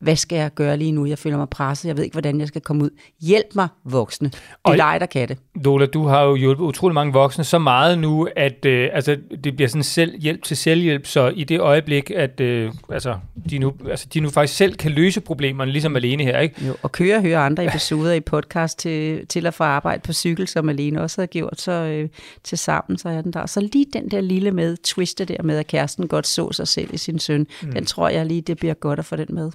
hvad 0.00 0.16
skal 0.16 0.36
jeg 0.36 0.54
gøre 0.54 0.76
lige 0.76 0.92
nu? 0.92 1.06
Jeg 1.06 1.18
føler 1.18 1.36
mig 1.36 1.48
presset. 1.48 1.88
Jeg 1.88 1.96
ved 1.96 2.04
ikke, 2.04 2.14
hvordan 2.14 2.40
jeg 2.40 2.48
skal 2.48 2.60
komme 2.60 2.84
ud. 2.84 2.90
Hjælp 3.20 3.46
mig, 3.54 3.68
voksne. 3.84 4.28
Det 4.28 4.40
er 4.66 4.76
dig, 4.76 4.96
der 5.00 5.06
kan 5.06 5.28
det. 5.28 5.38
Lola, 5.64 5.86
du 5.86 6.06
har 6.06 6.22
jo 6.22 6.34
hjulpet 6.34 6.64
utrolig 6.64 6.94
mange 6.94 7.12
voksne 7.12 7.44
så 7.44 7.58
meget 7.58 7.98
nu, 7.98 8.28
at 8.36 8.64
øh, 8.64 8.90
altså, 8.92 9.16
det 9.44 9.56
bliver 9.56 9.68
sådan 9.68 9.82
selv 9.82 10.18
hjælp 10.20 10.42
til 10.42 10.56
selvhjælp. 10.56 11.06
Så 11.06 11.28
i 11.28 11.44
det 11.44 11.60
øjeblik, 11.60 12.10
at 12.10 12.40
øh, 12.40 12.72
altså, 12.92 13.16
de, 13.50 13.58
nu, 13.58 13.72
altså, 13.90 14.06
de 14.14 14.20
nu 14.20 14.30
faktisk 14.30 14.56
selv 14.56 14.74
kan 14.74 14.90
løse 14.90 15.20
problemerne, 15.20 15.72
ligesom 15.72 15.96
alene 15.96 16.24
her, 16.24 16.38
ikke? 16.38 16.66
Jo, 16.66 16.76
og 16.82 16.92
køre 16.92 17.16
og 17.16 17.22
høre 17.22 17.38
andre 17.38 17.66
episoder 17.66 18.12
i 18.12 18.20
podcast 18.20 18.78
til, 18.78 19.26
til 19.26 19.46
at 19.46 19.54
få 19.54 19.64
arbejde 19.64 20.00
på 20.00 20.12
cykel, 20.12 20.48
som 20.48 20.68
Alene 20.68 21.02
også 21.02 21.20
har 21.20 21.26
gjort, 21.26 21.60
så 21.60 21.72
øh, 21.72 22.08
til 22.44 22.58
sammen, 22.58 22.98
så 22.98 23.08
er 23.08 23.22
den 23.22 23.32
der. 23.32 23.46
Så 23.46 23.60
lige 23.60 23.86
den 23.92 24.10
der 24.10 24.20
lille 24.20 24.50
med, 24.50 24.76
twiste 24.76 25.24
der 25.24 25.42
med, 25.42 25.58
at 25.58 25.66
kæresten 25.66 26.08
godt 26.08 26.26
så 26.26 26.52
sig 26.52 26.68
selv 26.68 26.94
i 26.94 26.96
sin 26.96 27.18
søn, 27.18 27.46
mm. 27.62 27.72
den 27.72 27.84
tror 27.84 28.08
jeg 28.08 28.26
lige, 28.26 28.40
det 28.40 28.56
bliver 28.56 28.74
godt 28.74 28.98
at 28.98 29.04
få 29.04 29.16
den 29.16 29.34
med. 29.34 29.50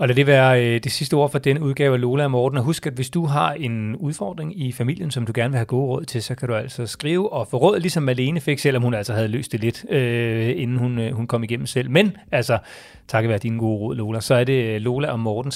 Og 0.00 0.08
lad 0.08 0.16
det 0.16 0.26
være 0.26 0.64
øh, 0.64 0.80
det 0.84 0.92
sidste 0.92 1.14
ord 1.14 1.30
for 1.30 1.38
den 1.38 1.58
udgave 1.58 1.94
af 1.94 2.00
Lola 2.00 2.24
og 2.24 2.30
Morten. 2.30 2.58
Og 2.58 2.64
husk, 2.64 2.86
at 2.86 2.92
hvis 2.92 3.10
du 3.10 3.24
har 3.24 3.52
en 3.52 3.96
udfordring 3.96 4.60
i 4.62 4.72
familien, 4.72 5.10
som 5.10 5.26
du 5.26 5.32
gerne 5.34 5.50
vil 5.50 5.56
have 5.56 5.66
gode 5.66 5.86
råd 5.86 6.04
til, 6.04 6.22
så 6.22 6.34
kan 6.34 6.48
du 6.48 6.54
altså 6.54 6.86
skrive 6.86 7.32
og 7.32 7.48
få 7.48 7.56
råd, 7.56 7.80
ligesom 7.80 8.02
Malene 8.02 8.40
fik, 8.40 8.58
selvom 8.58 8.82
hun 8.82 8.94
altså 8.94 9.12
havde 9.12 9.28
løst 9.28 9.52
det 9.52 9.60
lidt, 9.60 9.84
øh, 9.90 10.52
inden 10.56 10.76
hun, 10.76 10.98
øh, 10.98 11.12
hun 11.12 11.26
kom 11.26 11.44
igennem 11.44 11.66
selv. 11.66 11.90
Men 11.90 12.16
altså, 12.32 12.58
takket 13.08 13.28
være 13.28 13.38
dine 13.38 13.58
gode 13.58 13.78
råd, 13.78 13.96
Lola, 13.96 14.20
så 14.20 14.34
er 14.34 14.44
det 14.44 14.64
øh, 14.64 14.80
Lola 14.80 15.10
og 15.10 15.20
Morten 15.20 15.52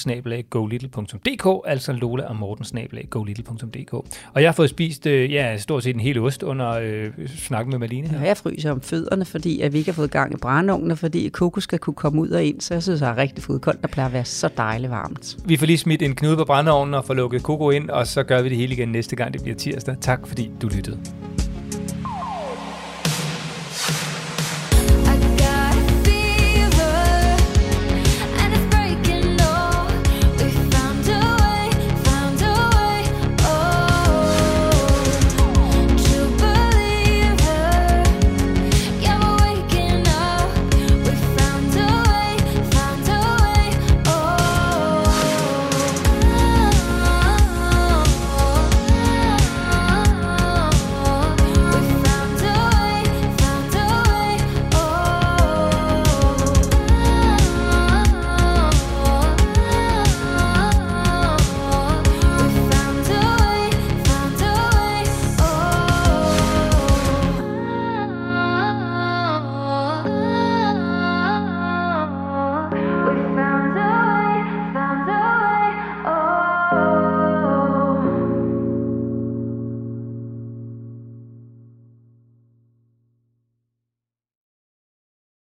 golittle.dk, 0.51 1.63
altså 1.67 1.93
Lola 1.93 2.25
og 2.25 2.37
Morten 2.37 3.07
golittle.dk. 3.11 3.93
Og 3.93 4.43
jeg 4.43 4.47
har 4.47 4.53
fået 4.53 4.71
spist, 4.71 5.07
øh, 5.07 5.33
ja, 5.33 5.57
stort 5.57 5.83
set 5.85 5.95
en 5.95 6.01
hel 6.01 6.19
ost 6.19 6.43
under 6.43 6.71
øh, 6.71 7.11
snakken 7.37 7.71
med 7.71 7.79
Malene 7.79 8.09
her. 8.09 8.21
Ja, 8.21 8.27
jeg 8.27 8.37
fryser 8.37 8.71
om 8.71 8.81
fødderne, 8.81 9.25
fordi 9.25 9.61
at 9.61 9.73
vi 9.73 9.79
ikke 9.79 9.91
har 9.91 9.97
fået 9.97 10.11
gang 10.11 10.35
i 10.35 10.37
brændeovnen, 10.37 10.97
fordi 10.97 11.29
kokos 11.29 11.65
skal 11.65 11.79
kunne 11.79 11.95
komme 11.95 12.21
ud 12.21 12.29
og 12.29 12.45
ind, 12.45 12.61
så 12.61 12.75
jeg 12.75 12.83
synes, 12.83 13.01
jeg 13.01 13.09
har 13.09 13.17
rigtig 13.17 13.45
fået 13.45 13.61
koldt, 13.61 13.83
der 13.83 13.89
plejer 13.89 14.07
at 14.07 14.13
være 14.13 14.25
så 14.35 14.49
dejligt 14.57 14.91
varmt. 14.91 15.37
Vi 15.45 15.57
får 15.57 15.67
lige 15.67 15.79
smidt 15.79 16.03
en 16.03 16.15
knude 16.15 16.37
på 16.37 16.45
brændeovnen 16.45 16.95
og 16.95 17.05
får 17.05 17.15
lukket 17.15 17.43
koko 17.43 17.71
ind, 17.71 17.91
og 17.91 18.07
så 18.07 18.23
gør 18.23 18.43
vi 18.43 18.49
det 18.49 18.57
hele 18.57 18.73
igen 18.73 18.89
næste 18.89 19.17
gang, 19.17 19.33
det 19.33 19.43
bliver 19.43 19.57
tirsdag. 19.57 19.97
Tak 20.01 20.27
fordi 20.27 20.51
du 20.63 20.69
lyttede. 20.69 20.99